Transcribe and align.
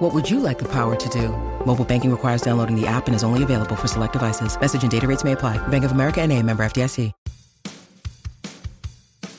What 0.00 0.14
would 0.14 0.30
you 0.30 0.40
like 0.40 0.58
the 0.58 0.68
power 0.72 0.96
to 0.96 1.08
do? 1.10 1.28
Mobile 1.66 1.84
banking 1.84 2.10
requires 2.10 2.40
downloading 2.40 2.74
the 2.74 2.86
app 2.86 3.06
and 3.06 3.14
is 3.14 3.22
only 3.22 3.42
available 3.42 3.76
for 3.76 3.86
select 3.86 4.14
devices. 4.14 4.58
Message 4.58 4.80
and 4.80 4.90
data 4.90 5.06
rates 5.06 5.24
may 5.24 5.32
apply. 5.32 5.58
Bank 5.68 5.84
of 5.84 5.92
America 5.92 6.22
and 6.22 6.32
a 6.32 6.42
member 6.42 6.62
FDIC. 6.62 7.12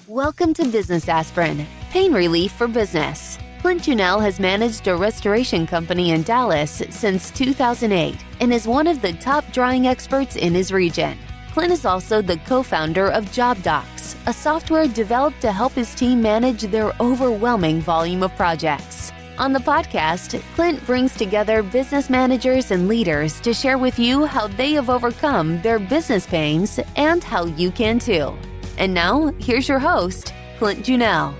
Welcome 0.07 0.53
to 0.53 0.67
Business 0.67 1.09
Aspirin, 1.09 1.65
pain 1.89 2.13
relief 2.13 2.51
for 2.51 2.67
business. 2.67 3.39
Clint 3.61 3.81
Janelle 3.81 4.21
has 4.21 4.39
managed 4.39 4.87
a 4.87 4.95
restoration 4.95 5.65
company 5.65 6.11
in 6.11 6.21
Dallas 6.21 6.83
since 6.91 7.31
2008 7.31 8.23
and 8.39 8.53
is 8.53 8.67
one 8.67 8.85
of 8.85 9.01
the 9.01 9.13
top 9.13 9.51
drying 9.51 9.87
experts 9.87 10.35
in 10.35 10.53
his 10.53 10.71
region. 10.71 11.17
Clint 11.53 11.71
is 11.71 11.87
also 11.87 12.21
the 12.21 12.37
co 12.45 12.61
founder 12.61 13.09
of 13.09 13.25
JobDox, 13.31 14.15
a 14.27 14.33
software 14.33 14.87
developed 14.87 15.41
to 15.41 15.51
help 15.51 15.71
his 15.71 15.95
team 15.95 16.21
manage 16.21 16.61
their 16.63 16.91
overwhelming 16.99 17.81
volume 17.81 18.21
of 18.21 18.35
projects. 18.35 19.11
On 19.37 19.53
the 19.53 19.59
podcast, 19.59 20.39
Clint 20.55 20.85
brings 20.85 21.15
together 21.15 21.63
business 21.63 22.09
managers 22.09 22.69
and 22.69 22.87
leaders 22.87 23.39
to 23.39 23.53
share 23.53 23.77
with 23.77 23.97
you 23.97 24.25
how 24.25 24.47
they 24.47 24.73
have 24.73 24.89
overcome 24.89 25.61
their 25.61 25.79
business 25.79 26.27
pains 26.27 26.79
and 26.97 27.23
how 27.23 27.45
you 27.45 27.71
can 27.71 27.97
too. 27.97 28.35
And 28.77 28.93
now, 28.93 29.31
here's 29.39 29.69
your 29.69 29.79
host, 29.79 30.33
Clint 30.59 30.85
Janelle. 30.85 31.33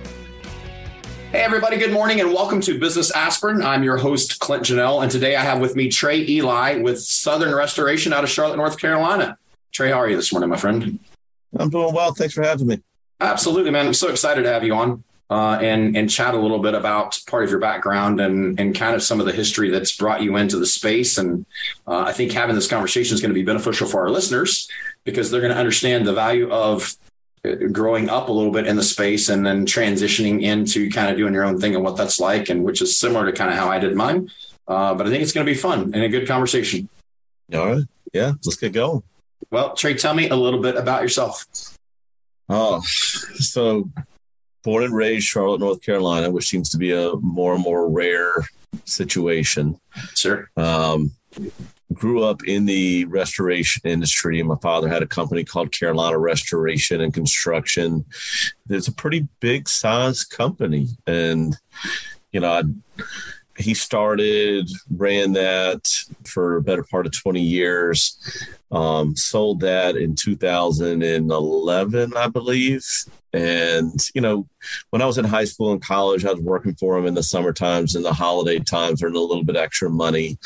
Hey, 1.30 1.42
everybody, 1.42 1.76
good 1.76 1.92
morning 1.92 2.20
and 2.20 2.32
welcome 2.32 2.60
to 2.62 2.80
Business 2.80 3.14
Aspirin. 3.14 3.62
I'm 3.62 3.82
your 3.82 3.98
host, 3.98 4.38
Clint 4.40 4.64
Janelle, 4.64 5.02
and 5.02 5.10
today 5.10 5.36
I 5.36 5.42
have 5.42 5.60
with 5.60 5.76
me 5.76 5.88
Trae 5.88 6.26
Ely 6.28 6.78
with 6.78 7.00
Southern 7.00 7.54
Restoration 7.54 8.12
out 8.12 8.24
of 8.24 8.30
Charlotte, 8.30 8.56
North 8.56 8.78
Carolina. 8.78 9.36
Trae, 9.72 9.90
how 9.90 9.98
are 9.98 10.08
you 10.08 10.16
this 10.16 10.32
morning, 10.32 10.50
my 10.50 10.56
friend? 10.56 10.98
I'm 11.58 11.70
doing 11.70 11.94
well. 11.94 12.14
Thanks 12.14 12.34
for 12.34 12.42
having 12.42 12.66
me. 12.66 12.80
Absolutely, 13.20 13.70
man. 13.70 13.86
I'm 13.86 13.94
so 13.94 14.08
excited 14.08 14.42
to 14.42 14.48
have 14.48 14.64
you 14.64 14.74
on 14.74 15.04
uh, 15.30 15.58
and 15.60 15.96
and 15.96 16.10
chat 16.10 16.34
a 16.34 16.38
little 16.38 16.58
bit 16.58 16.74
about 16.74 17.18
part 17.26 17.44
of 17.44 17.50
your 17.50 17.58
background 17.60 18.20
and 18.20 18.58
and 18.60 18.74
kind 18.74 18.94
of 18.94 19.02
some 19.02 19.20
of 19.20 19.26
the 19.26 19.32
history 19.32 19.70
that's 19.70 19.96
brought 19.96 20.22
you 20.22 20.36
into 20.36 20.58
the 20.58 20.66
space. 20.66 21.18
And 21.18 21.46
uh, 21.86 22.00
I 22.00 22.12
think 22.12 22.32
having 22.32 22.54
this 22.54 22.68
conversation 22.68 23.14
is 23.14 23.20
going 23.20 23.30
to 23.30 23.34
be 23.34 23.44
beneficial 23.44 23.86
for 23.86 24.02
our 24.02 24.10
listeners 24.10 24.68
because 25.04 25.30
they're 25.30 25.40
going 25.40 25.52
to 25.52 25.58
understand 25.58 26.06
the 26.06 26.12
value 26.12 26.50
of 26.50 26.96
growing 27.72 28.08
up 28.08 28.28
a 28.28 28.32
little 28.32 28.52
bit 28.52 28.66
in 28.66 28.76
the 28.76 28.82
space 28.82 29.28
and 29.28 29.44
then 29.44 29.66
transitioning 29.66 30.42
into 30.42 30.88
kind 30.90 31.10
of 31.10 31.16
doing 31.16 31.34
your 31.34 31.44
own 31.44 31.58
thing 31.58 31.74
and 31.74 31.82
what 31.82 31.96
that's 31.96 32.20
like, 32.20 32.48
and 32.48 32.62
which 32.62 32.80
is 32.80 32.96
similar 32.96 33.26
to 33.26 33.32
kind 33.32 33.50
of 33.50 33.56
how 33.56 33.68
I 33.68 33.78
did 33.78 33.96
mine. 33.96 34.30
Uh, 34.68 34.94
but 34.94 35.06
I 35.06 35.10
think 35.10 35.22
it's 35.22 35.32
going 35.32 35.44
to 35.44 35.52
be 35.52 35.58
fun 35.58 35.92
and 35.92 36.04
a 36.04 36.08
good 36.08 36.28
conversation. 36.28 36.88
All 37.52 37.66
right. 37.66 37.84
Yeah. 38.12 38.32
Let's 38.44 38.56
get 38.56 38.72
going. 38.72 39.02
Well, 39.50 39.70
Trae, 39.70 40.00
tell 40.00 40.14
me 40.14 40.28
a 40.28 40.36
little 40.36 40.60
bit 40.60 40.76
about 40.76 41.02
yourself. 41.02 41.44
Oh, 42.48 42.80
so 42.80 43.88
born 44.62 44.84
and 44.84 44.94
raised 44.94 45.26
Charlotte, 45.26 45.60
North 45.60 45.82
Carolina, 45.82 46.30
which 46.30 46.48
seems 46.48 46.70
to 46.70 46.78
be 46.78 46.92
a 46.92 47.14
more 47.16 47.54
and 47.54 47.62
more 47.62 47.88
rare 47.88 48.44
situation. 48.84 49.78
Sure. 50.14 50.50
Um, 50.56 51.12
grew 51.92 52.24
up 52.24 52.44
in 52.46 52.64
the 52.64 53.04
restoration 53.06 53.82
industry. 53.84 54.42
My 54.42 54.56
father 54.62 54.88
had 54.88 55.02
a 55.02 55.06
company 55.06 55.44
called 55.44 55.72
Carolina 55.72 56.18
Restoration 56.18 57.00
and 57.00 57.12
Construction. 57.12 58.04
It's 58.68 58.88
a 58.88 58.92
pretty 58.92 59.28
big 59.40 59.68
size 59.68 60.24
company. 60.24 60.88
And, 61.06 61.56
you 62.32 62.40
know, 62.40 62.52
I, 62.52 62.62
he 63.58 63.74
started, 63.74 64.70
ran 64.90 65.32
that 65.34 65.86
for 66.24 66.56
a 66.56 66.62
better 66.62 66.84
part 66.84 67.06
of 67.06 67.12
20 67.12 67.40
years, 67.40 68.46
um, 68.72 69.14
sold 69.14 69.60
that 69.60 69.96
in 69.96 70.14
2011, 70.14 72.16
I 72.16 72.28
believe. 72.28 72.84
And, 73.34 74.00
you 74.14 74.20
know, 74.20 74.46
when 74.90 75.02
I 75.02 75.06
was 75.06 75.18
in 75.18 75.26
high 75.26 75.44
school 75.44 75.72
and 75.72 75.82
college, 75.82 76.24
I 76.24 76.32
was 76.32 76.40
working 76.40 76.74
for 76.74 76.96
him 76.96 77.06
in 77.06 77.14
the 77.14 77.22
summer 77.22 77.52
times 77.52 77.94
and 77.94 78.04
the 78.04 78.12
holiday 78.12 78.58
times, 78.58 79.02
earning 79.02 79.16
a 79.16 79.20
little 79.20 79.44
bit 79.44 79.56
extra 79.56 79.90
money. 79.90 80.38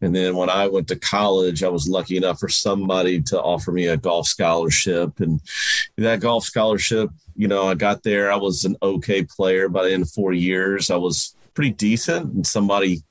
And 0.00 0.14
then 0.14 0.36
when 0.36 0.48
I 0.48 0.68
went 0.68 0.88
to 0.88 0.96
college, 0.96 1.64
I 1.64 1.68
was 1.68 1.88
lucky 1.88 2.16
enough 2.16 2.38
for 2.38 2.48
somebody 2.48 3.20
to 3.22 3.40
offer 3.40 3.72
me 3.72 3.88
a 3.88 3.96
golf 3.96 4.28
scholarship. 4.28 5.18
And 5.18 5.40
that 5.96 6.20
golf 6.20 6.44
scholarship, 6.44 7.10
you 7.34 7.48
know, 7.48 7.66
I 7.66 7.74
got 7.74 8.04
there, 8.04 8.30
I 8.30 8.36
was 8.36 8.64
an 8.64 8.76
okay 8.82 9.24
player. 9.24 9.68
By 9.68 9.84
the 9.84 9.92
end 9.92 10.04
of 10.04 10.10
four 10.10 10.32
years, 10.32 10.88
I 10.88 10.96
was 10.96 11.34
pretty 11.54 11.72
decent. 11.72 12.32
And 12.32 12.46
somebody, 12.46 13.02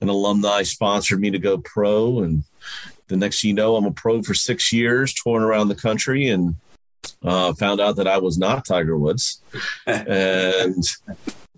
an 0.00 0.08
alumni, 0.08 0.62
sponsored 0.62 1.20
me 1.20 1.30
to 1.30 1.38
go 1.38 1.58
pro. 1.58 2.20
And 2.20 2.44
the 3.10 3.16
next 3.16 3.44
you 3.44 3.52
know, 3.52 3.76
I'm 3.76 3.84
a 3.84 3.90
pro 3.90 4.22
for 4.22 4.34
six 4.34 4.72
years, 4.72 5.12
touring 5.12 5.44
around 5.44 5.68
the 5.68 5.74
country 5.74 6.28
and 6.28 6.54
uh, 7.22 7.52
found 7.54 7.80
out 7.80 7.96
that 7.96 8.08
I 8.08 8.18
was 8.18 8.38
not 8.38 8.64
Tiger 8.64 8.96
Woods, 8.96 9.42
and 9.86 10.82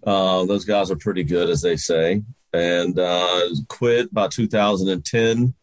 uh, 0.04 0.44
those 0.46 0.64
guys 0.64 0.90
are 0.90 0.96
pretty 0.96 1.22
good, 1.22 1.48
as 1.48 1.62
they 1.62 1.76
say. 1.76 2.22
And 2.52 2.98
uh, 2.98 3.48
quit 3.68 4.10
about 4.10 4.32
2010. 4.32 5.54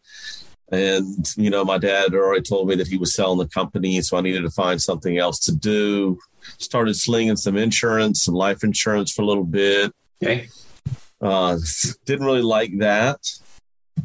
And 0.72 1.32
you 1.36 1.50
know, 1.50 1.64
my 1.64 1.78
dad 1.78 2.14
already 2.14 2.42
told 2.42 2.68
me 2.68 2.76
that 2.76 2.86
he 2.86 2.96
was 2.96 3.14
selling 3.14 3.38
the 3.38 3.48
company, 3.48 4.00
so 4.00 4.16
I 4.16 4.20
needed 4.20 4.42
to 4.42 4.50
find 4.50 4.80
something 4.80 5.18
else 5.18 5.40
to 5.40 5.54
do. 5.54 6.18
Started 6.58 6.94
slinging 6.94 7.36
some 7.36 7.56
insurance, 7.56 8.22
some 8.22 8.34
life 8.34 8.62
insurance 8.62 9.12
for 9.12 9.22
a 9.22 9.26
little 9.26 9.44
bit. 9.44 9.92
Okay. 10.22 10.48
Uh, 11.20 11.58
didn't 12.06 12.24
really 12.24 12.42
like 12.42 12.78
that. 12.78 13.18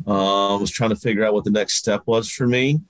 Uh, 0.08 0.58
was 0.60 0.72
trying 0.72 0.92
to 0.92 0.96
figure 0.96 1.26
out 1.26 1.34
what 1.34 1.44
the 1.44 1.52
next 1.52 1.76
step 1.76 2.04
was 2.06 2.30
for 2.30 2.46
me. 2.46 2.82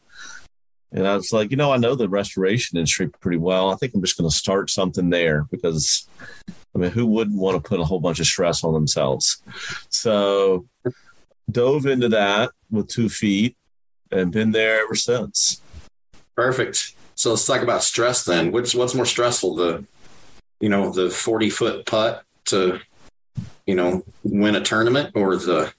And 0.91 1.07
I 1.07 1.15
was 1.15 1.33
like, 1.33 1.51
you 1.51 1.57
know, 1.57 1.71
I 1.71 1.77
know 1.77 1.95
the 1.95 2.07
restoration 2.07 2.77
industry 2.77 3.09
pretty 3.09 3.37
well. 3.37 3.69
I 3.69 3.75
think 3.75 3.93
I'm 3.93 4.01
just 4.01 4.17
going 4.17 4.29
to 4.29 4.35
start 4.35 4.69
something 4.69 5.09
there 5.09 5.45
because, 5.51 6.07
I 6.73 6.77
mean, 6.77 6.91
who 6.91 7.05
wouldn't 7.05 7.37
want 7.37 7.61
to 7.61 7.67
put 7.67 7.79
a 7.79 7.85
whole 7.85 7.99
bunch 7.99 8.19
of 8.19 8.25
stress 8.25 8.63
on 8.63 8.73
themselves? 8.73 9.41
So, 9.89 10.67
dove 11.51 11.85
into 11.85 12.09
that 12.09 12.51
with 12.71 12.87
two 12.87 13.09
feet 13.09 13.57
and 14.11 14.31
been 14.31 14.51
there 14.51 14.83
ever 14.83 14.95
since. 14.95 15.61
Perfect. 16.35 16.95
So 17.15 17.31
let's 17.31 17.45
talk 17.45 17.61
about 17.61 17.83
stress 17.83 18.23
then. 18.23 18.51
What's 18.51 18.75
what's 18.75 18.95
more 18.95 19.05
stressful, 19.05 19.55
the 19.55 19.85
you 20.59 20.69
know 20.69 20.91
the 20.91 21.09
forty 21.09 21.49
foot 21.49 21.85
putt 21.85 22.23
to 22.45 22.79
you 23.65 23.75
know 23.75 24.03
win 24.23 24.55
a 24.55 24.61
tournament 24.61 25.11
or 25.15 25.37
the 25.37 25.73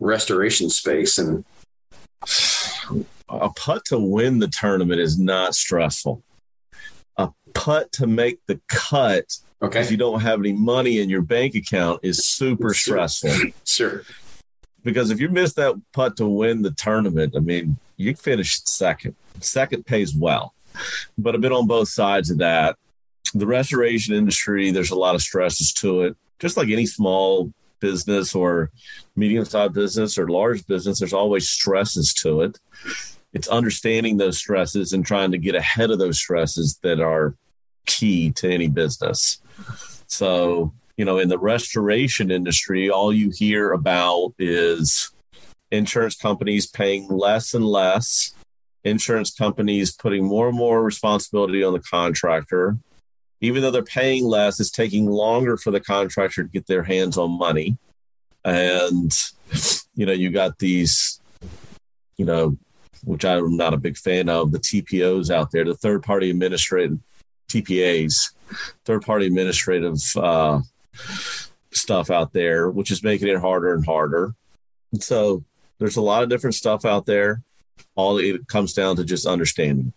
restoration 0.00 0.70
space 0.70 1.18
and 1.18 1.44
a 3.28 3.48
putt 3.50 3.84
to 3.86 3.98
win 3.98 4.38
the 4.38 4.48
tournament 4.48 5.00
is 5.00 5.18
not 5.18 5.54
stressful. 5.54 6.22
A 7.16 7.30
putt 7.54 7.92
to 7.92 8.06
make 8.06 8.40
the 8.46 8.60
cut 8.68 9.36
okay 9.62 9.78
because 9.80 9.90
you 9.90 9.96
don't 9.96 10.20
have 10.20 10.40
any 10.40 10.52
money 10.52 10.98
in 11.00 11.08
your 11.08 11.22
bank 11.22 11.54
account 11.54 12.00
is 12.02 12.26
super 12.26 12.74
Sure. 12.74 13.06
stressful. 13.08 13.52
sure 13.64 14.02
because 14.82 15.10
if 15.10 15.20
you 15.20 15.28
miss 15.28 15.52
that 15.54 15.80
putt 15.92 16.16
to 16.16 16.26
win 16.26 16.62
the 16.62 16.70
tournament, 16.72 17.34
I 17.36 17.40
mean, 17.40 17.76
you 17.96 18.14
finish 18.14 18.60
second. 18.64 19.14
Second 19.40 19.86
pays 19.86 20.14
well, 20.14 20.54
but 21.18 21.34
I've 21.34 21.40
been 21.40 21.52
on 21.52 21.66
both 21.66 21.88
sides 21.88 22.30
of 22.30 22.38
that. 22.38 22.76
The 23.34 23.46
restoration 23.46 24.14
industry, 24.14 24.70
there's 24.70 24.90
a 24.90 24.98
lot 24.98 25.14
of 25.14 25.22
stresses 25.22 25.72
to 25.74 26.02
it, 26.02 26.16
just 26.38 26.56
like 26.56 26.68
any 26.68 26.86
small 26.86 27.52
business 27.80 28.34
or 28.34 28.70
medium 29.16 29.44
sized 29.44 29.74
business 29.74 30.18
or 30.18 30.28
large 30.28 30.66
business, 30.66 30.98
there's 30.98 31.12
always 31.12 31.48
stresses 31.48 32.14
to 32.14 32.42
it. 32.42 32.58
It's 33.32 33.48
understanding 33.48 34.16
those 34.16 34.38
stresses 34.38 34.92
and 34.92 35.04
trying 35.04 35.32
to 35.32 35.38
get 35.38 35.54
ahead 35.54 35.90
of 35.90 35.98
those 35.98 36.18
stresses 36.18 36.78
that 36.82 37.00
are 37.00 37.34
key 37.86 38.30
to 38.32 38.50
any 38.50 38.68
business. 38.68 39.40
So, 40.06 40.72
you 40.96 41.04
know, 41.04 41.18
in 41.18 41.28
the 41.28 41.38
restoration 41.38 42.30
industry, 42.30 42.90
all 42.90 43.12
you 43.12 43.30
hear 43.30 43.72
about 43.72 44.34
is 44.38 45.10
insurance 45.70 46.16
companies 46.16 46.66
paying 46.66 47.08
less 47.08 47.54
and 47.54 47.64
less, 47.64 48.34
insurance 48.84 49.32
companies 49.32 49.92
putting 49.92 50.24
more 50.24 50.48
and 50.48 50.56
more 50.56 50.82
responsibility 50.82 51.62
on 51.62 51.72
the 51.72 51.80
contractor. 51.80 52.76
Even 53.40 53.62
though 53.62 53.70
they're 53.70 53.82
paying 53.82 54.24
less, 54.24 54.60
it's 54.60 54.70
taking 54.70 55.06
longer 55.06 55.56
for 55.56 55.70
the 55.70 55.80
contractor 55.80 56.42
to 56.42 56.48
get 56.48 56.66
their 56.66 56.82
hands 56.82 57.16
on 57.16 57.38
money. 57.38 57.78
And, 58.44 59.12
you 59.94 60.06
know, 60.06 60.12
you 60.12 60.30
got 60.30 60.58
these, 60.58 61.20
you 62.16 62.24
know, 62.24 62.56
which 63.04 63.24
I'm 63.24 63.56
not 63.56 63.74
a 63.74 63.78
big 63.78 63.96
fan 63.96 64.28
of, 64.28 64.52
the 64.52 64.58
TPOs 64.58 65.30
out 65.30 65.50
there, 65.50 65.64
the 65.64 65.74
third 65.74 66.02
party 66.02 66.30
administrative 66.30 66.98
TPAs, 67.48 68.32
third 68.84 69.02
party 69.02 69.26
administrative 69.26 69.98
uh, 70.16 70.60
stuff 71.72 72.10
out 72.10 72.32
there, 72.32 72.70
which 72.70 72.90
is 72.90 73.02
making 73.02 73.28
it 73.28 73.40
harder 73.40 73.72
and 73.72 73.84
harder. 73.86 74.34
So 74.98 75.44
there's 75.78 75.96
a 75.96 76.02
lot 76.02 76.22
of 76.22 76.28
different 76.28 76.54
stuff 76.54 76.84
out 76.84 77.06
there. 77.06 77.42
All 77.94 78.18
it 78.18 78.46
comes 78.48 78.74
down 78.74 78.96
to 78.96 79.04
just 79.04 79.26
understanding. 79.26 79.92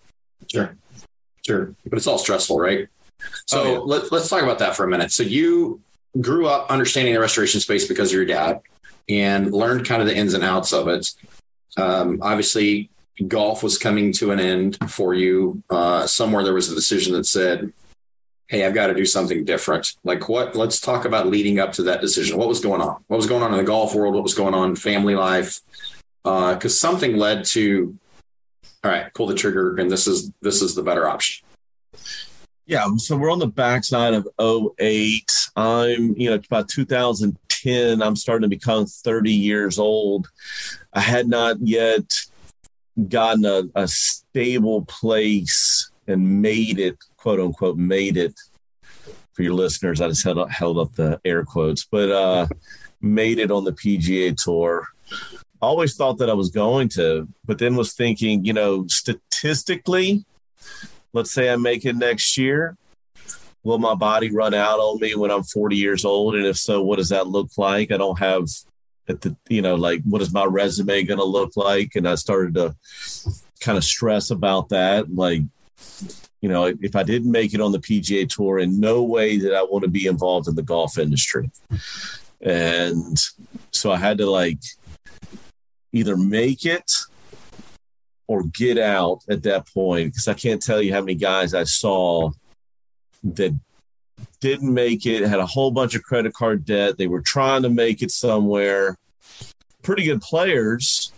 sure 0.49 0.77
Sure, 1.45 1.75
but 1.85 1.97
it's 1.97 2.07
all 2.07 2.17
stressful, 2.17 2.57
right? 2.57 2.87
So 3.45 3.61
Oh, 3.61 3.71
yeah. 3.71 3.77
let, 3.79 4.11
let's 4.11 4.29
talk 4.29 4.43
about 4.43 4.59
that 4.59 4.75
for 4.75 4.83
a 4.85 4.87
minute. 4.89 5.11
So 5.11 5.23
you 5.23 5.81
grew 6.21 6.47
up 6.47 6.69
understanding 6.69 7.13
the 7.13 7.19
restoration 7.19 7.59
space 7.59 7.87
because 7.87 8.09
of 8.09 8.15
your 8.15 8.25
dad 8.25 8.61
and 9.09 9.51
learned 9.51 9.85
kind 9.87 10.01
of 10.01 10.07
the 10.07 10.15
ins 10.15 10.33
and 10.33 10.43
outs 10.43 10.71
of 10.73 10.87
it. 10.87 11.11
Um, 11.77 12.19
obviously, 12.21 12.89
golf 13.27 13.63
was 13.63 13.77
coming 13.77 14.11
to 14.13 14.31
an 14.31 14.39
end 14.39 14.77
for 14.89 15.13
you. 15.13 15.63
Uh, 15.69 16.05
somewhere 16.07 16.43
there 16.43 16.53
was 16.53 16.71
a 16.71 16.75
decision 16.75 17.13
that 17.13 17.25
said, 17.25 17.73
"Hey, 18.47 18.65
I've 18.65 18.73
got 18.75 18.87
to 18.87 18.93
do 18.93 19.05
something 19.05 19.43
different." 19.43 19.93
Like 20.03 20.29
what? 20.29 20.55
Let's 20.55 20.79
talk 20.79 21.05
about 21.05 21.27
leading 21.27 21.59
up 21.59 21.73
to 21.73 21.83
that 21.83 22.01
decision. 22.01 22.37
What 22.37 22.47
was 22.47 22.59
going 22.59 22.81
on? 22.81 23.03
What 23.07 23.17
was 23.17 23.27
going 23.27 23.41
on 23.43 23.51
in 23.51 23.57
the 23.57 23.63
golf 23.63 23.95
world? 23.95 24.13
What 24.13 24.23
was 24.23 24.33
going 24.35 24.53
on 24.53 24.69
in 24.71 24.75
family 24.75 25.15
life? 25.15 25.61
Because 26.23 26.79
something 26.79 27.17
led 27.17 27.43
to, 27.45 27.97
all 28.83 28.91
right, 28.91 29.13
pull 29.13 29.27
the 29.27 29.35
trigger, 29.35 29.75
and 29.77 29.89
this 29.91 30.07
is 30.07 30.31
this 30.41 30.61
is 30.61 30.75
the 30.75 30.83
better 30.83 31.07
option. 31.07 31.45
Yeah, 32.65 32.87
so 32.97 33.17
we're 33.17 33.31
on 33.31 33.39
the 33.39 33.47
backside 33.47 34.13
of 34.13 34.27
08. 34.39 35.49
I'm, 35.57 36.15
you 36.15 36.29
know, 36.29 36.35
about 36.35 36.69
2010, 36.69 38.01
I'm 38.01 38.15
starting 38.15 38.49
to 38.49 38.55
become 38.55 38.85
30 38.85 39.33
years 39.33 39.77
old. 39.77 40.29
I 40.93 41.01
had 41.01 41.27
not 41.27 41.57
yet 41.59 42.09
gotten 43.09 43.43
a, 43.45 43.63
a 43.75 43.87
stable 43.87 44.85
place 44.85 45.91
and 46.07 46.41
made 46.41 46.79
it, 46.79 46.97
quote 47.17 47.41
unquote, 47.41 47.77
made 47.77 48.15
it 48.15 48.39
for 49.33 49.43
your 49.43 49.53
listeners. 49.55 49.99
I 49.99 50.07
just 50.07 50.23
held 50.23 50.37
up, 50.37 50.49
held 50.49 50.77
up 50.77 50.95
the 50.95 51.19
air 51.25 51.43
quotes, 51.43 51.83
but 51.83 52.11
uh, 52.11 52.47
made 53.01 53.39
it 53.39 53.51
on 53.51 53.65
the 53.65 53.73
PGA 53.73 54.41
Tour. 54.41 54.87
Always 55.61 55.95
thought 55.95 56.17
that 56.19 56.29
I 56.29 56.33
was 56.33 56.49
going 56.49 56.89
to, 56.89 57.27
but 57.45 57.57
then 57.57 57.75
was 57.75 57.93
thinking, 57.93 58.45
you 58.45 58.53
know, 58.53 58.85
statistically, 58.87 60.25
let's 61.13 61.31
say 61.31 61.51
I 61.51 61.55
make 61.55 61.85
it 61.85 61.95
next 61.95 62.37
year. 62.37 62.77
Will 63.63 63.79
my 63.79 63.95
body 63.95 64.29
run 64.29 64.53
out 64.53 64.79
on 64.79 64.99
me 64.99 65.15
when 65.15 65.31
I'm 65.31 65.43
40 65.43 65.77
years 65.77 66.03
old? 66.03 66.35
And 66.35 66.45
if 66.45 66.57
so, 66.57 66.81
what 66.81 66.97
does 66.97 67.09
that 67.09 67.27
look 67.27 67.49
like? 67.57 67.91
I 67.91 67.97
don't 67.97 68.19
have 68.19 68.47
at 69.07 69.21
the, 69.21 69.35
you 69.49 69.61
know, 69.61 69.75
like 69.75 70.01
what 70.03 70.21
is 70.21 70.33
my 70.33 70.45
resume 70.45 71.03
going 71.03 71.19
to 71.19 71.25
look 71.25 71.55
like? 71.55 71.95
And 71.95 72.07
I 72.07 72.15
started 72.15 72.55
to 72.55 72.75
kind 73.61 73.77
of 73.77 73.83
stress 73.83 74.31
about 74.31 74.69
that. 74.69 75.13
Like, 75.13 75.41
you 76.41 76.49
know, 76.49 76.65
if 76.65 76.95
I 76.95 77.03
didn't 77.03 77.31
make 77.31 77.53
it 77.53 77.61
on 77.61 77.71
the 77.71 77.79
PGA 77.79 78.27
Tour, 78.27 78.59
in 78.59 78.79
no 78.79 79.03
way 79.03 79.37
did 79.37 79.53
I 79.53 79.63
want 79.63 79.83
to 79.83 79.89
be 79.89 80.07
involved 80.07 80.47
in 80.47 80.55
the 80.55 80.61
golf 80.61 80.97
industry. 80.97 81.49
And 82.41 83.17
so 83.71 83.91
I 83.91 83.97
had 83.97 84.17
to 84.17 84.29
like 84.29 84.59
either 85.93 86.17
make 86.17 86.65
it 86.65 86.91
or 88.27 88.43
get 88.43 88.77
out 88.77 89.21
at 89.29 89.43
that 89.43 89.67
point 89.73 90.11
because 90.11 90.27
I 90.27 90.33
can't 90.33 90.61
tell 90.61 90.81
you 90.81 90.93
how 90.93 91.01
many 91.01 91.15
guys 91.15 91.53
I 91.53 91.63
saw 91.63 92.31
that 93.23 93.53
didn't 94.39 94.73
make 94.73 95.05
it, 95.05 95.23
had 95.23 95.39
a 95.39 95.45
whole 95.45 95.71
bunch 95.71 95.95
of 95.95 96.03
credit 96.03 96.33
card 96.33 96.65
debt. 96.65 96.97
They 96.97 97.07
were 97.07 97.21
trying 97.21 97.63
to 97.63 97.69
make 97.69 98.01
it 98.01 98.11
somewhere. 98.11 98.97
Pretty 99.81 100.05
good 100.05 100.21
players, 100.21 101.11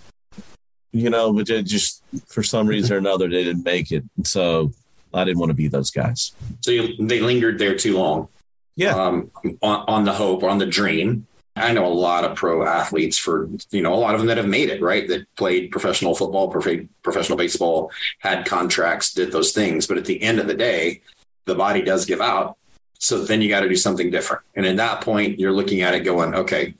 you 0.91 1.09
know, 1.09 1.33
but 1.33 1.47
they 1.47 1.61
just 1.63 2.03
for 2.27 2.43
some 2.43 2.67
reason 2.67 2.95
or 2.95 2.99
another 2.99 3.29
they 3.29 3.43
didn't 3.43 3.63
make 3.63 3.91
it. 3.91 4.03
So 4.23 4.71
I 5.13 5.23
didn't 5.23 5.39
want 5.39 5.51
to 5.51 5.55
be 5.55 5.67
those 5.67 5.91
guys. 5.91 6.33
So 6.61 6.71
you, 6.71 7.07
they 7.07 7.19
lingered 7.19 7.59
there 7.59 7.75
too 7.75 7.97
long. 7.97 8.27
Yeah. 8.75 8.95
Um, 8.95 9.31
on, 9.61 9.85
on 9.87 10.03
the 10.03 10.13
hope 10.13 10.43
on 10.43 10.57
the 10.57 10.65
dream. 10.65 11.27
I 11.55 11.71
know 11.71 11.85
a 11.85 11.87
lot 11.87 12.25
of 12.25 12.35
pro 12.35 12.65
athletes 12.65 13.17
for, 13.17 13.49
you 13.71 13.81
know, 13.81 13.93
a 13.93 13.95
lot 13.95 14.13
of 14.13 14.19
them 14.19 14.27
that 14.27 14.37
have 14.37 14.47
made 14.47 14.69
it, 14.69 14.81
right? 14.81 15.07
That 15.07 15.33
played 15.35 15.71
professional 15.71 16.13
football, 16.13 16.49
professional 16.49 17.37
baseball, 17.37 17.91
had 18.19 18.45
contracts, 18.45 19.13
did 19.13 19.31
those 19.31 19.53
things. 19.53 19.87
But 19.87 19.97
at 19.97 20.05
the 20.05 20.21
end 20.21 20.39
of 20.39 20.47
the 20.47 20.53
day, 20.53 21.01
the 21.45 21.55
body 21.55 21.81
does 21.81 22.05
give 22.05 22.19
out. 22.19 22.57
So 22.99 23.23
then 23.23 23.41
you 23.41 23.47
got 23.47 23.61
to 23.61 23.69
do 23.69 23.75
something 23.75 24.09
different. 24.09 24.43
And 24.55 24.65
at 24.65 24.77
that 24.77 25.01
point, 25.01 25.39
you're 25.39 25.53
looking 25.53 25.81
at 25.81 25.93
it 25.93 26.01
going, 26.01 26.33
okay, 26.33 26.73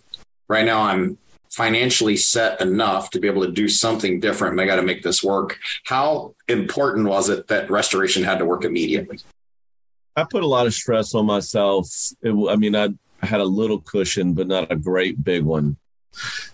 right 0.50 0.66
now 0.66 0.82
I'm 0.82 1.18
financially 1.52 2.18
set 2.18 2.60
enough 2.60 3.12
to 3.12 3.20
be 3.20 3.28
able 3.28 3.46
to 3.46 3.52
do 3.52 3.70
something 3.70 4.20
different. 4.20 4.54
And 4.54 4.62
I 4.62 4.66
got 4.66 4.76
to 4.76 4.82
make 4.82 5.04
this 5.04 5.24
work. 5.24 5.58
How 5.86 6.36
important 6.50 7.08
was 7.08 7.30
it 7.30 7.48
that 7.48 7.72
restoration 7.72 8.24
had 8.26 8.40
to 8.40 8.46
work 8.46 8.66
immediately? 8.66 9.20
I 10.18 10.26
put 10.26 10.44
a 10.44 10.48
lot 10.48 10.68
of 10.68 10.74
stress 10.74 11.14
on 11.14 11.26
myself. 11.26 11.88
It, 12.22 12.32
I 12.50 12.56
mean, 12.56 12.76
I, 12.76 12.90
I 13.26 13.28
had 13.28 13.42
a 13.42 13.46
little 13.46 13.82
cushion, 13.82 14.34
but 14.34 14.46
not 14.46 14.72
a 14.72 14.76
great 14.76 15.24
big 15.24 15.42
one. 15.42 15.78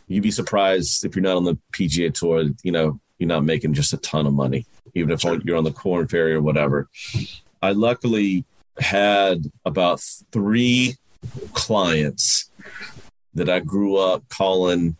You'd 0.07 0.23
be 0.23 0.31
surprised 0.31 1.03
if 1.03 1.17
you're 1.17 1.23
not 1.23 1.35
on 1.35 1.43
the 1.43 1.57
PGA 1.73 2.13
Tour. 2.13 2.45
You 2.63 2.71
know, 2.71 2.99
you're 3.19 3.27
not 3.27 3.43
making 3.43 3.73
just 3.73 3.91
a 3.91 3.97
ton 3.97 4.25
of 4.25 4.33
money, 4.33 4.65
even 4.95 5.11
if 5.11 5.21
you're 5.21 5.57
on 5.57 5.65
the 5.65 5.73
Korn 5.73 6.07
Ferry 6.07 6.33
or 6.33 6.41
whatever. 6.41 6.87
I 7.61 7.73
luckily 7.73 8.45
had 8.79 9.51
about 9.65 10.01
three 10.31 10.95
clients 11.53 12.49
that 13.33 13.49
I 13.49 13.59
grew 13.59 13.97
up 13.97 14.23
calling 14.29 14.95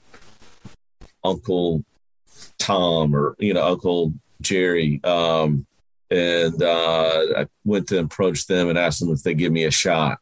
Uncle 1.24 1.86
Tom 2.58 3.16
or 3.16 3.38
you 3.40 3.54
know 3.54 3.66
Uncle 3.66 4.14
Jerry. 4.42 5.00
Um, 5.06 5.66
and 6.10 6.62
uh, 6.62 7.24
I 7.38 7.48
went 7.64 7.88
to 7.88 8.00
approach 8.00 8.48
them 8.48 8.68
and 8.68 8.78
asked 8.78 9.00
them 9.00 9.14
if 9.14 9.24
they 9.24 9.34
give 9.34 9.54
me 9.54 9.64
a 9.64 9.72
shot. 9.72 10.20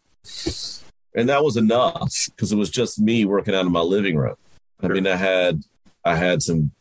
And 1.19 1.27
that 1.27 1.43
was 1.43 1.57
enough 1.57 2.27
because 2.27 2.53
it 2.53 2.55
was 2.55 2.69
just 2.69 2.97
me 2.97 3.25
working 3.25 3.53
out 3.53 3.65
of 3.65 3.71
my 3.73 3.81
living 3.81 4.15
room. 4.15 4.37
I 4.81 4.87
mean, 4.87 5.05
I 5.05 5.17
had 5.17 5.61
I 6.05 6.15
had 6.15 6.41
some 6.41 6.71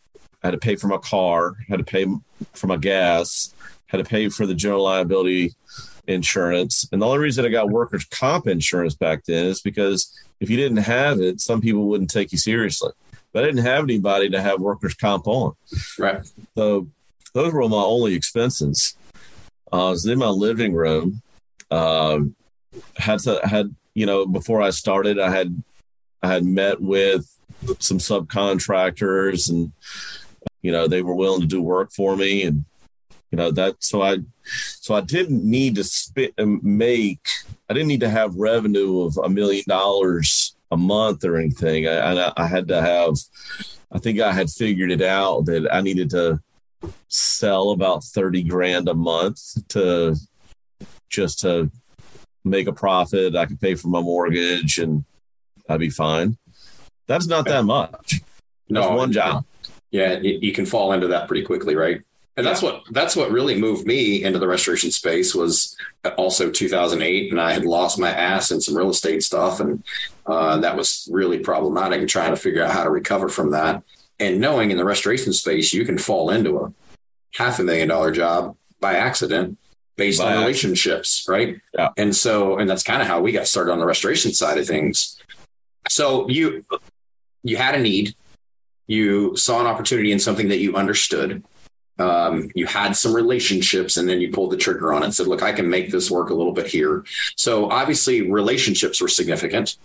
I 0.44 0.46
had 0.46 0.52
to 0.52 0.58
pay 0.58 0.76
for 0.76 0.86
my 0.86 0.98
car, 0.98 1.54
had 1.68 1.78
to 1.78 1.84
pay 1.84 2.06
for 2.52 2.68
my 2.68 2.76
gas, 2.76 3.52
had 3.86 3.96
to 3.96 4.04
pay 4.04 4.28
for 4.28 4.46
the 4.46 4.54
general 4.54 4.84
liability 4.84 5.54
insurance. 6.06 6.88
And 6.92 7.02
the 7.02 7.06
only 7.06 7.18
reason 7.18 7.44
I 7.44 7.48
got 7.48 7.68
workers' 7.68 8.04
comp 8.04 8.46
insurance 8.46 8.94
back 8.94 9.24
then 9.24 9.46
is 9.46 9.60
because 9.60 10.16
if 10.38 10.48
you 10.48 10.56
didn't 10.56 10.78
have 10.78 11.20
it, 11.20 11.40
some 11.40 11.60
people 11.60 11.88
wouldn't 11.88 12.10
take 12.10 12.30
you 12.30 12.38
seriously. 12.38 12.92
But 13.32 13.42
I 13.42 13.46
didn't 13.48 13.64
have 13.64 13.82
anybody 13.82 14.30
to 14.30 14.40
have 14.40 14.60
workers' 14.60 14.94
comp 14.94 15.26
on. 15.26 15.54
Right. 15.98 16.24
So 16.56 16.86
those 17.34 17.52
were 17.52 17.68
my 17.68 17.76
only 17.76 18.14
expenses. 18.14 18.94
Uh, 19.72 19.88
I 19.88 19.90
was 19.90 20.06
in 20.06 20.20
my 20.20 20.28
living 20.28 20.74
room. 20.74 21.22
Um, 21.72 22.36
had 22.96 23.18
to 23.20 23.40
had 23.44 23.74
you 23.98 24.06
know 24.06 24.24
before 24.26 24.62
I 24.62 24.70
started, 24.70 25.18
I 25.18 25.30
had 25.30 25.60
I 26.22 26.28
had 26.28 26.44
met 26.44 26.80
with 26.80 27.26
some 27.80 27.98
subcontractors, 27.98 29.50
and 29.50 29.72
you 30.62 30.70
know 30.70 30.86
they 30.86 31.02
were 31.02 31.16
willing 31.16 31.40
to 31.40 31.46
do 31.46 31.60
work 31.60 31.90
for 31.90 32.16
me, 32.16 32.44
and 32.44 32.64
you 33.32 33.36
know 33.36 33.50
that. 33.50 33.76
So 33.80 34.02
I 34.02 34.18
so 34.44 34.94
I 34.94 35.00
didn't 35.00 35.42
need 35.42 35.74
to 35.74 35.84
spit 35.84 36.32
and 36.38 36.62
make. 36.62 37.26
I 37.68 37.74
didn't 37.74 37.88
need 37.88 38.00
to 38.00 38.08
have 38.08 38.36
revenue 38.36 39.02
of 39.02 39.18
a 39.18 39.28
million 39.28 39.64
dollars 39.66 40.54
a 40.70 40.76
month 40.76 41.24
or 41.24 41.36
anything. 41.36 41.88
I, 41.88 42.12
I, 42.12 42.32
I 42.36 42.46
had 42.46 42.68
to 42.68 42.80
have. 42.80 43.16
I 43.90 43.98
think 43.98 44.20
I 44.20 44.32
had 44.32 44.48
figured 44.48 44.92
it 44.92 45.02
out 45.02 45.46
that 45.46 45.66
I 45.72 45.80
needed 45.80 46.10
to 46.10 46.40
sell 47.08 47.70
about 47.70 48.04
30 48.04 48.44
grand 48.44 48.88
a 48.88 48.94
month 48.94 49.40
to 49.70 50.14
just 51.08 51.40
to 51.40 51.70
make 52.48 52.66
a 52.66 52.72
profit. 52.72 53.36
I 53.36 53.46
could 53.46 53.60
pay 53.60 53.74
for 53.74 53.88
my 53.88 54.00
mortgage 54.00 54.78
and 54.78 55.04
I'd 55.68 55.80
be 55.80 55.90
fine. 55.90 56.36
That's 57.06 57.26
not 57.26 57.46
that 57.46 57.64
much. 57.64 58.20
That's 58.68 58.86
No, 58.88 58.92
one 58.92 59.12
job. 59.12 59.44
Yeah, 59.90 60.18
you, 60.18 60.38
you 60.40 60.52
can 60.52 60.66
fall 60.66 60.92
into 60.92 61.08
that 61.08 61.26
pretty 61.26 61.44
quickly, 61.44 61.74
right? 61.74 62.02
And 62.36 62.46
that's 62.46 62.62
what 62.62 62.84
that's 62.92 63.16
what 63.16 63.32
really 63.32 63.60
moved 63.60 63.84
me 63.84 64.22
into 64.22 64.38
the 64.38 64.46
restoration 64.46 64.92
space 64.92 65.34
was 65.34 65.76
also 66.16 66.50
2008, 66.50 67.32
and 67.32 67.40
I 67.40 67.52
had 67.52 67.64
lost 67.64 67.98
my 67.98 68.10
ass 68.10 68.52
in 68.52 68.60
some 68.60 68.76
real 68.76 68.90
estate 68.90 69.24
stuff, 69.24 69.58
and 69.58 69.82
uh, 70.24 70.58
that 70.58 70.76
was 70.76 71.08
really 71.10 71.40
problematic. 71.40 71.98
And 71.98 72.08
trying 72.08 72.30
to 72.30 72.36
figure 72.36 72.62
out 72.62 72.70
how 72.70 72.84
to 72.84 72.90
recover 72.90 73.28
from 73.28 73.50
that, 73.50 73.82
and 74.20 74.40
knowing 74.40 74.70
in 74.70 74.76
the 74.76 74.84
restoration 74.84 75.32
space 75.32 75.72
you 75.72 75.84
can 75.84 75.98
fall 75.98 76.30
into 76.30 76.58
a 76.60 76.72
half 77.34 77.58
a 77.58 77.64
million 77.64 77.88
dollar 77.88 78.12
job 78.12 78.54
by 78.78 78.94
accident 78.94 79.58
based 79.98 80.22
By 80.22 80.34
on 80.34 80.40
relationships, 80.40 81.26
right? 81.28 81.60
Yeah. 81.74 81.90
And 81.98 82.16
so, 82.16 82.56
and 82.56 82.70
that's 82.70 82.82
kind 82.82 83.02
of 83.02 83.08
how 83.08 83.20
we 83.20 83.32
got 83.32 83.46
started 83.46 83.72
on 83.72 83.78
the 83.78 83.84
restoration 83.84 84.32
side 84.32 84.56
of 84.56 84.66
things. 84.66 85.20
So 85.90 86.26
you 86.30 86.64
you 87.42 87.58
had 87.58 87.74
a 87.74 87.80
need, 87.80 88.14
you 88.86 89.36
saw 89.36 89.60
an 89.60 89.66
opportunity 89.66 90.12
in 90.12 90.18
something 90.18 90.48
that 90.48 90.58
you 90.58 90.74
understood. 90.76 91.44
Um, 91.98 92.50
you 92.54 92.66
had 92.66 92.96
some 92.96 93.12
relationships 93.12 93.96
and 93.96 94.08
then 94.08 94.20
you 94.20 94.30
pulled 94.30 94.52
the 94.52 94.56
trigger 94.56 94.92
on 94.92 95.02
it 95.02 95.06
and 95.06 95.14
said, 95.14 95.26
look, 95.26 95.42
I 95.42 95.52
can 95.52 95.68
make 95.68 95.90
this 95.90 96.10
work 96.10 96.30
a 96.30 96.34
little 96.34 96.52
bit 96.52 96.68
here. 96.68 97.04
So 97.36 97.68
obviously 97.70 98.30
relationships 98.30 99.00
were 99.00 99.08
significant 99.08 99.76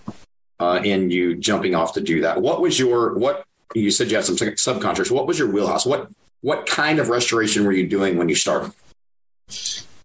uh, 0.59 0.79
in 0.83 1.09
you 1.09 1.35
jumping 1.35 1.73
off 1.73 1.93
to 1.93 2.01
do 2.01 2.21
that. 2.21 2.39
What 2.39 2.61
was 2.61 2.77
your, 2.77 3.15
what 3.15 3.45
you 3.73 3.89
said 3.89 4.11
you 4.11 4.17
had 4.17 4.25
some 4.25 4.35
subcontractors. 4.35 5.09
What 5.09 5.25
was 5.25 5.39
your 5.39 5.49
wheelhouse? 5.49 5.87
What, 5.87 6.11
what 6.41 6.67
kind 6.67 6.99
of 6.99 7.09
restoration 7.09 7.65
were 7.65 7.71
you 7.71 7.87
doing 7.87 8.17
when 8.17 8.29
you 8.29 8.35
started? 8.35 8.71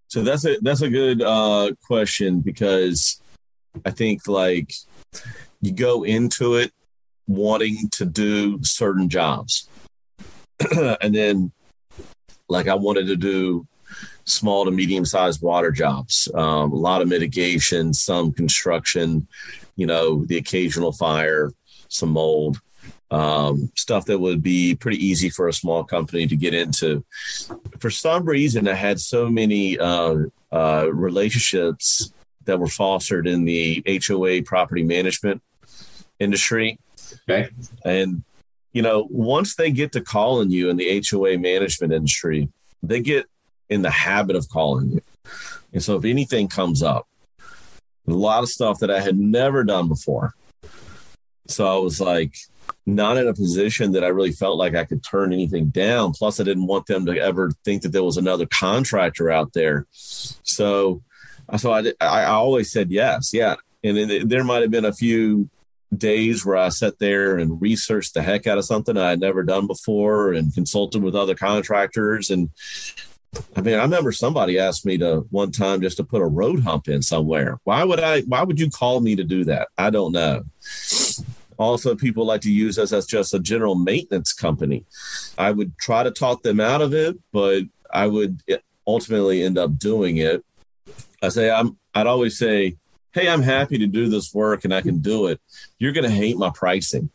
So 0.09 0.23
that's 0.23 0.45
a 0.47 0.57
that's 0.63 0.81
a 0.81 0.91
good 0.91 1.23
uh, 1.23 1.73
question 1.87 2.41
because 2.41 3.21
I 3.85 3.91
think 3.91 4.27
like 4.27 4.73
you 5.61 5.73
go 5.73 6.03
into 6.03 6.55
it 6.55 6.73
wanting 7.27 7.89
to 7.91 8.07
do 8.07 8.63
certain 8.65 9.11
jobs, 9.11 9.69
and 11.03 11.15
then 11.15 11.53
like 12.49 12.69
I 12.69 12.75
wanted 12.75 13.07
to 13.09 13.17
do 13.17 13.67
small 14.25 14.65
to 14.65 14.71
medium 14.71 15.05
sized 15.05 15.43
water 15.43 15.71
jobs, 15.71 16.29
um, 16.35 16.73
a 16.73 16.77
lot 16.77 17.03
of 17.03 17.09
mitigation, 17.09 17.93
some 17.93 18.33
construction, 18.33 19.27
you 19.77 19.87
know, 19.87 20.25
the 20.25 20.39
occasional 20.39 20.93
fire, 20.93 21.53
some 21.89 22.11
mold, 22.11 22.61
um, 23.11 23.71
stuff 23.75 24.05
that 24.07 24.19
would 24.19 24.43
be 24.43 24.75
pretty 24.75 25.05
easy 25.05 25.31
for 25.31 25.49
a 25.49 25.53
small 25.53 25.85
company 25.85 26.27
to 26.27 26.37
get 26.37 26.55
into. 26.55 27.05
For 27.79 27.91
some 27.91 28.25
reason, 28.25 28.69
I 28.69 28.75
had 28.75 29.01
so 29.01 29.29
many 29.29 29.79
uh, 29.79 30.17
uh, 30.53 30.89
relationships 30.93 32.13
that 32.45 32.59
were 32.59 32.69
fostered 32.69 33.27
in 33.27 33.45
the 33.45 33.83
HOA 34.07 34.43
property 34.43 34.83
management 34.83 35.43
industry. 36.19 36.79
Okay. 37.29 37.49
And, 37.85 38.23
you 38.73 38.83
know, 38.83 39.07
once 39.11 39.55
they 39.57 39.71
get 39.71 39.93
to 39.93 40.01
calling 40.01 40.51
you 40.51 40.71
in 40.71 40.77
the 40.77 41.03
HOA 41.11 41.39
management 41.39 41.93
industry, 41.93 42.49
they 42.83 43.01
get 43.01 43.27
in 43.69 43.83
the 43.83 43.91
habit 43.91 44.37
of 44.37 44.49
calling 44.49 44.93
you. 44.93 45.01
And 45.73 45.83
so 45.83 45.97
if 45.97 46.05
anything 46.05 46.49
comes 46.49 46.83
up, 46.83 47.07
a 48.07 48.13
lot 48.13 48.43
of 48.43 48.49
stuff 48.49 48.79
that 48.79 48.91
I 48.91 49.01
had 49.01 49.19
never 49.19 49.65
done 49.65 49.89
before. 49.89 50.35
So 51.47 51.67
I 51.67 51.79
was 51.79 52.01
like, 52.01 52.35
not 52.89 53.19
in 53.19 53.29
a 53.29 53.35
position 53.35 53.93
that 53.93 54.03
I 54.03 54.09
really 54.09 54.33
felt 54.33 54.57
like 54.57 54.75
I 54.75 54.85
could 54.85 55.05
turn 55.05 55.33
anything 55.33 55.67
down. 55.67 56.13
Plus, 56.13 56.41
I 56.41 56.45
didn't 56.45 56.67
want 56.67 56.87
them 56.87 57.05
to 57.07 57.19
ever 57.19 57.53
think 57.65 57.83
that 57.83 57.91
there 57.91 58.03
was 58.03 58.17
another 58.17 58.47
contractor 58.47 59.31
out 59.31 59.53
there. 59.53 59.87
So, 59.93 61.03
uh, 61.49 61.59
so 61.59 61.73
I, 61.73 61.93
I 62.01 62.25
always 62.25 62.73
said 62.73 62.91
yes, 62.91 63.33
yeah. 63.35 63.57
And 63.85 63.97
then 63.97 64.29
there 64.29 64.43
might 64.43 64.63
have 64.63 64.71
been 64.71 64.87
a 64.87 64.93
few 64.93 65.51
days 65.97 66.45
where 66.45 66.57
I 66.57 66.71
sat 66.71 66.99
there 66.99 67.39
and 67.39 67.61
researched 67.61 68.15
the 68.15 68.23
heck 68.23 68.47
out 68.47 68.59
of 68.59 68.65
something 68.65 68.97
I 68.97 69.11
had 69.11 69.21
never 69.21 69.43
done 69.43 69.67
before 69.67 70.33
and 70.33 70.55
consulted 70.55 71.03
with 71.03 71.15
other 71.15 71.35
contractors. 71.35 72.31
And 72.31 72.51
I 73.55 73.61
mean, 73.61 73.75
I 73.75 73.83
remember 73.83 74.13
somebody 74.13 74.59
asked 74.59 74.87
me 74.87 74.97
to 74.99 75.27
one 75.31 75.51
time 75.51 75.83
just 75.83 75.99
to 75.99 76.05
put 76.05 76.23
a 76.23 76.27
road 76.27 76.63
hump 76.63 76.89
in 76.89 77.03
somewhere. 77.03 77.61
Why 77.65 77.85
would 77.85 78.01
I? 78.01 78.23
Why 78.23 78.43
would 78.43 78.59
you 78.59 78.71
call 78.71 79.01
me 79.01 79.17
to 79.17 79.25
do 79.25 79.45
that? 79.45 79.69
I 79.77 79.91
don't 79.91 80.13
know. 80.13 80.45
Also, 81.59 81.97
people 81.97 82.25
like 82.25 82.41
to 82.43 82.53
use 82.53 82.79
us 82.79 82.93
as 82.93 83.05
just 83.07 83.35
a 83.35 83.41
general 83.41 83.75
maintenance 83.75 84.33
company. 84.33 84.85
I 85.37 85.51
would 85.51 85.77
try 85.79 86.05
to 86.05 86.11
talk 86.11 86.43
them 86.43 86.61
out 86.61 86.81
of 86.81 86.95
it, 86.95 87.17
but 87.33 87.65
I 87.93 88.07
would 88.07 88.43
ultimately 88.87 89.43
end 89.43 89.59
up 89.59 89.79
doing 89.79 90.19
it. 90.19 90.45
I 91.23 91.29
say 91.31 91.51
I'm. 91.51 91.77
I'd 91.95 92.07
always 92.07 92.39
say, 92.39 92.77
"Hey, 93.13 93.29
I'm 93.29 93.43
happy 93.43 93.77
to 93.79 93.87
do 93.87 94.09
this 94.09 94.33
work 94.33 94.65
and 94.65 94.73
I 94.73 94.81
can 94.81 94.99
do 94.99 95.27
it." 95.27 95.41
You're 95.79 95.93
going 95.93 96.09
to 96.09 96.15
hate 96.15 96.37
my 96.37 96.51
pricing 96.55 97.11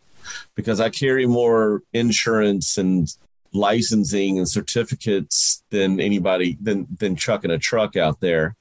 because 0.56 0.82
I 0.82 0.90
carry 0.90 1.26
more 1.26 1.82
insurance 1.94 2.78
and 2.78 3.08
licensing 3.54 4.40
and 4.40 4.50
certificates 4.50 5.64
than 5.70 6.02
anybody 6.02 6.58
than 6.62 6.88
than 7.00 7.16
chucking 7.16 7.52
a 7.52 7.58
truck 7.58 7.96
out 7.96 8.20
there. 8.20 8.56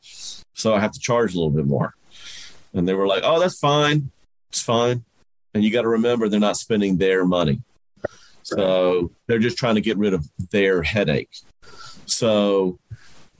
So 0.54 0.74
I 0.74 0.80
have 0.80 0.92
to 0.92 1.00
charge 1.00 1.34
a 1.34 1.38
little 1.38 1.50
bit 1.50 1.66
more. 1.66 1.94
And 2.72 2.88
they 2.88 2.94
were 2.94 3.08
like, 3.08 3.22
"Oh, 3.24 3.40
that's 3.40 3.58
fine. 3.58 4.10
It's 4.50 4.62
fine." 4.62 5.04
And 5.54 5.62
you 5.62 5.70
got 5.70 5.82
to 5.82 5.88
remember, 5.88 6.28
they're 6.28 6.40
not 6.40 6.56
spending 6.56 6.96
their 6.96 7.24
money. 7.24 7.60
So 8.42 9.12
they're 9.26 9.38
just 9.38 9.58
trying 9.58 9.76
to 9.76 9.80
get 9.80 9.98
rid 9.98 10.14
of 10.14 10.26
their 10.50 10.82
headache. 10.82 11.30
So, 12.06 12.78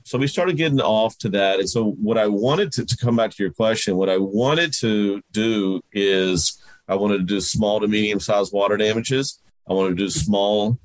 so 0.03 0.17
we 0.17 0.27
started 0.27 0.57
getting 0.57 0.81
off 0.81 1.17
to 1.19 1.29
that. 1.29 1.59
And 1.59 1.69
so 1.69 1.91
what 1.91 2.17
I 2.17 2.27
wanted 2.27 2.71
to, 2.73 2.85
to 2.85 2.97
come 2.97 3.15
back 3.15 3.31
to 3.31 3.43
your 3.43 3.51
question, 3.51 3.97
what 3.97 4.09
I 4.09 4.17
wanted 4.17 4.73
to 4.79 5.21
do 5.31 5.81
is 5.91 6.61
I 6.87 6.95
wanted 6.95 7.17
to 7.19 7.23
do 7.23 7.41
small 7.41 7.79
to 7.79 7.87
medium 7.87 8.19
sized 8.19 8.53
water 8.53 8.77
damages. 8.77 9.39
I 9.67 9.73
wanted 9.73 9.97
to 9.97 10.03
do 10.03 10.09
small, 10.09 10.77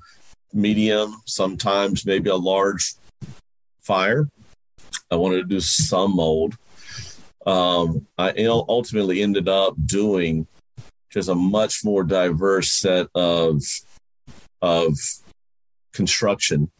medium, 0.53 1.15
sometimes 1.25 2.05
maybe 2.05 2.29
a 2.29 2.35
large 2.35 2.95
fire. 3.81 4.29
I 5.11 5.15
wanted 5.15 5.37
to 5.37 5.43
do 5.43 5.59
some 5.59 6.15
mold. 6.15 6.55
Um, 7.45 8.05
I 8.17 8.31
ultimately 8.45 9.21
ended 9.21 9.49
up 9.49 9.73
doing 9.85 10.47
just 11.09 11.29
a 11.29 11.35
much 11.35 11.83
more 11.83 12.03
diverse 12.03 12.71
set 12.71 13.07
of 13.15 13.61
of 14.61 14.93
construction 15.93 16.71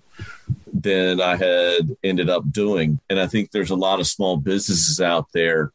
than 0.71 1.21
I 1.21 1.35
had 1.35 1.95
ended 2.03 2.29
up 2.29 2.51
doing. 2.51 2.99
And 3.09 3.19
I 3.19 3.27
think 3.27 3.51
there's 3.51 3.69
a 3.69 3.75
lot 3.75 3.99
of 3.99 4.07
small 4.07 4.37
businesses 4.37 4.99
out 5.01 5.27
there. 5.33 5.71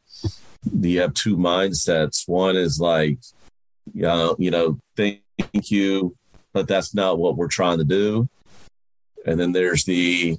You 0.71 1.01
have 1.01 1.13
two 1.13 1.37
mindsets. 1.37 2.27
One 2.27 2.55
is 2.55 2.79
like, 2.79 3.19
you 3.93 4.03
know, 4.03 4.35
you 4.39 4.51
know, 4.51 4.79
thank 4.95 5.21
you, 5.53 6.15
but 6.53 6.67
that's 6.67 6.93
not 6.93 7.17
what 7.17 7.35
we're 7.35 7.47
trying 7.47 7.79
to 7.79 7.83
do. 7.83 8.29
And 9.25 9.39
then 9.39 9.51
there's 9.51 9.83
the, 9.85 10.37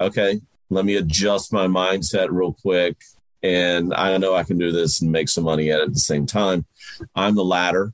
okay, 0.00 0.40
let 0.70 0.84
me 0.84 0.96
adjust 0.96 1.52
my 1.52 1.66
mindset 1.66 2.28
real 2.30 2.54
quick 2.54 2.96
and 3.42 3.94
I 3.94 4.16
know 4.18 4.34
I 4.34 4.44
can 4.44 4.58
do 4.58 4.72
this 4.72 5.00
and 5.00 5.10
make 5.10 5.28
some 5.28 5.44
money 5.44 5.70
at 5.70 5.80
it 5.80 5.88
at 5.88 5.92
the 5.94 6.00
same 6.00 6.26
time. 6.26 6.66
I'm 7.14 7.34
the 7.34 7.44
latter. 7.44 7.92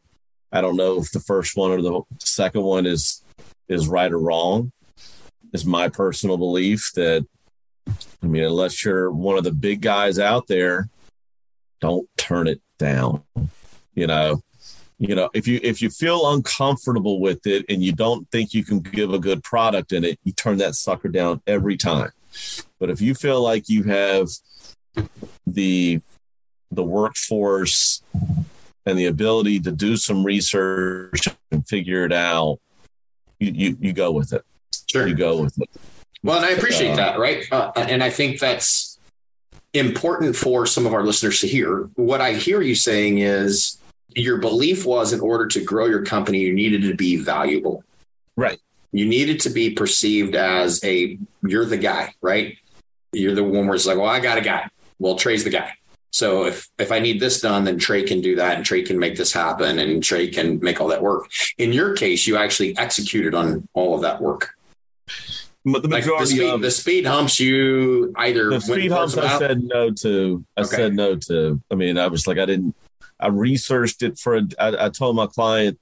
I 0.53 0.61
don't 0.61 0.77
know 0.77 0.99
if 0.99 1.13
the 1.13 1.21
first 1.21 1.57
one 1.57 1.71
or 1.71 1.83
the 1.83 2.03
second 2.19 2.63
one 2.63 2.87
is 2.87 3.23
is 3.69 3.89
right 3.89 4.13
or 4.13 4.19
wrong. 4.19 4.73
It's 5.53 5.65
my 5.65 5.89
personal 5.89 6.37
belief 6.37 6.91
that 6.95 7.27
I 8.23 8.27
mean, 8.27 8.45
unless 8.45 8.85
you're 8.85 9.11
one 9.11 9.39
of 9.39 9.45
the 9.45 9.53
big 9.53 9.81
guys 9.81 10.19
out 10.19 10.47
there, 10.47 10.89
don't 11.81 12.09
turn 12.17 12.49
it 12.49 12.61
down. 12.79 13.23
You 13.95 14.07
know, 14.07 14.43
you 14.99 15.15
know, 15.15 15.31
if 15.35 15.47
you 15.47 15.61
if 15.63 15.83
you 15.83 15.91
feel 15.91 16.33
uncomfortable 16.33 17.21
with 17.21 17.47
it 17.47 17.67
and 17.69 17.83
you 17.83 17.93
don't 17.93 18.29
think 18.31 18.55
you 18.55 18.65
can 18.65 18.81
give 18.81 19.13
a 19.13 19.19
good 19.19 19.43
product 19.43 19.93
in 19.93 20.05
it, 20.05 20.19
you 20.25 20.33
turn 20.33 20.59
that 20.59 20.75
sucker 20.75 21.09
down 21.09 21.43
every 21.47 21.77
time. 21.77 22.11
But 22.79 22.91
if 22.91 23.01
you 23.01 23.15
feel 23.15 23.43
like 23.43 23.69
you 23.69 23.85
have 23.85 24.29
the 25.47 26.01
the 26.71 26.85
workforce 26.85 28.03
and 28.85 28.99
the 28.99 29.07
ability 29.07 29.61
to 29.61 29.73
do 29.73 29.97
some 29.97 30.25
research 30.25 31.29
and 31.51 31.67
figure 31.67 32.05
it 32.05 32.13
out, 32.13 32.59
you 33.39 33.53
you, 33.53 33.77
you 33.81 33.93
go 33.93 34.11
with 34.13 34.33
it. 34.33 34.45
Sure, 34.91 35.07
you 35.07 35.15
go 35.15 35.43
with 35.43 35.61
it. 35.61 35.69
Well, 36.23 36.37
and 36.37 36.47
I 36.47 36.51
appreciate 36.51 36.93
uh, 36.93 36.97
that, 36.97 37.19
right? 37.19 37.45
Uh, 37.53 37.73
and 37.77 38.03
I 38.03 38.11
think 38.11 38.41
that's 38.41 38.99
important 39.75 40.35
for 40.35 40.67
some 40.67 40.87
of 40.87 40.95
our 40.95 41.05
listeners 41.05 41.41
to 41.41 41.47
hear. 41.47 41.89
What 41.95 42.21
I 42.21 42.33
hear 42.33 42.63
you 42.63 42.75
saying 42.75 43.19
is 43.19 43.79
your 44.15 44.39
belief 44.39 44.87
was 44.87 45.13
in 45.13 45.21
order 45.21 45.47
to 45.49 45.63
grow 45.63 45.87
your 45.87 46.05
company, 46.05 46.41
you 46.41 46.55
needed 46.55 46.83
to 46.83 46.95
be 46.95 47.17
valuable. 47.17 47.85
Right. 48.37 48.59
You 48.93 49.07
needed 49.07 49.41
to 49.41 49.51
be 49.51 49.71
perceived 49.71 50.35
as 50.35 50.83
a 50.85 51.19
you're 51.43 51.67
the 51.67 51.77
guy, 51.77 52.15
right? 52.23 52.57
You're 53.13 53.35
the 53.35 53.45
one 53.45 53.67
where 53.67 53.75
it's 53.75 53.87
like, 53.87 53.99
well, 53.99 54.07
I 54.07 54.21
got 54.21 54.39
a 54.39 54.41
guy. 54.41 54.69
Well, 54.99 55.17
Trae's 55.17 55.45
the 55.45 55.51
guy. 55.51 55.73
So 56.11 56.47
if 56.47 56.69
if 56.79 56.93
I 56.93 56.99
need 56.99 57.21
this 57.21 57.41
done, 57.41 57.65
then 57.65 57.79
Trae 57.79 58.07
can 58.07 58.21
do 58.21 58.37
that, 58.37 58.57
and 58.57 58.65
Trae 58.65 58.87
can 58.87 58.99
make 58.99 59.17
this 59.17 59.33
happen, 59.33 59.79
and 59.79 60.03
Trae 60.03 60.33
can 60.33 60.59
make 60.61 60.81
all 60.81 60.89
that 60.89 61.03
work. 61.03 61.29
In 61.59 61.73
your 61.73 61.95
case, 61.95 62.27
you 62.27 62.37
actually 62.39 62.77
executed 62.79 63.35
on 63.35 63.69
all 63.75 63.95
of 63.95 64.03
that 64.03 64.21
work. 64.21 64.55
But 65.67 65.83
the 65.83 65.89
majority 65.89 66.13
like 66.13 66.21
the, 66.21 66.27
speed, 66.27 66.49
of 66.49 66.61
the 66.63 66.71
speed 66.71 67.07
humps, 67.07 67.41
you 67.41 68.15
either 68.17 68.49
the 68.49 68.61
speed 68.61 68.93
humps. 68.93 69.19
I 69.19 69.39
said 69.39 69.63
no 69.63 69.91
to. 69.91 70.45
I 70.57 70.61
okay. 70.61 70.77
said 70.77 70.95
no 70.95 71.17
to. 71.17 71.61
I 71.71 71.75
mean, 71.75 71.99
I 71.99 72.07
was 72.07 72.27
like, 72.27 72.39
I 72.39 72.47
didn't. 72.47 72.75
I 73.21 73.27
researched 73.27 74.03
it 74.03 74.19
for. 74.19 74.37
A, 74.37 74.43
I, 74.59 74.87
I 74.87 74.89
told 74.89 75.17
my 75.17 75.27
client, 75.27 75.79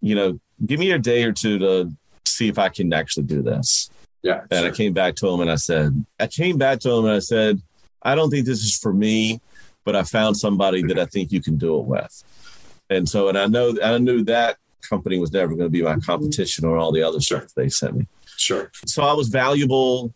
you 0.00 0.14
know, 0.14 0.40
give 0.66 0.80
me 0.80 0.90
a 0.92 0.98
day 0.98 1.22
or 1.22 1.32
two 1.32 1.58
to 1.58 1.92
see 2.26 2.48
if 2.48 2.58
I 2.58 2.70
can 2.70 2.92
actually 2.92 3.24
do 3.24 3.42
this. 3.42 3.90
Yeah. 4.22 4.40
And 4.50 4.60
sure. 4.60 4.68
I 4.68 4.70
came 4.70 4.94
back 4.94 5.16
to 5.16 5.28
him 5.28 5.40
and 5.40 5.50
I 5.50 5.56
said, 5.56 6.04
I 6.18 6.26
came 6.26 6.56
back 6.56 6.80
to 6.80 6.90
him 6.90 7.04
and 7.04 7.14
I 7.14 7.18
said, 7.20 7.60
I 8.04 8.14
don't 8.14 8.30
think 8.30 8.46
this 8.46 8.62
is 8.62 8.76
for 8.76 8.92
me, 8.92 9.40
but 9.84 9.96
I 9.96 10.02
found 10.02 10.36
somebody 10.36 10.82
that 10.82 10.98
I 10.98 11.06
think 11.06 11.32
you 11.32 11.40
can 11.40 11.56
do 11.56 11.78
it 11.78 11.86
with. 11.86 12.24
And 12.90 13.08
so, 13.08 13.28
and 13.28 13.38
I 13.38 13.46
know, 13.46 13.74
I 13.82 13.98
knew 13.98 14.22
that 14.24 14.58
company 14.82 15.18
was 15.18 15.32
never 15.32 15.54
going 15.54 15.66
to 15.66 15.70
be 15.70 15.82
my 15.82 15.96
competition 15.96 16.64
or 16.64 16.76
all 16.76 16.92
the 16.92 17.02
other 17.02 17.20
stuff 17.20 17.46
they 17.56 17.68
sent 17.68 17.96
me. 17.96 18.06
Sure. 18.36 18.70
So 18.86 19.02
I 19.02 19.14
was 19.14 19.28
valuable 19.28 20.12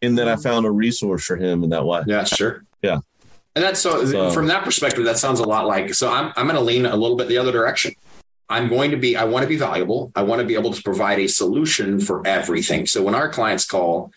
in 0.00 0.14
that 0.16 0.28
I 0.28 0.36
found 0.36 0.66
a 0.66 0.70
resource 0.70 1.24
for 1.24 1.36
him 1.36 1.64
in 1.64 1.70
that 1.70 1.84
way. 1.84 2.02
Yeah, 2.06 2.24
sure. 2.24 2.64
Yeah. 2.82 2.98
And 3.56 3.64
that's 3.64 3.80
so, 3.80 4.04
so 4.04 4.30
from 4.30 4.46
that 4.48 4.64
perspective, 4.64 5.04
that 5.04 5.18
sounds 5.18 5.40
a 5.40 5.44
lot 5.44 5.66
like, 5.66 5.94
so 5.94 6.10
I'm, 6.10 6.32
I'm 6.36 6.46
going 6.46 6.56
to 6.56 6.62
lean 6.62 6.86
a 6.86 6.96
little 6.96 7.16
bit 7.16 7.28
the 7.28 7.38
other 7.38 7.52
direction. 7.52 7.94
I'm 8.48 8.68
going 8.68 8.90
to 8.90 8.96
be, 8.96 9.16
I 9.16 9.24
want 9.24 9.42
to 9.44 9.48
be 9.48 9.56
valuable. 9.56 10.12
I 10.14 10.22
want 10.22 10.40
to 10.40 10.46
be 10.46 10.54
able 10.54 10.72
to 10.72 10.82
provide 10.82 11.18
a 11.18 11.26
solution 11.26 12.00
for 12.00 12.26
everything. 12.26 12.86
So 12.86 13.02
when 13.02 13.14
our 13.14 13.28
clients 13.28 13.64
call 13.64 14.12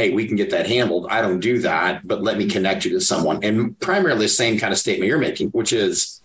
hey, 0.00 0.10
we 0.10 0.26
can 0.26 0.34
get 0.34 0.48
that 0.50 0.66
handled. 0.66 1.06
I 1.10 1.20
don't 1.20 1.40
do 1.40 1.58
that, 1.58 2.06
but 2.08 2.22
let 2.22 2.38
me 2.38 2.48
connect 2.48 2.86
you 2.86 2.90
to 2.92 3.00
someone. 3.02 3.44
And 3.44 3.78
primarily 3.80 4.24
the 4.24 4.28
same 4.28 4.58
kind 4.58 4.72
of 4.72 4.78
statement 4.78 5.08
you're 5.08 5.18
making, 5.18 5.50
which 5.50 5.74
is, 5.74 6.22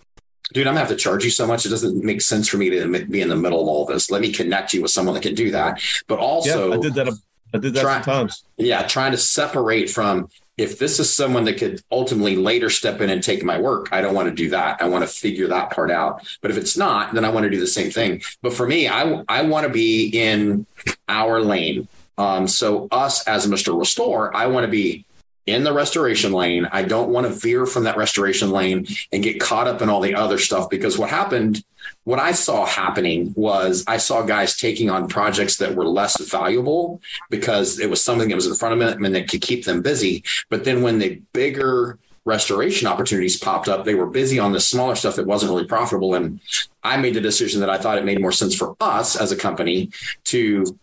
dude, 0.54 0.66
I'm 0.66 0.72
gonna 0.72 0.80
have 0.80 0.88
to 0.88 0.96
charge 0.96 1.24
you 1.24 1.30
so 1.30 1.46
much. 1.46 1.66
It 1.66 1.68
doesn't 1.68 2.02
make 2.02 2.22
sense 2.22 2.48
for 2.48 2.56
me 2.56 2.70
to 2.70 3.04
be 3.04 3.20
in 3.20 3.28
the 3.28 3.36
middle 3.36 3.60
of 3.60 3.68
all 3.68 3.84
this. 3.84 4.10
Let 4.10 4.22
me 4.22 4.32
connect 4.32 4.72
you 4.72 4.80
with 4.80 4.90
someone 4.90 5.14
that 5.14 5.22
can 5.22 5.34
do 5.34 5.50
that. 5.50 5.82
But 6.06 6.18
also, 6.20 6.70
yeah, 6.70 6.76
I 6.76 6.80
did 6.80 6.94
that. 6.94 7.08
I 7.52 7.58
did 7.58 7.74
that 7.74 7.82
try, 7.82 7.94
sometimes. 8.00 8.44
Yeah, 8.56 8.86
trying 8.86 9.12
to 9.12 9.18
separate 9.18 9.90
from 9.90 10.28
if 10.56 10.78
this 10.78 10.98
is 10.98 11.14
someone 11.14 11.44
that 11.44 11.58
could 11.58 11.82
ultimately 11.92 12.34
later 12.34 12.70
step 12.70 13.02
in 13.02 13.10
and 13.10 13.22
take 13.22 13.44
my 13.44 13.58
work, 13.60 13.90
I 13.92 14.00
don't 14.00 14.14
want 14.14 14.30
to 14.30 14.34
do 14.34 14.48
that. 14.50 14.80
I 14.80 14.88
want 14.88 15.04
to 15.04 15.08
figure 15.08 15.48
that 15.48 15.70
part 15.70 15.90
out. 15.90 16.26
But 16.40 16.50
if 16.50 16.56
it's 16.56 16.78
not, 16.78 17.12
then 17.12 17.26
I 17.26 17.28
want 17.28 17.44
to 17.44 17.50
do 17.50 17.60
the 17.60 17.66
same 17.66 17.90
thing. 17.90 18.22
But 18.40 18.54
for 18.54 18.66
me, 18.66 18.88
I 18.88 19.22
I 19.28 19.42
want 19.42 19.66
to 19.66 19.72
be 19.72 20.08
in 20.08 20.66
our 21.08 21.42
lane 21.42 21.88
Um, 22.18 22.48
so 22.48 22.88
us 22.90 23.26
as 23.26 23.46
Mr. 23.46 23.78
Restore, 23.78 24.34
I 24.34 24.46
want 24.46 24.64
to 24.64 24.70
be 24.70 25.04
in 25.46 25.62
the 25.62 25.72
restoration 25.72 26.32
lane. 26.32 26.68
I 26.72 26.82
don't 26.82 27.10
want 27.10 27.26
to 27.26 27.32
veer 27.32 27.66
from 27.66 27.84
that 27.84 27.96
restoration 27.96 28.50
lane 28.50 28.86
and 29.12 29.22
get 29.22 29.40
caught 29.40 29.68
up 29.68 29.80
in 29.80 29.88
all 29.88 30.00
the 30.00 30.14
other 30.14 30.38
stuff 30.38 30.68
because 30.68 30.98
what 30.98 31.08
happened, 31.08 31.64
what 32.04 32.18
I 32.18 32.32
saw 32.32 32.66
happening 32.66 33.32
was 33.36 33.84
I 33.86 33.98
saw 33.98 34.22
guys 34.22 34.56
taking 34.56 34.90
on 34.90 35.08
projects 35.08 35.58
that 35.58 35.76
were 35.76 35.86
less 35.86 36.20
valuable 36.28 37.00
because 37.30 37.78
it 37.78 37.88
was 37.88 38.02
something 38.02 38.28
that 38.28 38.34
was 38.34 38.48
in 38.48 38.54
front 38.54 38.80
of 38.80 38.80
them 38.80 39.04
and 39.04 39.14
that 39.14 39.28
could 39.28 39.40
keep 39.40 39.64
them 39.64 39.82
busy. 39.82 40.24
But 40.48 40.64
then 40.64 40.82
when 40.82 40.98
the 40.98 41.22
bigger 41.32 41.98
restoration 42.24 42.88
opportunities 42.88 43.38
popped 43.38 43.68
up, 43.68 43.84
they 43.84 43.94
were 43.94 44.06
busy 44.06 44.40
on 44.40 44.52
the 44.52 44.58
smaller 44.58 44.96
stuff 44.96 45.14
that 45.14 45.26
wasn't 45.26 45.52
really 45.52 45.64
profitable. 45.64 46.14
And 46.14 46.40
I 46.82 46.96
made 46.96 47.14
the 47.14 47.20
decision 47.20 47.60
that 47.60 47.70
I 47.70 47.78
thought 47.78 47.98
it 47.98 48.04
made 48.04 48.20
more 48.20 48.32
sense 48.32 48.56
for 48.56 48.74
us 48.80 49.14
as 49.14 49.30
a 49.30 49.36
company 49.36 49.90
to 50.24 50.76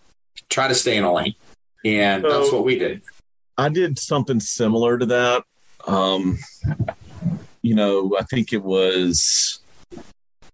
try 0.54 0.68
to 0.68 0.76
stay 0.76 0.98
in 0.98 1.04
a 1.04 1.12
lane. 1.12 1.36
And 1.84 2.22
so, 2.22 2.40
that's 2.40 2.52
what 2.52 2.64
we 2.64 2.78
did. 2.78 3.02
I 3.58 3.70
did 3.70 4.00
something 4.00 4.40
similar 4.40 4.98
to 4.98 5.06
that. 5.08 5.44
Um, 5.86 6.40
you 7.62 7.76
know, 7.76 8.16
I 8.20 8.24
think 8.24 8.54
it 8.54 8.64
was 8.64 9.60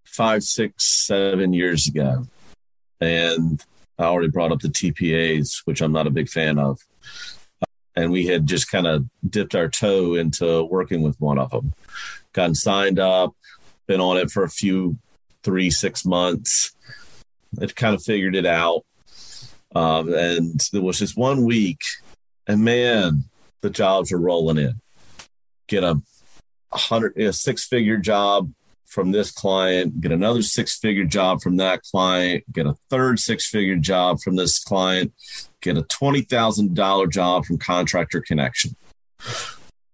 five, 0.05 0.43
six, 0.43 1.05
seven 1.05 1.53
years 1.53 1.87
ago. 1.87 2.25
And 2.99 3.63
I 3.97 4.05
already 4.05 4.29
brought 4.29 4.51
up 4.51 4.59
the 4.59 4.69
TPAs, 4.69 5.61
which 5.65 5.81
I'm 5.81 5.91
not 5.91 6.07
a 6.07 6.11
big 6.11 6.29
fan 6.29 6.57
of. 6.57 6.79
And 7.95 8.11
we 8.11 8.25
had 8.25 8.47
just 8.47 8.71
kind 8.71 8.87
of 8.87 9.05
dipped 9.29 9.55
our 9.55 9.67
toe 9.67 10.15
into 10.15 10.63
working 10.63 11.01
with 11.01 11.19
one 11.19 11.37
of 11.37 11.51
them, 11.51 11.73
gotten 12.33 12.55
signed 12.55 12.99
up, 12.99 13.35
been 13.87 13.99
on 13.99 14.17
it 14.17 14.31
for 14.31 14.43
a 14.43 14.49
few, 14.49 14.97
three, 15.43 15.69
six 15.69 16.05
months. 16.05 16.71
It 17.59 17.75
kind 17.75 17.95
of 17.95 18.03
figured 18.03 18.35
it 18.35 18.45
out. 18.45 18.85
Um, 19.75 20.13
and 20.13 20.59
there 20.71 20.81
was 20.81 20.99
just 20.99 21.17
one 21.17 21.43
week 21.43 21.81
and 22.49 22.63
man, 22.63 23.25
the 23.61 23.69
jobs 23.69 24.11
were 24.11 24.19
rolling 24.19 24.57
in. 24.57 24.81
Get 25.67 25.83
a 25.83 26.01
hundred, 26.73 27.15
a 27.15 27.31
six 27.31 27.63
figure 27.63 27.97
job 27.97 28.51
from 28.87 29.11
this 29.11 29.31
client, 29.31 30.01
get 30.01 30.11
another 30.11 30.41
six 30.41 30.79
figure 30.79 31.05
job 31.05 31.41
from 31.41 31.57
that 31.57 31.83
client, 31.83 32.43
get 32.51 32.65
a 32.65 32.73
third 32.89 33.19
six 33.19 33.47
figure 33.47 33.75
job 33.75 34.19
from 34.19 34.35
this 34.35 34.57
client, 34.57 35.13
get 35.61 35.77
a 35.77 35.83
$20,000 35.83 37.11
job 37.11 37.45
from 37.45 37.59
Contractor 37.59 38.21
Connection. 38.21 38.75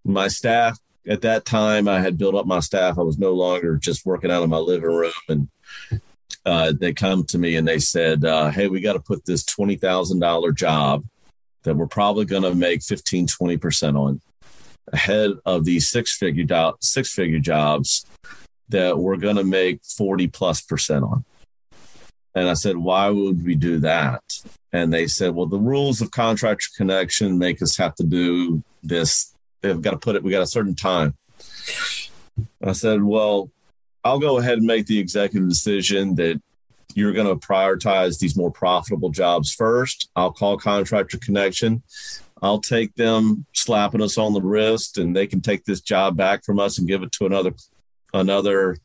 My 0.05 0.29
staff 0.29 0.79
at 1.05 1.23
that 1.23 1.43
time, 1.43 1.89
I 1.89 1.99
had 1.99 2.17
built 2.17 2.35
up 2.35 2.45
my 2.45 2.61
staff. 2.61 2.97
I 2.97 3.01
was 3.01 3.17
no 3.17 3.33
longer 3.33 3.75
just 3.75 4.05
working 4.05 4.31
out 4.31 4.43
of 4.43 4.49
my 4.49 4.59
living 4.59 4.89
room. 4.89 5.11
And 5.27 5.49
uh, 6.45 6.73
they 6.79 6.93
come 6.93 7.23
to 7.25 7.37
me 7.37 7.55
and 7.55 7.67
they 7.67 7.79
said, 7.79 8.23
uh, 8.23 8.49
Hey, 8.49 8.67
we 8.67 8.81
got 8.81 8.93
to 8.93 8.99
put 8.99 9.25
this 9.25 9.43
$20,000 9.43 10.55
job 10.55 11.03
that 11.63 11.75
we're 11.75 11.87
probably 11.87 12.25
going 12.25 12.43
to 12.43 12.53
make 12.53 12.83
15, 12.83 13.27
20% 13.27 13.99
on 13.99 14.21
ahead 14.93 15.31
of 15.45 15.65
these 15.65 15.89
six 15.89 16.15
figure 16.15 16.43
do- 16.43 16.75
six 16.79 17.11
figure 17.11 17.39
jobs 17.39 18.05
that 18.69 18.97
we're 18.97 19.17
going 19.17 19.35
to 19.35 19.43
make 19.43 19.83
40 19.83 20.27
plus 20.27 20.61
percent 20.61 21.03
on. 21.03 21.25
And 22.35 22.49
I 22.49 22.53
said, 22.53 22.77
why 22.77 23.09
would 23.09 23.43
we 23.45 23.55
do 23.55 23.79
that? 23.79 24.21
And 24.73 24.93
they 24.93 25.07
said, 25.07 25.33
well, 25.33 25.45
the 25.45 25.57
rules 25.57 26.01
of 26.01 26.11
contractor 26.11 26.67
connection 26.75 27.39
make 27.39 27.61
us 27.61 27.77
have 27.77 27.95
to 27.95 28.03
do 28.03 28.61
this. 28.83 29.33
They've 29.61 29.81
got 29.81 29.91
to 29.91 29.97
put 29.97 30.15
it, 30.15 30.23
we 30.23 30.31
got 30.31 30.41
a 30.41 30.47
certain 30.47 30.75
time. 30.75 31.15
I 32.61 32.73
said, 32.73 33.01
well, 33.03 33.49
I'll 34.05 34.19
go 34.19 34.37
ahead 34.37 34.59
and 34.59 34.67
make 34.67 34.85
the 34.85 34.99
executive 34.99 35.49
decision 35.49 36.13
that 36.15 36.39
you're 36.93 37.11
going 37.11 37.27
to 37.27 37.47
prioritize 37.47 38.19
these 38.19 38.37
more 38.37 38.51
profitable 38.51 39.09
jobs 39.09 39.51
first. 39.51 40.09
I'll 40.15 40.31
call 40.31 40.57
Contractor 40.57 41.17
Connection. 41.17 41.81
I'll 42.41 42.61
take 42.61 42.93
them 42.93 43.47
slapping 43.53 44.03
us 44.03 44.19
on 44.19 44.33
the 44.33 44.41
wrist, 44.41 44.99
and 44.99 45.15
they 45.15 45.25
can 45.25 45.41
take 45.41 45.65
this 45.65 45.81
job 45.81 46.15
back 46.15 46.45
from 46.45 46.59
us 46.59 46.77
and 46.77 46.87
give 46.87 47.01
it 47.01 47.11
to 47.13 47.25
another 47.25 47.53
another 48.13 48.77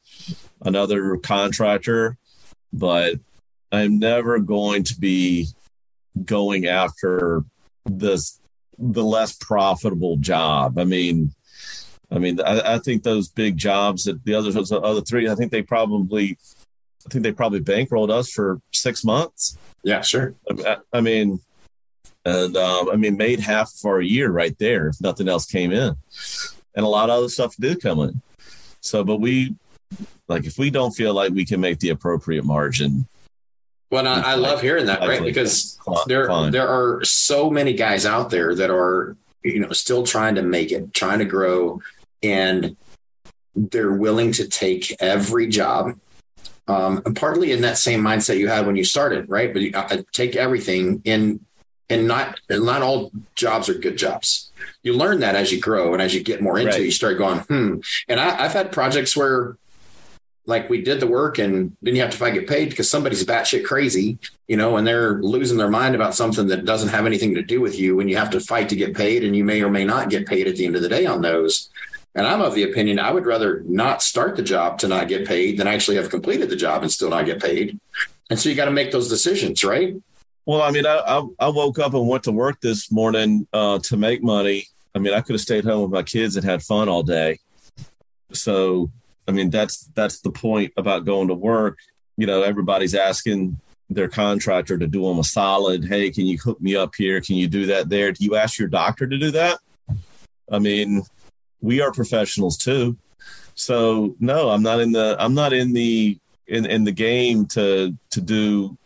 another 0.63 1.19
contractor. 1.19 2.17
But 2.73 3.17
I'm 3.71 3.99
never 3.99 4.39
going 4.39 4.85
to 4.85 4.99
be 4.99 5.49
going 6.25 6.67
after 6.67 7.45
this 7.85 8.41
the 8.79 9.05
less 9.05 9.37
profitable 9.37 10.17
job. 10.17 10.79
I 10.79 10.85
mean, 10.85 11.35
I 12.11 12.19
mean, 12.19 12.41
I, 12.41 12.75
I 12.75 12.79
think 12.79 13.03
those 13.03 13.29
big 13.29 13.57
jobs 13.57 14.05
that 14.05 14.25
the 14.25 14.35
other 14.35 14.51
the 14.51 14.81
other 14.83 15.01
three, 15.01 15.29
I 15.29 15.35
think 15.35 15.53
they 15.53 15.63
probably 15.63 16.37
I 17.07 17.09
think 17.11 17.23
they 17.23 17.33
probably 17.33 17.61
bankrolled 17.61 18.11
us 18.11 18.31
for 18.31 18.61
six 18.73 19.05
months. 19.05 19.57
Yeah, 19.83 20.03
sure. 20.03 20.35
I, 20.67 20.79
I 20.93 21.01
mean, 21.01 21.41
and 22.25 22.57
um, 22.57 22.91
I 22.91 22.97
mean, 22.97 23.17
made 23.17 23.41
half 23.41 23.73
of 23.73 23.89
our 23.89 24.01
year 24.01 24.31
right 24.31 24.57
there 24.59 24.89
if 24.89 25.01
nothing 25.01 25.29
else 25.29 25.47
came 25.47 25.73
in, 25.73 25.97
and 26.75 26.85
a 26.85 26.89
lot 26.89 27.09
of 27.09 27.19
other 27.19 27.29
stuff 27.29 27.57
did 27.57 27.81
come 27.81 28.01
in. 28.01 28.21
So, 28.81 29.05
but 29.05 29.21
we 29.21 29.55
like 30.29 30.45
if 30.47 30.59
we 30.59 30.71
don't 30.71 30.93
feel 30.93 31.15
like 31.15 31.33
we 31.33 31.45
can 31.45 31.61
make 31.61 31.79
the 31.79 31.91
appropriate 31.91 32.45
margin. 32.45 33.07
Well, 33.91 34.07
I, 34.07 34.21
I 34.21 34.35
love 34.35 34.61
hearing 34.61 34.87
that, 34.87 35.01
right? 35.01 35.23
Because 35.23 35.79
there 36.07 36.29
fine. 36.29 36.53
there 36.53 36.69
are 36.69 37.03
so 37.05 37.51
many 37.51 37.73
guys 37.73 38.07
out 38.07 38.31
there 38.31 38.55
that 38.55 38.71
are 38.71 39.17
you 39.43 39.61
know 39.61 39.73
still 39.73 40.05
trying 40.05 40.35
to 40.35 40.43
make 40.43 40.71
it, 40.71 40.93
trying 40.93 41.19
to 41.19 41.25
grow, 41.25 41.81
and 42.23 42.77
they're 43.55 43.93
willing 43.93 44.33
to 44.33 44.49
take 44.49 44.97
every 45.01 45.49
job 45.49 45.95
um, 46.71 47.03
and 47.05 47.17
partly 47.17 47.51
in 47.51 47.63
that 47.63 47.79
same 47.79 48.01
mindset 48.01 48.39
you 48.39 48.47
had 48.47 48.65
when 48.65 48.77
you 48.77 48.85
started, 48.85 49.29
right? 49.29 49.53
But 49.53 49.63
you 49.63 49.73
uh, 49.75 50.03
take 50.13 50.37
everything 50.37 51.03
in, 51.05 51.41
and 51.89 52.07
not 52.07 52.39
and 52.49 52.65
not 52.65 52.83
all 52.83 53.11
jobs 53.35 53.69
are 53.69 53.75
good 53.75 53.97
jobs. 53.97 54.53
You 54.85 54.93
learn 54.95 55.19
that 55.21 55.35
as 55.35 55.51
you 55.51 55.61
grow 55.61 55.93
and 55.93 56.01
as 56.01 56.15
you 56.15 56.23
get 56.23 56.41
more 56.41 56.59
into 56.59 56.71
right. 56.71 56.81
it, 56.81 56.85
you 56.85 56.93
start 56.93 57.19
going, 57.19 57.41
hmm. 57.41 57.81
And 58.09 58.21
I, 58.21 58.45
I've 58.45 58.53
had 58.53 58.71
projects 58.71 59.17
where 59.17 59.57
like 60.47 60.71
we 60.71 60.81
did 60.81 61.01
the 61.01 61.07
work 61.07 61.39
and 61.39 61.77
then 61.83 61.97
you 61.97 62.03
have 62.03 62.11
to 62.11 62.17
fight 62.17 62.35
to 62.35 62.41
get 62.41 62.49
paid 62.49 62.71
because 62.71 62.89
somebody's 62.89 63.25
batshit 63.25 63.65
crazy, 63.65 64.19
you 64.47 64.57
know, 64.57 64.77
and 64.77 64.87
they're 64.87 65.21
losing 65.23 65.59
their 65.59 65.69
mind 65.69 65.97
about 65.97 66.15
something 66.15 66.47
that 66.47 66.65
doesn't 66.65 66.89
have 66.89 67.07
anything 67.07 67.35
to 67.35 67.43
do 67.43 67.61
with 67.61 67.79
you 67.79 67.99
and 67.99 68.09
you 68.09 68.17
have 68.17 68.31
to 68.31 68.41
fight 68.41 68.69
to 68.69 68.77
get 68.77 68.97
paid 68.97 69.25
and 69.25 69.35
you 69.35 69.45
may 69.45 69.61
or 69.63 69.71
may 69.71 69.85
not 69.85 70.09
get 70.09 70.27
paid 70.27 70.47
at 70.47 70.57
the 70.57 70.67
end 70.67 70.77
of 70.77 70.83
the 70.83 70.89
day 70.89 71.07
on 71.07 71.21
those. 71.21 71.69
And 72.15 72.27
I'm 72.27 72.41
of 72.41 72.55
the 72.55 72.65
opinion 72.65 72.99
I 72.99 73.13
would 73.13 73.27
rather 73.27 73.63
not 73.67 74.03
start 74.03 74.37
the 74.37 74.43
job 74.43 74.79
to 74.81 74.89
not 74.89 75.09
get 75.09 75.27
paid 75.27 75.59
than 75.59 75.69
actually 75.69 75.97
have 75.97 76.11
completed 76.11 76.51
the 76.51 76.57
job 76.57 76.83
and 76.83 76.91
still 76.91 77.11
not 77.11 77.27
get 77.27 77.41
paid. 77.41 77.79
And 78.31 78.39
so 78.39 78.49
you 78.49 78.55
got 78.55 78.65
to 78.65 78.71
make 78.73 78.91
those 78.91 79.09
decisions, 79.09 79.63
right? 79.63 79.95
Well, 80.47 80.63
I 80.63 80.71
mean, 80.71 80.87
I, 80.87 81.23
I, 81.39 81.49
woke 81.49 81.79
up 81.79 81.95
and 81.95 82.09
went 82.09 82.25
to 82.25 82.33
work 82.33 82.61
this 82.61 82.91
morning 82.91 83.47
uh, 83.53 83.79
to 83.81 83.97
make 83.97 84.23
money. 84.23 84.67
I 84.95 84.99
mean, 84.99 85.15
I 85.15 85.21
could 85.21 85.35
have 85.35 85.41
stayed 85.41 85.65
home 85.65 85.83
with 85.83 85.93
my 85.93 86.03
kids 86.03 86.37
and 86.37 86.45
had 86.45 86.63
fun 86.63 86.89
all 86.89 87.03
day. 87.03 87.39
So, 88.33 88.91
I 89.29 89.33
mean, 89.33 89.51
that's 89.51 89.91
that's 89.95 90.21
the 90.21 90.31
point 90.31 90.73
about 90.77 91.05
going 91.05 91.29
to 91.29 91.35
work. 91.35 91.79
You 92.17 92.27
know, 92.27 92.43
everybody's 92.43 92.95
asking 92.95 93.59
their 93.89 94.09
contractor 94.09 94.79
to 94.79 94.87
do 94.87 95.03
them 95.03 95.19
a 95.19 95.25
solid. 95.25 95.85
Hey, 95.85 96.11
can 96.11 96.27
you 96.27 96.39
hook 96.39 96.61
me 96.61 96.75
up 96.75 96.95
here? 96.97 97.21
Can 97.21 97.37
you 97.37 97.47
do 97.47 97.67
that 97.67 97.89
there? 97.89 98.13
Do 98.13 98.25
you 98.25 98.37
ask 98.37 98.59
your 98.59 98.69
doctor 98.69 99.07
to 99.07 99.19
do 99.19 99.31
that? 99.33 99.59
I 100.51 100.59
mean, 100.59 101.03
we 101.61 101.81
are 101.81 101.93
professionals 101.93 102.57
too. 102.57 102.97
So 103.55 104.17
no, 104.21 104.51
I'm 104.51 104.63
not 104.63 104.81
in 104.81 104.93
the 104.93 105.17
I'm 105.19 105.35
not 105.35 105.53
in 105.53 105.73
the 105.73 106.19
in, 106.47 106.67
in 106.67 106.85
the 106.85 106.93
game 106.93 107.47
to 107.47 107.97
to 108.11 108.21
do 108.21 108.77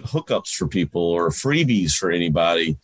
hookups 0.00 0.54
for 0.54 0.66
people 0.66 1.02
or 1.02 1.30
freebies 1.30 1.94
for 1.94 2.10
anybody. 2.10 2.76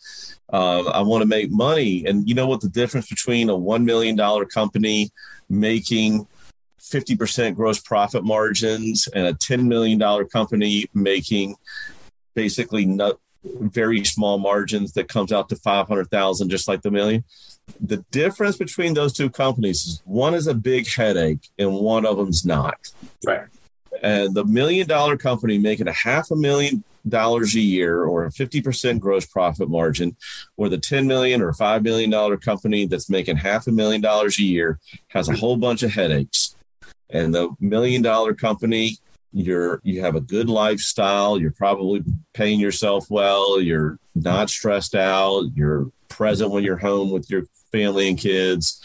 Uh, 0.51 0.83
I 0.85 1.01
want 1.01 1.21
to 1.21 1.27
make 1.27 1.51
money, 1.51 2.05
and 2.05 2.27
you 2.27 2.35
know 2.35 2.47
what 2.47 2.61
the 2.61 2.69
difference 2.69 3.07
between 3.07 3.49
a 3.49 3.55
one 3.55 3.85
million 3.85 4.15
dollar 4.15 4.45
company 4.45 5.11
making 5.49 6.27
50% 6.79 7.55
gross 7.55 7.79
profit 7.79 8.23
margins 8.23 9.07
and 9.13 9.27
a 9.27 9.33
$10 9.33 9.65
million 9.65 9.99
company 10.27 10.87
making 10.93 11.55
basically 12.35 12.85
not 12.85 13.19
very 13.43 14.03
small 14.03 14.37
margins 14.37 14.93
that 14.93 15.07
comes 15.07 15.31
out 15.31 15.49
to 15.49 15.55
500,000 15.55 16.49
just 16.49 16.67
like 16.67 16.81
the 16.81 16.91
million 16.91 17.23
the 17.79 17.97
difference 18.11 18.57
between 18.57 18.93
those 18.93 19.13
two 19.13 19.29
companies 19.29 19.85
is 19.85 20.01
one 20.05 20.33
is 20.33 20.47
a 20.47 20.53
big 20.53 20.87
headache 20.87 21.49
and 21.57 21.73
one 21.73 22.05
of 22.05 22.17
them's 22.17 22.45
not. 22.45 22.77
Right. 23.25 23.47
And 24.01 24.33
the 24.33 24.45
million 24.45 24.87
dollar 24.87 25.17
company 25.17 25.57
making 25.57 25.87
a 25.87 25.93
half 25.93 26.31
a 26.31 26.35
million 26.35 26.83
dollars 27.07 27.55
a 27.55 27.59
year 27.59 28.03
or 28.03 28.25
a 28.25 28.31
50% 28.31 28.99
gross 28.99 29.25
profit 29.25 29.69
margin, 29.69 30.15
or 30.57 30.69
the 30.69 30.77
10 30.77 31.07
million 31.07 31.41
or 31.41 31.53
5 31.53 31.83
million 31.83 32.09
dollar 32.09 32.37
company 32.37 32.85
that's 32.85 33.09
making 33.09 33.37
half 33.37 33.67
a 33.67 33.71
million 33.71 34.01
dollars 34.01 34.37
a 34.39 34.43
year 34.43 34.79
has 35.09 35.29
a 35.29 35.35
whole 35.35 35.57
bunch 35.57 35.83
of 35.83 35.91
headaches. 35.91 36.55
And 37.09 37.33
the 37.33 37.49
million 37.59 38.01
dollar 38.01 38.33
company, 38.33 38.97
you're 39.31 39.79
you 39.83 40.01
have 40.01 40.15
a 40.15 40.21
good 40.21 40.49
lifestyle, 40.49 41.39
you're 41.39 41.51
probably 41.51 42.03
paying 42.33 42.59
yourself 42.59 43.05
well, 43.09 43.61
you're 43.61 43.99
not 44.15 44.49
stressed 44.49 44.95
out, 44.95 45.45
you're 45.55 45.91
present 46.07 46.51
when 46.51 46.63
you're 46.63 46.77
home 46.77 47.11
with 47.11 47.29
your 47.29 47.43
family 47.71 48.09
and 48.09 48.17
kids. 48.17 48.83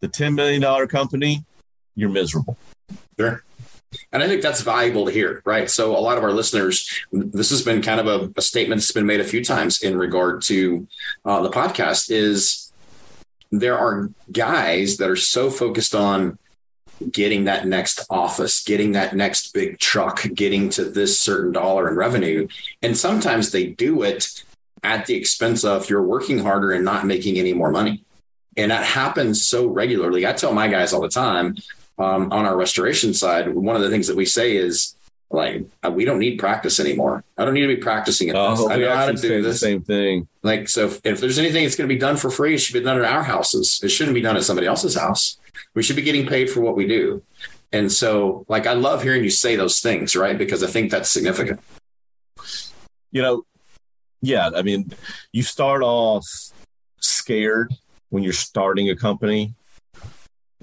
The 0.00 0.08
$10 0.08 0.34
million 0.34 0.88
company, 0.88 1.44
you're 1.94 2.10
miserable. 2.10 2.58
Sure. 3.18 3.42
And 4.12 4.22
I 4.22 4.28
think 4.28 4.42
that's 4.42 4.60
valuable 4.60 5.06
to 5.06 5.12
hear, 5.12 5.42
right? 5.44 5.70
So 5.70 5.96
a 5.96 6.00
lot 6.00 6.18
of 6.18 6.24
our 6.24 6.32
listeners, 6.32 7.02
this 7.12 7.50
has 7.50 7.62
been 7.62 7.80
kind 7.80 8.00
of 8.00 8.06
a, 8.06 8.32
a 8.36 8.42
statement 8.42 8.80
that's 8.80 8.92
been 8.92 9.06
made 9.06 9.20
a 9.20 9.24
few 9.24 9.42
times 9.44 9.82
in 9.82 9.96
regard 9.96 10.42
to 10.42 10.86
uh, 11.24 11.40
the 11.40 11.50
podcast 11.50 12.10
is 12.10 12.72
there 13.50 13.78
are 13.78 14.10
guys 14.32 14.98
that 14.98 15.08
are 15.08 15.16
so 15.16 15.50
focused 15.50 15.94
on 15.94 16.38
getting 17.10 17.44
that 17.44 17.66
next 17.66 18.06
office, 18.10 18.64
getting 18.64 18.92
that 18.92 19.14
next 19.14 19.52
big 19.52 19.78
truck, 19.78 20.22
getting 20.34 20.68
to 20.70 20.84
this 20.84 21.18
certain 21.20 21.52
dollar 21.52 21.88
in 21.88 21.96
revenue. 21.96 22.48
And 22.82 22.96
sometimes 22.96 23.50
they 23.50 23.66
do 23.66 24.02
it 24.02 24.42
at 24.82 25.06
the 25.06 25.14
expense 25.14 25.64
of 25.64 25.90
you're 25.90 26.02
working 26.02 26.38
harder 26.38 26.72
and 26.72 26.84
not 26.84 27.06
making 27.06 27.38
any 27.38 27.52
more 27.52 27.70
money. 27.70 28.04
And 28.56 28.70
that 28.70 28.84
happens 28.84 29.44
so 29.44 29.66
regularly. 29.66 30.26
I 30.26 30.32
tell 30.32 30.52
my 30.52 30.68
guys 30.68 30.92
all 30.92 31.02
the 31.02 31.08
time 31.08 31.56
um, 31.98 32.32
on 32.32 32.46
our 32.46 32.56
restoration 32.56 33.14
side, 33.14 33.54
one 33.54 33.76
of 33.76 33.82
the 33.82 33.90
things 33.90 34.06
that 34.06 34.16
we 34.16 34.24
say 34.24 34.56
is, 34.56 34.95
like 35.30 35.66
uh, 35.84 35.90
we 35.90 36.04
don't 36.04 36.18
need 36.18 36.38
practice 36.38 36.78
anymore. 36.78 37.24
I 37.36 37.44
don't 37.44 37.54
need 37.54 37.62
to 37.62 37.66
be 37.66 37.76
practicing 37.76 38.28
it. 38.28 38.36
Oh, 38.36 38.68
I 38.68 38.76
know 38.76 38.94
how 38.94 39.06
to 39.06 39.14
do 39.14 39.42
this. 39.42 39.60
same 39.60 39.82
thing. 39.82 40.28
Like 40.42 40.68
so, 40.68 40.86
if, 40.86 41.00
if 41.04 41.20
there's 41.20 41.38
anything 41.38 41.64
that's 41.64 41.76
going 41.76 41.88
to 41.88 41.94
be 41.94 41.98
done 41.98 42.16
for 42.16 42.30
free, 42.30 42.54
it 42.54 42.58
should 42.58 42.74
be 42.74 42.80
done 42.80 42.98
at 42.98 43.04
our 43.04 43.22
houses. 43.22 43.80
It 43.82 43.88
shouldn't 43.88 44.14
be 44.14 44.20
done 44.20 44.36
at 44.36 44.44
somebody 44.44 44.66
else's 44.66 44.96
house. 44.96 45.38
We 45.74 45.82
should 45.82 45.96
be 45.96 46.02
getting 46.02 46.26
paid 46.26 46.48
for 46.50 46.60
what 46.60 46.76
we 46.76 46.86
do. 46.86 47.22
And 47.72 47.90
so, 47.90 48.44
like, 48.48 48.66
I 48.66 48.74
love 48.74 49.02
hearing 49.02 49.24
you 49.24 49.30
say 49.30 49.56
those 49.56 49.80
things, 49.80 50.14
right? 50.14 50.38
Because 50.38 50.62
I 50.62 50.68
think 50.68 50.90
that's 50.90 51.10
significant. 51.10 51.60
You 53.10 53.22
know, 53.22 53.46
yeah, 54.22 54.50
I 54.54 54.62
mean, 54.62 54.92
you 55.32 55.42
start 55.42 55.82
off 55.82 56.26
scared 57.00 57.74
when 58.10 58.22
you're 58.22 58.32
starting 58.32 58.90
a 58.90 58.96
company. 58.96 59.54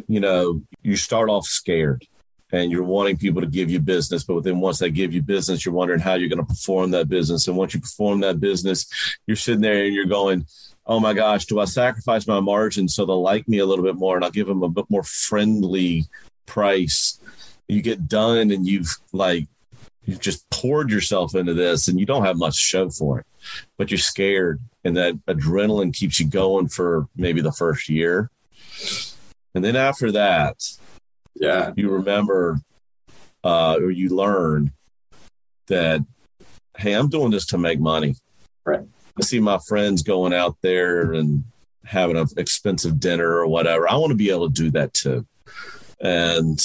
You 0.08 0.22
know, 0.22 0.62
you 0.82 0.96
start 0.96 1.30
off 1.30 1.46
scared 1.46 2.06
and 2.54 2.72
you're 2.72 2.84
wanting 2.84 3.18
people 3.18 3.42
to 3.42 3.48
give 3.48 3.72
you 3.72 3.80
business, 3.80 4.24
but 4.24 4.44
then 4.44 4.60
once 4.60 4.78
they 4.78 4.92
give 4.92 5.12
you 5.12 5.24
business, 5.24 5.66
you're 5.66 5.74
wondering 5.74 6.00
how 6.00 6.14
you're 6.14 6.30
going 6.30 6.38
to 6.38 6.46
perform 6.46 6.92
that 6.92 7.10
business. 7.10 7.48
And 7.48 7.58
once 7.58 7.74
you 7.74 7.82
perform 7.82 8.20
that 8.20 8.40
business, 8.40 8.86
you're 9.26 9.36
sitting 9.36 9.60
there 9.60 9.84
and 9.84 9.94
you're 9.94 10.06
going, 10.06 10.46
oh 10.86 11.00
my 11.00 11.14
gosh, 11.14 11.46
do 11.46 11.60
I 11.60 11.66
sacrifice 11.66 12.28
my 12.28 12.40
margin 12.40 12.88
so 12.88 13.06
they'll 13.06 13.24
like 13.24 13.48
me 13.48 13.58
a 13.58 13.66
little 13.66 13.84
bit 13.84 13.96
more 13.96 14.16
and 14.16 14.24
I'll 14.24 14.30
give 14.30 14.46
them 14.46 14.62
a 14.62 14.70
bit 14.70 14.86
more 14.88 15.02
friendly 15.02 16.06
price? 16.46 17.20
You 17.68 17.82
get 17.82 18.08
done 18.08 18.52
and 18.52 18.68
you've 18.68 18.94
like, 19.12 19.48
you've 20.06 20.20
just 20.20 20.48
poured 20.52 20.92
yourself 20.92 21.34
into 21.34 21.56
this 21.56 21.88
and 21.88 22.00
you 22.00 22.06
don't 22.06 22.26
have 22.26 22.38
much 22.38 22.56
show 22.56 22.92
for 22.92 23.20
it, 23.22 23.26
but 23.78 23.90
you're 23.90 23.98
scared 23.98 24.60
and 24.84 24.96
that 24.96 25.16
adrenaline 25.26 25.92
keeps 25.92 26.20
you 26.20 26.28
going 26.28 26.68
for 26.68 27.08
maybe 27.16 27.42
the 27.42 27.52
first 27.52 27.90
year. 27.90 28.30
And 29.56 29.66
then 29.66 29.76
after 29.76 30.12
that, 30.12 30.58
Yeah. 31.36 31.72
you 31.76 31.90
remember 31.90 32.60
uh, 33.44 33.78
or 33.80 33.92
you 33.92 34.10
learn 34.10 34.72
that, 35.68 36.02
hey, 36.78 36.94
I'm 36.94 37.10
doing 37.10 37.32
this 37.32 37.46
to 37.48 37.58
make 37.58 37.80
money. 37.80 38.16
Right. 38.66 38.82
I 39.18 39.22
see 39.24 39.40
my 39.40 39.60
friends 39.68 40.02
going 40.02 40.34
out 40.34 40.58
there 40.62 41.14
and 41.14 41.44
having 41.86 42.18
an 42.18 42.28
expensive 42.38 43.00
dinner 43.00 43.30
or 43.30 43.48
whatever. 43.48 43.90
I 43.90 43.96
want 43.96 44.12
to 44.12 44.16
be 44.16 44.30
able 44.30 44.50
to 44.50 44.54
do 44.54 44.72
that 44.72 44.94
too. 44.94 45.26
And 46.00 46.60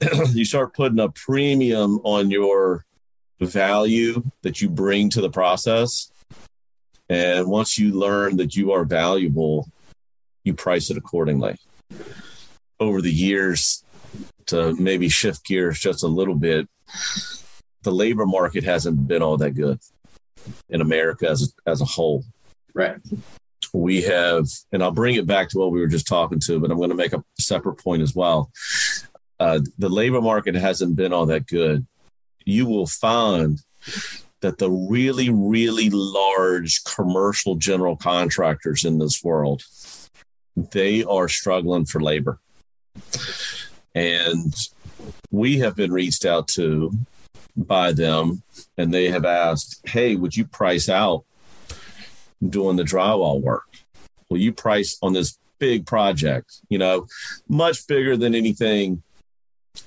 you 0.30 0.44
start 0.44 0.74
putting 0.74 1.00
a 1.00 1.10
premium 1.10 2.00
on 2.04 2.30
your 2.30 2.84
value 3.40 4.22
that 4.42 4.60
you 4.60 4.68
bring 4.68 5.10
to 5.10 5.20
the 5.20 5.30
process. 5.30 6.10
And 7.08 7.48
once 7.48 7.78
you 7.78 7.92
learn 7.92 8.36
that 8.36 8.54
you 8.54 8.72
are 8.72 8.84
valuable, 8.84 9.68
you 10.44 10.54
price 10.54 10.90
it 10.90 10.96
accordingly. 10.96 11.56
Over 12.78 13.02
the 13.02 13.12
years, 13.12 13.84
to 14.50 14.74
maybe 14.74 15.08
shift 15.08 15.44
gears 15.44 15.80
just 15.80 16.04
a 16.04 16.08
little 16.08 16.34
bit, 16.34 16.68
the 17.82 17.92
labor 17.92 18.26
market 18.26 18.64
hasn't 18.64 19.08
been 19.08 19.22
all 19.22 19.36
that 19.38 19.52
good 19.52 19.78
in 20.68 20.80
America 20.80 21.28
as 21.28 21.42
a, 21.42 21.70
as 21.70 21.80
a 21.80 21.84
whole. 21.86 22.24
Right. 22.74 22.98
We 23.72 24.02
have, 24.02 24.46
and 24.72 24.82
I'll 24.82 24.90
bring 24.90 25.14
it 25.14 25.26
back 25.26 25.48
to 25.50 25.58
what 25.58 25.70
we 25.70 25.80
were 25.80 25.86
just 25.86 26.06
talking 26.06 26.40
to, 26.40 26.58
but 26.60 26.70
I'm 26.70 26.78
going 26.78 26.90
to 26.90 26.96
make 26.96 27.12
a 27.12 27.24
separate 27.38 27.76
point 27.76 28.02
as 28.02 28.14
well. 28.14 28.50
Uh, 29.38 29.60
the 29.78 29.88
labor 29.88 30.20
market 30.20 30.54
hasn't 30.54 30.96
been 30.96 31.12
all 31.12 31.26
that 31.26 31.46
good. 31.46 31.86
You 32.44 32.66
will 32.66 32.86
find 32.86 33.60
that 34.40 34.58
the 34.58 34.70
really, 34.70 35.30
really 35.30 35.90
large 35.90 36.82
commercial 36.84 37.54
general 37.54 37.96
contractors 37.96 38.84
in 38.84 38.98
this 38.98 39.22
world, 39.22 39.62
they 40.56 41.04
are 41.04 41.28
struggling 41.28 41.84
for 41.84 42.00
labor. 42.00 42.40
And 43.94 44.54
we 45.30 45.58
have 45.58 45.76
been 45.76 45.92
reached 45.92 46.24
out 46.24 46.48
to 46.48 46.92
by 47.56 47.92
them, 47.92 48.42
and 48.78 48.92
they 48.92 49.10
have 49.10 49.24
asked, 49.24 49.80
Hey, 49.88 50.16
would 50.16 50.36
you 50.36 50.44
price 50.44 50.88
out 50.88 51.24
doing 52.48 52.76
the 52.76 52.84
drywall 52.84 53.40
work? 53.40 53.66
Will 54.28 54.38
you 54.38 54.52
price 54.52 54.96
on 55.02 55.12
this 55.12 55.38
big 55.58 55.86
project? 55.86 56.60
You 56.68 56.78
know, 56.78 57.06
much 57.48 57.86
bigger 57.86 58.16
than 58.16 58.34
anything 58.34 59.02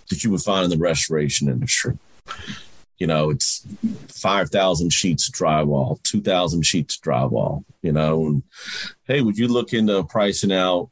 that 0.09 0.23
you 0.23 0.31
would 0.31 0.41
find 0.41 0.65
in 0.65 0.69
the 0.69 0.77
restoration 0.77 1.49
industry. 1.49 1.97
You 2.97 3.07
know, 3.07 3.31
it's 3.31 3.65
5,000 4.09 4.91
sheets 4.91 5.27
of 5.27 5.33
drywall, 5.33 6.01
2,000 6.03 6.61
sheets 6.63 6.97
of 6.97 7.01
drywall, 7.01 7.65
you 7.81 7.91
know. 7.91 8.27
And, 8.27 8.43
hey, 9.05 9.21
would 9.21 9.37
you 9.37 9.47
look 9.47 9.73
into 9.73 10.03
pricing 10.03 10.53
out 10.53 10.89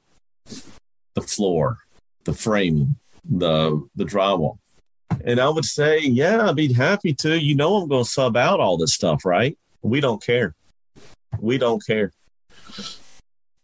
the 1.14 1.22
floor, 1.22 1.78
the 2.24 2.34
framing, 2.34 2.96
the 3.30 3.88
the 3.96 4.06
drywall? 4.06 4.58
And 5.26 5.40
I 5.40 5.50
would 5.50 5.66
say, 5.66 6.00
yeah, 6.00 6.50
I'd 6.50 6.56
be 6.56 6.74
happy 6.74 7.14
to. 7.16 7.40
You 7.40 7.56
know, 7.56 7.76
I'm 7.76 7.90
going 7.90 8.04
to 8.04 8.10
sub 8.10 8.38
out 8.38 8.60
all 8.60 8.78
this 8.78 8.94
stuff, 8.94 9.26
right? 9.26 9.58
We 9.82 10.00
don't 10.00 10.24
care. 10.24 10.56
We 11.40 11.58
don't 11.58 11.86
care. 11.86 12.12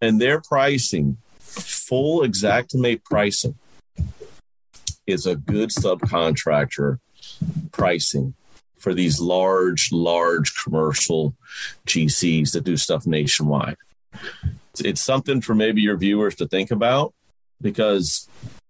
And 0.02 0.22
their 0.22 0.42
pricing, 0.42 1.18
full 1.40 2.22
Xactimate 2.22 3.04
pricing, 3.04 3.56
is 5.06 5.26
a 5.26 5.36
good 5.36 5.70
subcontractor 5.70 7.00
pricing 7.72 8.34
for 8.78 8.94
these 8.94 9.20
large, 9.20 9.92
large 9.92 10.54
commercial 10.64 11.36
GCs 11.88 12.52
that 12.54 12.64
do 12.64 12.78
stuff 12.78 13.08
nationwide. 13.08 13.78
It's 14.80 15.02
something 15.02 15.42
for 15.42 15.56
maybe 15.56 15.82
your 15.82 15.98
viewers 15.98 16.36
to 16.36 16.48
think 16.48 16.72
about 16.72 17.14
because 17.62 18.28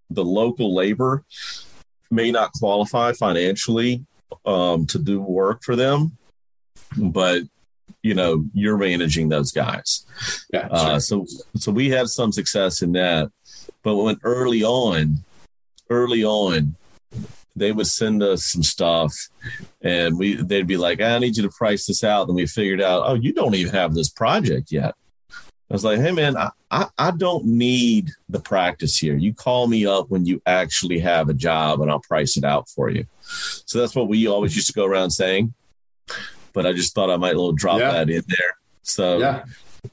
the 0.10 0.24
local 0.24 0.74
labor 0.74 1.24
may 2.10 2.32
not 2.32 2.54
qualify 2.54 3.14
financially 3.14 4.06
um, 4.46 4.86
to 4.88 5.00
do 5.00 5.22
work 5.22 5.64
for 5.64 5.76
them, 5.76 6.18
but 6.98 7.44
you 8.04 8.14
know 8.14 8.46
you're 8.54 8.78
managing 8.78 9.30
those 9.30 9.52
guys. 9.52 10.06
Yeah. 10.54 10.68
Uh, 10.72 11.00
sure. 11.00 11.00
so 11.00 11.26
so 11.56 11.72
we 11.72 11.90
had 11.90 12.08
some 12.08 12.32
success 12.32 12.82
in 12.82 12.94
that, 12.94 13.30
but 13.84 13.96
when 13.96 14.18
early 14.24 14.64
on, 14.64 15.24
early 15.90 16.24
on, 16.24 16.76
they 17.56 17.72
would 17.72 17.88
send 17.88 18.24
us 18.24 18.46
some 18.46 18.64
stuff, 18.64 19.14
and 19.82 20.18
we 20.18 20.36
they'd 20.36 20.68
be 20.68 20.78
like, 20.78 21.02
"I 21.02 21.20
need 21.20 21.36
you 21.36 21.44
to 21.44 21.50
price 21.50 21.86
this 21.86 22.04
out," 22.04 22.28
and 22.28 22.36
we 22.36 22.46
figured 22.46 22.82
out, 22.82 23.04
"Oh, 23.06 23.16
you 23.16 23.34
don't 23.34 23.56
even 23.56 23.74
have 23.74 23.94
this 23.94 24.10
project 24.10 24.72
yet." 24.72 24.96
I 25.70 25.74
was 25.74 25.84
like, 25.84 26.00
"Hey, 26.00 26.12
man, 26.12 26.38
I, 26.38 26.50
I 26.72 26.88
I 26.98 27.12
don't 27.12 27.46
need 27.46 28.12
the 28.30 28.40
practice 28.40 28.98
here. 28.98 29.18
You 29.18 29.34
call 29.34 29.68
me 29.68 29.86
up 29.86 30.10
when 30.10 30.26
you 30.26 30.42
actually 30.46 31.00
have 31.00 31.30
a 31.30 31.34
job, 31.34 31.82
and 31.82 31.92
I'll 31.92 32.00
price 32.00 32.38
it 32.38 32.44
out 32.46 32.70
for 32.70 32.90
you." 32.90 33.06
So 33.22 33.80
that's 33.80 33.96
what 33.96 34.08
we 34.08 34.28
always 34.28 34.56
used 34.56 34.68
to 34.68 34.74
go 34.74 34.86
around 34.86 35.12
saying. 35.12 35.54
But 36.54 36.66
I 36.66 36.74
just 36.74 36.96
thought 36.96 37.10
I 37.10 37.18
might 37.18 37.36
little 37.36 37.52
drop 37.52 37.80
Yeah. 37.80 37.92
that 37.92 38.10
in 38.10 38.24
there. 38.28 38.58
So 38.84 39.20
yeah. 39.20 39.44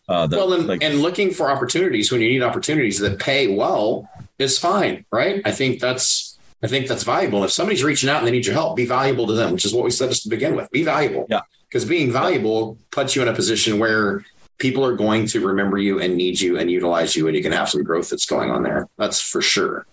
uh, 0.08 0.26
the, 0.28 0.36
well, 0.36 0.52
and, 0.52 0.66
like, 0.68 0.82
and 0.82 1.02
looking 1.02 1.32
for 1.32 1.50
opportunities 1.50 2.12
when 2.12 2.20
you 2.20 2.28
need 2.28 2.42
opportunities 2.42 2.98
that 3.00 3.18
pay 3.18 3.54
well 3.54 4.08
is 4.38 4.58
fine, 4.58 5.04
right? 5.10 5.42
I 5.44 5.50
think 5.50 5.80
that's 5.80 6.38
I 6.62 6.68
think 6.68 6.86
that's 6.86 7.02
valuable. 7.02 7.44
If 7.44 7.50
somebody's 7.52 7.82
reaching 7.84 8.08
out 8.08 8.18
and 8.18 8.26
they 8.26 8.30
need 8.30 8.46
your 8.46 8.54
help, 8.54 8.76
be 8.76 8.86
valuable 8.86 9.26
to 9.26 9.34
them, 9.34 9.52
which 9.52 9.64
is 9.66 9.74
what 9.74 9.84
we 9.84 9.90
said 9.90 10.08
just 10.08 10.22
to 10.22 10.28
begin 10.30 10.56
with. 10.56 10.70
Be 10.70 10.84
valuable. 10.84 11.26
Yeah. 11.28 11.40
Because 11.68 11.84
being 11.84 12.10
valuable 12.12 12.78
puts 12.92 13.16
you 13.16 13.22
in 13.22 13.28
a 13.28 13.34
position 13.34 13.78
where 13.80 14.24
people 14.58 14.84
are 14.84 14.96
going 14.96 15.26
to 15.28 15.46
remember 15.46 15.78
you 15.78 16.00
and 16.00 16.16
need 16.16 16.40
you 16.40 16.58
and 16.58 16.70
utilize 16.70 17.16
you, 17.16 17.26
and 17.26 17.36
you 17.36 17.42
can 17.42 17.52
have 17.52 17.68
some 17.68 17.82
growth 17.82 18.10
that's 18.10 18.26
going 18.26 18.50
on 18.50 18.62
there. 18.62 18.88
That's 18.96 19.20
for 19.20 19.42
sure. 19.42 19.86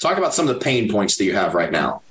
Talk 0.00 0.18
about 0.18 0.34
some 0.34 0.48
of 0.48 0.54
the 0.54 0.60
pain 0.60 0.90
points 0.90 1.16
that 1.18 1.24
you 1.24 1.34
have 1.34 1.54
right 1.54 1.70
now, 1.70 2.02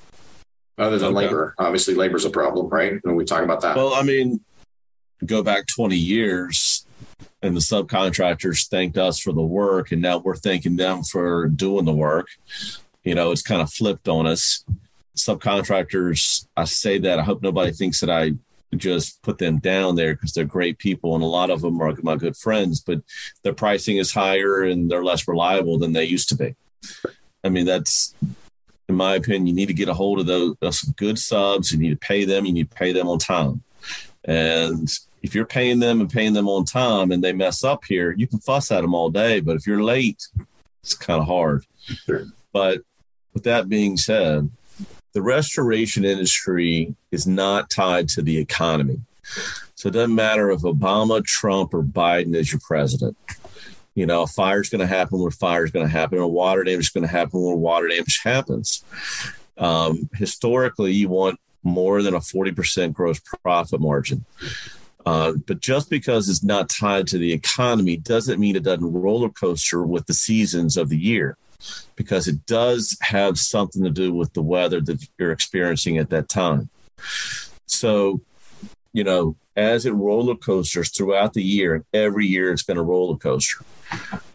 other 0.78 0.98
than 0.98 1.10
Okay. 1.10 1.26
labor. 1.26 1.56
Obviously, 1.58 1.96
labor's 1.96 2.26
a 2.26 2.30
problem, 2.30 2.68
right? 2.70 2.94
And 3.04 3.16
we 3.18 3.26
talk 3.26 3.44
about 3.44 3.62
that. 3.62 3.76
Well, 3.76 3.94
I 3.94 4.04
mean, 4.04 4.42
go 5.26 5.42
back 5.44 5.66
20 5.68 5.96
years 5.96 6.86
and 7.42 7.56
the 7.56 7.60
subcontractors 7.62 8.68
thanked 8.68 8.98
us 8.98 9.20
for 9.20 9.32
the 9.32 9.42
work, 9.42 9.92
and 9.92 10.02
now 10.02 10.18
we're 10.18 10.36
thanking 10.36 10.76
them 10.76 11.04
for 11.04 11.48
doing 11.48 11.86
the 11.86 11.94
work. 11.94 12.28
You 13.04 13.16
know, 13.16 13.32
it's 13.32 13.42
kind 13.42 13.62
of 13.62 13.72
flipped 13.72 14.08
on 14.08 14.28
us. 14.28 14.64
Subcontractors, 15.18 16.48
I 16.56 16.66
say 16.66 16.98
that, 17.00 17.18
I 17.20 17.24
hope 17.24 17.42
nobody 17.42 17.72
thinks 17.72 18.00
that 18.02 18.10
I 18.10 18.34
just 18.76 19.22
put 19.24 19.38
them 19.38 19.58
down 19.58 19.96
there 19.96 20.14
because 20.14 20.34
they're 20.34 20.46
great 20.46 20.78
people 20.78 21.16
and 21.16 21.24
a 21.24 21.28
lot 21.28 21.50
of 21.50 21.62
them 21.62 21.82
are 21.82 21.94
my 22.04 22.16
good 22.16 22.38
friends, 22.38 22.80
but 22.80 23.02
their 23.44 23.54
pricing 23.54 23.98
is 23.98 24.14
higher 24.14 24.64
and 24.64 24.90
they're 24.90 25.04
less 25.04 25.28
reliable 25.28 25.78
than 25.78 25.94
they 25.94 26.04
used 26.04 26.30
to 26.30 26.36
be. 26.36 26.56
I 27.44 27.50
mean, 27.50 27.66
that's 27.66 28.14
in 28.90 28.96
my 28.96 29.16
opinion, 29.16 29.48
you 29.48 29.54
need 29.54 29.68
to 29.68 29.74
get 29.74 29.88
a 29.88 29.94
hold 29.94 30.20
of 30.20 30.26
those, 30.26 30.56
those 30.60 30.82
good 30.82 31.20
subs. 31.20 31.72
You 31.72 31.78
need 31.78 31.92
to 31.92 32.08
pay 32.08 32.26
them. 32.26 32.46
You 32.46 32.54
need 32.54 32.72
to 32.72 32.76
pay 32.76 32.92
them 32.92 33.08
on 33.08 33.20
time. 33.20 33.62
And 34.26 34.92
if 35.22 35.36
you're 35.36 35.46
paying 35.46 35.80
them 35.80 36.02
and 36.02 36.10
paying 36.10 36.34
them 36.34 36.50
on 36.50 36.66
time 36.66 37.12
and 37.12 37.24
they 37.24 37.32
mess 37.32 37.64
up 37.64 37.86
here, 37.86 38.12
you 38.12 38.28
can 38.28 38.40
fuss 38.40 38.72
at 38.72 38.82
them 38.82 38.96
all 38.96 39.10
day. 39.10 39.40
But 39.42 39.56
if 39.56 39.68
you're 39.68 39.84
late, 39.84 40.28
it's 40.82 40.96
kind 40.96 41.22
of 41.22 41.28
hard. 41.28 41.66
Sure. 41.86 42.26
But 42.52 42.82
with 43.34 43.44
that 43.44 43.70
being 43.70 43.96
said, 43.96 44.50
the 45.14 45.22
restoration 45.22 46.06
industry 46.06 46.96
is 47.12 47.28
not 47.28 47.70
tied 47.70 48.10
to 48.10 48.22
the 48.22 48.38
economy. 48.38 49.02
So 49.76 49.90
it 49.90 49.94
doesn't 49.94 50.16
matter 50.16 50.52
if 50.52 50.62
Obama, 50.62 51.24
Trump, 51.24 51.74
or 51.74 51.84
Biden 51.84 52.36
is 52.36 52.52
your 52.52 52.60
president. 52.60 53.18
You 53.96 54.06
know, 54.06 54.24
a 54.24 54.28
fire's 54.28 54.70
going 54.70 54.82
to 54.82 54.88
happen 54.88 55.20
where 55.20 55.32
fire's 55.32 55.72
going 55.72 55.86
to 55.86 55.92
happen, 55.92 56.20
or 56.20 56.28
water 56.28 56.64
damage 56.64 56.86
is 56.86 56.90
going 56.90 57.06
to 57.06 57.12
happen 57.12 57.42
where 57.42 57.56
water 57.56 57.88
damage 57.88 58.22
happens. 58.24 58.84
Um, 59.58 60.10
historically, 60.14 60.94
you 60.94 61.10
want 61.10 61.40
more 61.64 62.02
than 62.02 62.14
a 62.14 62.20
40% 62.20 62.94
gross 62.94 63.20
profit 63.20 63.82
margin. 63.82 64.26
Uh, 65.06 65.34
but 65.48 65.60
just 65.60 65.90
because 65.90 66.30
it's 66.30 66.44
not 66.44 66.70
tied 66.70 67.08
to 67.08 67.18
the 67.18 67.34
economy 67.34 67.98
doesn't 67.98 68.40
mean 68.40 68.56
it 68.56 68.64
doesn't 68.64 68.94
roller 68.94 69.30
coaster 69.30 69.84
with 69.84 70.06
the 70.06 70.14
seasons 70.14 70.78
of 70.78 70.90
the 70.90 70.98
year, 70.98 71.38
because 71.96 72.28
it 72.28 72.46
does 72.46 72.98
have 73.02 73.38
something 73.38 73.84
to 73.84 73.90
do 73.90 74.14
with 74.14 74.34
the 74.34 74.42
weather 74.42 74.82
that 74.82 75.06
you're 75.18 75.32
experiencing 75.32 75.98
at 75.98 76.10
that 76.10 76.30
time. 76.30 76.70
So, 77.66 78.22
you 78.94 79.04
know, 79.04 79.36
as 79.56 79.86
it 79.86 79.92
roller 79.92 80.36
coasters 80.36 80.90
throughout 80.90 81.34
the 81.34 81.44
year, 81.44 81.76
and 81.76 81.86
every 81.94 82.26
year 82.26 82.52
it's 82.52 82.64
been 82.64 82.78
a 82.78 82.84
roller 82.84 83.18
coaster. 83.18 83.64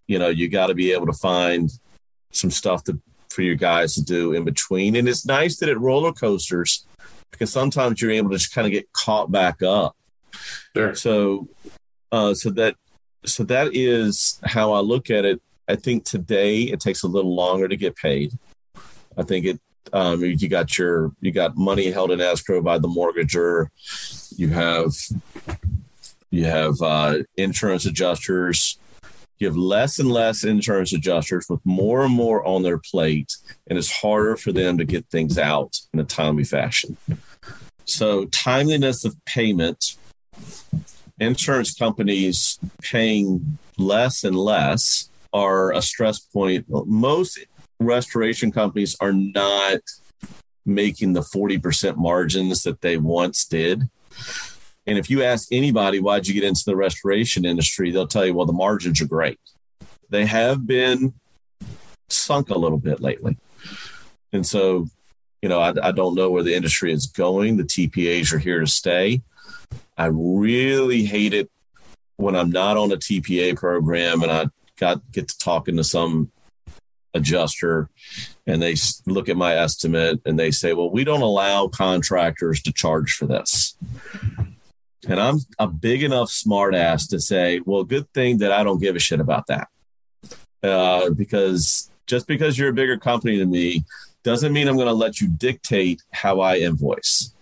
You 0.06 0.18
know, 0.18 0.28
you 0.28 0.48
got 0.48 0.66
to 0.66 0.74
be 0.74 0.92
able 0.92 1.06
to 1.06 1.14
find 1.14 1.70
some 2.30 2.50
stuff 2.50 2.84
to, 2.84 3.00
for 3.30 3.42
your 3.42 3.54
guys 3.54 3.94
to 3.94 4.04
do 4.04 4.32
in 4.34 4.44
between. 4.44 4.96
And 4.96 5.08
it's 5.08 5.24
nice 5.24 5.58
that 5.58 5.68
it 5.68 5.80
roller 5.80 6.12
coasters 6.12 6.86
because 7.30 7.50
sometimes 7.50 8.00
you're 8.00 8.10
able 8.10 8.30
to 8.30 8.36
just 8.36 8.54
kind 8.54 8.66
of 8.66 8.72
get 8.72 8.92
caught 8.92 9.32
back 9.32 9.62
up. 9.62 9.96
Sure. 10.76 10.94
So, 10.94 11.48
uh, 12.12 12.34
so 12.34 12.50
that 12.50 12.76
so 13.24 13.44
that 13.44 13.74
is 13.74 14.38
how 14.44 14.72
I 14.72 14.80
look 14.80 15.10
at 15.10 15.24
it. 15.24 15.40
I 15.68 15.76
think 15.76 16.04
today 16.04 16.62
it 16.62 16.80
takes 16.80 17.02
a 17.02 17.08
little 17.08 17.34
longer 17.34 17.68
to 17.68 17.76
get 17.76 17.96
paid. 17.96 18.32
I 19.16 19.22
think 19.22 19.46
it 19.46 19.60
um, 19.92 20.24
you 20.24 20.48
got 20.48 20.76
your 20.78 21.12
you 21.20 21.30
got 21.30 21.56
money 21.56 21.90
held 21.90 22.10
in 22.10 22.20
escrow 22.20 22.62
by 22.62 22.78
the 22.78 22.88
mortgager. 22.88 23.68
You 24.36 24.48
have 24.48 24.92
you 26.30 26.44
have 26.46 26.74
uh, 26.82 27.18
insurance 27.36 27.86
adjusters. 27.86 28.78
You 29.38 29.48
have 29.48 29.56
less 29.56 29.98
and 29.98 30.10
less 30.10 30.44
insurance 30.44 30.92
adjusters 30.92 31.46
with 31.48 31.60
more 31.64 32.04
and 32.04 32.14
more 32.14 32.44
on 32.46 32.62
their 32.62 32.78
plate, 32.78 33.36
and 33.66 33.78
it's 33.78 33.90
harder 33.90 34.36
for 34.36 34.52
them 34.52 34.78
to 34.78 34.84
get 34.84 35.06
things 35.10 35.38
out 35.38 35.78
in 35.92 36.00
a 36.00 36.04
timely 36.04 36.44
fashion. 36.44 36.96
So, 37.84 38.24
timeliness 38.26 39.04
of 39.04 39.16
payment, 39.26 39.96
insurance 41.20 41.74
companies 41.74 42.58
paying 42.80 43.58
less 43.76 44.24
and 44.24 44.36
less 44.36 45.10
are 45.34 45.72
a 45.72 45.82
stress 45.82 46.20
point. 46.20 46.64
Most 46.68 47.38
restoration 47.80 48.52
companies 48.52 48.96
are 49.00 49.12
not 49.12 49.80
making 50.64 51.12
the 51.12 51.20
40% 51.20 51.96
margins 51.96 52.62
that 52.62 52.80
they 52.80 52.96
once 52.96 53.44
did. 53.44 53.82
And 54.86 54.98
if 54.98 55.10
you 55.10 55.22
ask 55.22 55.48
anybody, 55.50 55.98
why'd 55.98 56.26
you 56.26 56.34
get 56.34 56.44
into 56.44 56.62
the 56.64 56.76
restoration 56.76 57.44
industry? 57.44 57.90
They'll 57.90 58.06
tell 58.06 58.24
you, 58.24 58.34
well, 58.34 58.46
the 58.46 58.52
margins 58.52 59.00
are 59.02 59.06
great. 59.06 59.38
They 60.08 60.24
have 60.24 60.66
been 60.66 61.14
sunk 62.08 62.50
a 62.50 62.58
little 62.58 62.78
bit 62.78 63.00
lately. 63.00 63.36
And 64.32 64.46
so, 64.46 64.86
you 65.42 65.48
know, 65.48 65.60
I, 65.60 65.74
I 65.82 65.92
don't 65.92 66.14
know 66.14 66.30
where 66.30 66.42
the 66.42 66.54
industry 66.54 66.92
is 66.92 67.06
going. 67.06 67.56
The 67.56 67.64
TPAs 67.64 68.32
are 68.32 68.38
here 68.38 68.60
to 68.60 68.66
stay. 68.66 69.22
I 69.96 70.06
really 70.06 71.04
hate 71.04 71.34
it 71.34 71.50
when 72.16 72.36
I'm 72.36 72.50
not 72.50 72.76
on 72.76 72.92
a 72.92 72.96
TPA 72.96 73.56
program 73.56 74.22
and 74.22 74.30
I 74.30 74.46
got 74.78 75.00
get 75.12 75.28
to 75.28 75.38
talking 75.38 75.76
to 75.76 75.84
some 75.84 76.30
adjuster 77.14 77.88
and 78.46 78.60
they 78.60 78.74
look 79.06 79.28
at 79.28 79.36
my 79.36 79.54
estimate 79.54 80.20
and 80.26 80.38
they 80.38 80.50
say, 80.50 80.72
well, 80.72 80.90
we 80.90 81.04
don't 81.04 81.22
allow 81.22 81.68
contractors 81.68 82.60
to 82.62 82.72
charge 82.72 83.12
for 83.12 83.26
this. 83.26 83.76
And 85.08 85.20
I'm 85.20 85.38
a 85.58 85.66
big 85.66 86.02
enough 86.02 86.28
smartass 86.28 87.08
to 87.10 87.20
say, 87.20 87.60
well, 87.64 87.84
good 87.84 88.10
thing 88.14 88.38
that 88.38 88.52
I 88.52 88.64
don't 88.64 88.80
give 88.80 88.96
a 88.96 88.98
shit 89.00 89.20
about 89.20 89.46
that. 89.46 89.68
Uh, 90.62 91.10
because 91.10 91.90
just 92.06 92.26
because 92.26 92.58
you're 92.58 92.70
a 92.70 92.74
bigger 92.74 92.98
company 92.98 93.38
than 93.38 93.50
me 93.50 93.84
doesn't 94.22 94.52
mean 94.52 94.66
I'm 94.66 94.76
going 94.76 94.88
to 94.88 94.94
let 94.94 95.20
you 95.20 95.28
dictate 95.28 96.02
how 96.10 96.40
I 96.40 96.56
invoice. 96.56 97.34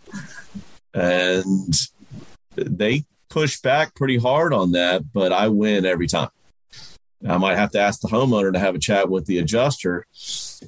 And 0.93 1.75
they 2.57 3.05
push 3.29 3.61
back 3.61 3.95
pretty 3.95 4.19
hard 4.19 4.53
on 4.53 4.73
that, 4.73 5.13
but 5.13 5.33
I 5.33 5.49
win 5.49 5.87
every 5.87 6.09
time. 6.09 6.31
I 7.29 7.39
might 7.39 7.57
have 7.57 7.71
to 7.73 7.81
ask 7.81 8.01
the 8.01 8.09
homeowner 8.09 8.53
to 8.53 8.59
have 8.59 8.75
a 8.75 8.81
chat 8.81 9.09
with 9.09 9.27
the 9.27 9.39
adjuster. 9.39 10.07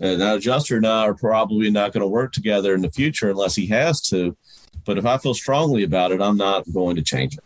And 0.00 0.20
that 0.20 0.36
adjuster 0.36 0.76
and 0.76 0.86
I 0.86 1.06
are 1.06 1.14
probably 1.14 1.70
not 1.70 1.92
going 1.92 2.02
to 2.02 2.08
work 2.08 2.32
together 2.32 2.74
in 2.74 2.82
the 2.82 2.90
future 2.90 3.30
unless 3.30 3.54
he 3.54 3.66
has 3.66 4.00
to. 4.02 4.36
But 4.84 4.98
if 4.98 5.06
I 5.06 5.18
feel 5.18 5.34
strongly 5.34 5.82
about 5.82 6.12
it, 6.12 6.20
I'm 6.20 6.36
not 6.36 6.64
going 6.72 6.96
to 6.96 7.02
change 7.02 7.36
it. 7.36 7.44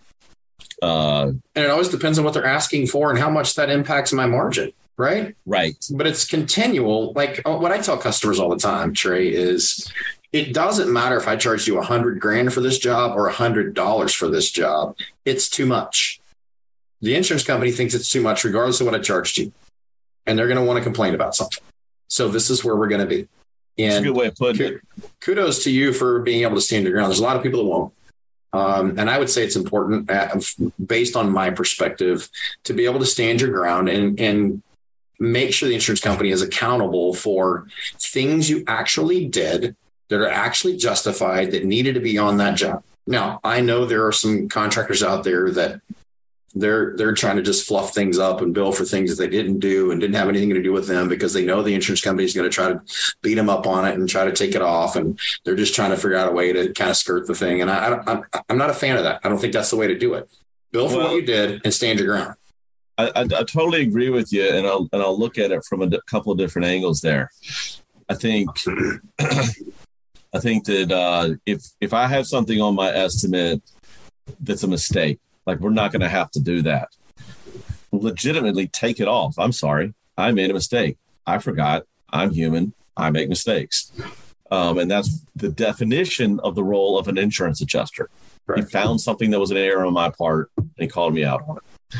Uh, 0.82 1.32
and 1.54 1.64
it 1.64 1.70
always 1.70 1.88
depends 1.88 2.18
on 2.18 2.24
what 2.24 2.34
they're 2.34 2.46
asking 2.46 2.86
for 2.86 3.10
and 3.10 3.18
how 3.18 3.30
much 3.30 3.54
that 3.54 3.70
impacts 3.70 4.12
my 4.12 4.26
margin, 4.26 4.72
right? 4.96 5.34
Right. 5.46 5.76
But 5.90 6.06
it's 6.06 6.24
continual. 6.24 7.12
Like 7.14 7.40
uh, 7.44 7.56
what 7.56 7.72
I 7.72 7.78
tell 7.78 7.96
customers 7.96 8.38
all 8.38 8.50
the 8.50 8.56
time, 8.56 8.94
Trae, 8.94 9.30
is 9.30 9.90
it 10.32 10.52
doesn't 10.52 10.92
matter 10.92 11.16
if 11.16 11.26
I 11.26 11.36
charge 11.36 11.66
you 11.66 11.78
a 11.78 11.84
hundred 11.84 12.20
grand 12.20 12.52
for 12.52 12.60
this 12.60 12.78
job 12.78 13.16
or 13.16 13.26
a 13.26 13.32
hundred 13.32 13.74
dollars 13.74 14.12
for 14.14 14.28
this 14.28 14.50
job. 14.50 14.96
It's 15.24 15.48
too 15.48 15.66
much 15.66 16.17
the 17.00 17.14
insurance 17.14 17.44
company 17.44 17.70
thinks 17.70 17.94
it's 17.94 18.10
too 18.10 18.20
much, 18.20 18.44
regardless 18.44 18.80
of 18.80 18.86
what 18.86 18.94
I 18.94 18.98
charged 18.98 19.38
you. 19.38 19.52
And 20.26 20.38
they're 20.38 20.48
going 20.48 20.58
to 20.58 20.64
want 20.64 20.78
to 20.78 20.84
complain 20.84 21.14
about 21.14 21.34
something. 21.34 21.62
So 22.08 22.28
this 22.28 22.50
is 22.50 22.64
where 22.64 22.76
we're 22.76 22.88
going 22.88 23.00
to 23.00 23.06
be. 23.06 23.28
And 23.78 23.92
That's 23.92 24.00
a 24.00 24.04
good 24.04 24.16
way 24.16 24.26
of 24.26 24.34
putting 24.36 24.74
it. 24.74 24.80
Kudos 25.20 25.64
to 25.64 25.70
you 25.70 25.92
for 25.92 26.20
being 26.20 26.42
able 26.42 26.56
to 26.56 26.60
stand 26.60 26.84
your 26.84 26.92
ground. 26.92 27.10
There's 27.10 27.20
a 27.20 27.24
lot 27.24 27.36
of 27.36 27.42
people 27.42 27.62
that 27.62 27.68
won't. 27.68 27.92
Um, 28.52 28.98
and 28.98 29.10
I 29.10 29.18
would 29.18 29.30
say 29.30 29.44
it's 29.44 29.56
important, 29.56 30.10
uh, 30.10 30.40
based 30.84 31.16
on 31.16 31.30
my 31.30 31.50
perspective, 31.50 32.28
to 32.64 32.72
be 32.72 32.86
able 32.86 32.98
to 33.00 33.06
stand 33.06 33.40
your 33.40 33.50
ground 33.50 33.88
and 33.88 34.18
and 34.18 34.62
make 35.20 35.52
sure 35.52 35.68
the 35.68 35.74
insurance 35.74 36.00
company 36.00 36.30
is 36.30 36.42
accountable 36.42 37.12
for 37.12 37.66
things 37.98 38.48
you 38.48 38.64
actually 38.66 39.26
did 39.26 39.76
that 40.08 40.20
are 40.20 40.28
actually 40.28 40.76
justified 40.76 41.50
that 41.50 41.64
needed 41.64 41.94
to 41.94 42.00
be 42.00 42.16
on 42.16 42.36
that 42.38 42.56
job. 42.56 42.82
Now, 43.06 43.40
I 43.42 43.60
know 43.60 43.84
there 43.84 44.06
are 44.06 44.12
some 44.12 44.48
contractors 44.48 45.02
out 45.02 45.24
there 45.24 45.50
that 45.50 45.80
they're 46.54 46.96
they're 46.96 47.14
trying 47.14 47.36
to 47.36 47.42
just 47.42 47.66
fluff 47.66 47.92
things 47.92 48.18
up 48.18 48.40
and 48.40 48.54
bill 48.54 48.72
for 48.72 48.84
things 48.84 49.10
that 49.10 49.22
they 49.22 49.28
didn't 49.28 49.58
do 49.58 49.90
and 49.90 50.00
didn't 50.00 50.16
have 50.16 50.28
anything 50.28 50.48
to 50.50 50.62
do 50.62 50.72
with 50.72 50.88
them 50.88 51.08
because 51.08 51.32
they 51.32 51.44
know 51.44 51.62
the 51.62 51.74
insurance 51.74 52.00
company 52.00 52.24
is 52.24 52.34
going 52.34 52.48
to 52.48 52.54
try 52.54 52.68
to 52.68 52.80
beat 53.22 53.34
them 53.34 53.50
up 53.50 53.66
on 53.66 53.86
it 53.86 53.94
and 53.94 54.08
try 54.08 54.24
to 54.24 54.32
take 54.32 54.54
it 54.54 54.62
off 54.62 54.96
and 54.96 55.18
they're 55.44 55.56
just 55.56 55.74
trying 55.74 55.90
to 55.90 55.96
figure 55.96 56.16
out 56.16 56.28
a 56.28 56.32
way 56.32 56.52
to 56.52 56.72
kind 56.72 56.90
of 56.90 56.96
skirt 56.96 57.26
the 57.26 57.34
thing 57.34 57.60
and 57.60 57.70
I, 57.70 58.00
I 58.06 58.40
I'm 58.48 58.58
not 58.58 58.70
a 58.70 58.74
fan 58.74 58.96
of 58.96 59.04
that. 59.04 59.20
I 59.22 59.28
don't 59.28 59.38
think 59.38 59.52
that's 59.52 59.70
the 59.70 59.76
way 59.76 59.88
to 59.88 59.98
do 59.98 60.14
it. 60.14 60.28
Bill 60.72 60.88
for 60.88 60.98
well, 60.98 61.06
what 61.08 61.16
you 61.16 61.22
did 61.22 61.60
and 61.64 61.72
stand 61.72 61.98
your 61.98 62.08
ground. 62.08 62.34
I, 62.98 63.06
I, 63.14 63.20
I, 63.20 63.44
totally 63.44 63.82
agree 63.82 64.10
with 64.10 64.32
you, 64.32 64.46
and 64.48 64.66
I'll 64.66 64.88
and 64.92 65.00
I'll 65.00 65.18
look 65.18 65.38
at 65.38 65.52
it 65.52 65.64
from 65.64 65.82
a 65.82 65.86
d- 65.86 66.00
couple 66.06 66.32
of 66.32 66.38
different 66.38 66.66
angles 66.66 67.00
there. 67.00 67.30
I 68.08 68.14
think 68.14 68.50
I 69.20 70.40
think 70.40 70.64
that 70.64 70.90
uh, 70.90 71.34
if 71.46 71.62
if 71.80 71.94
I 71.94 72.06
have 72.06 72.26
something 72.26 72.60
on 72.60 72.74
my 72.74 72.90
estimate 72.92 73.62
that's 74.40 74.64
a 74.64 74.68
mistake, 74.68 75.20
like, 75.48 75.60
we're 75.60 75.70
not 75.70 75.92
going 75.92 76.02
to 76.02 76.10
have 76.10 76.30
to 76.32 76.40
do 76.40 76.60
that. 76.60 76.90
Legitimately 77.90 78.66
take 78.68 79.00
it 79.00 79.08
off. 79.08 79.38
I'm 79.38 79.52
sorry. 79.52 79.94
I 80.18 80.30
made 80.30 80.50
a 80.50 80.52
mistake. 80.52 80.98
I 81.26 81.38
forgot. 81.38 81.84
I'm 82.10 82.32
human. 82.32 82.74
I 82.98 83.08
make 83.08 83.30
mistakes. 83.30 83.90
Um, 84.50 84.78
and 84.78 84.90
that's 84.90 85.24
the 85.34 85.48
definition 85.48 86.38
of 86.40 86.54
the 86.54 86.62
role 86.62 86.98
of 86.98 87.08
an 87.08 87.16
insurance 87.16 87.62
adjuster. 87.62 88.10
Right. 88.46 88.58
He 88.58 88.64
found 88.66 89.00
something 89.00 89.30
that 89.30 89.40
was 89.40 89.50
an 89.50 89.56
error 89.56 89.86
on 89.86 89.94
my 89.94 90.10
part 90.10 90.50
and 90.58 90.70
he 90.76 90.86
called 90.86 91.14
me 91.14 91.24
out 91.24 91.42
on 91.48 91.56
it. 91.56 91.94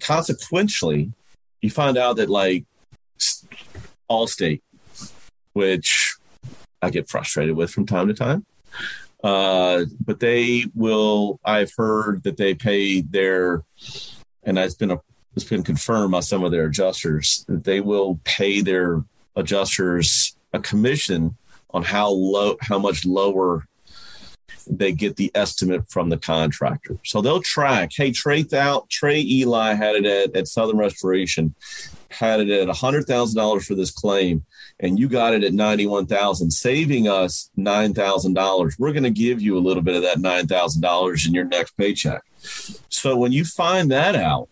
Consequently, 0.00 1.12
you 1.62 1.70
find 1.70 1.96
out 1.96 2.16
that, 2.16 2.28
like, 2.28 2.66
Allstate, 4.10 4.60
which 5.54 6.16
I 6.82 6.90
get 6.90 7.08
frustrated 7.08 7.56
with 7.56 7.70
from 7.70 7.86
time 7.86 8.08
to 8.08 8.14
time, 8.14 8.44
uh, 9.24 9.84
but 10.04 10.20
they 10.20 10.64
will. 10.74 11.40
I've 11.44 11.72
heard 11.76 12.22
that 12.24 12.36
they 12.36 12.54
pay 12.54 13.00
their, 13.00 13.62
and 14.42 14.58
it's 14.58 14.74
been 14.74 14.90
a, 14.90 15.00
it's 15.34 15.44
been 15.44 15.62
confirmed 15.62 16.12
by 16.12 16.20
some 16.20 16.44
of 16.44 16.52
their 16.52 16.66
adjusters 16.66 17.44
that 17.48 17.64
they 17.64 17.80
will 17.80 18.20
pay 18.24 18.60
their 18.60 19.04
adjusters 19.34 20.36
a 20.52 20.60
commission 20.60 21.36
on 21.70 21.82
how 21.82 22.08
low, 22.08 22.56
how 22.60 22.78
much 22.78 23.04
lower 23.04 23.66
they 24.68 24.92
get 24.92 25.16
the 25.16 25.30
estimate 25.34 25.88
from 25.88 26.08
the 26.08 26.16
contractor. 26.16 26.98
So 27.04 27.20
they'll 27.20 27.42
track, 27.42 27.90
hey, 27.94 28.10
Trae, 28.10 28.52
out, 28.52 28.88
Trae 28.88 29.22
Ely 29.22 29.74
had 29.74 29.94
it 29.96 30.06
at, 30.06 30.36
at 30.36 30.48
Southern 30.48 30.78
Restoration, 30.78 31.54
had 32.10 32.40
it 32.40 32.50
at 32.50 32.68
a 32.68 32.72
$100,000 32.72 33.64
for 33.64 33.74
this 33.74 33.90
claim, 33.90 34.44
and 34.80 34.98
you 34.98 35.08
got 35.08 35.34
it 35.34 35.42
at 35.42 35.54
91000 35.54 36.50
saving 36.50 37.08
us 37.08 37.50
$9,000. 37.58 38.78
We're 38.78 38.92
going 38.92 39.02
to 39.02 39.10
give 39.10 39.40
you 39.40 39.56
a 39.56 39.60
little 39.60 39.82
bit 39.82 39.96
of 39.96 40.02
that 40.02 40.18
$9,000 40.18 41.26
in 41.26 41.34
your 41.34 41.44
next 41.44 41.76
paycheck. 41.76 42.22
So 42.88 43.16
when 43.16 43.32
you 43.32 43.44
find 43.44 43.90
that 43.90 44.14
out, 44.14 44.48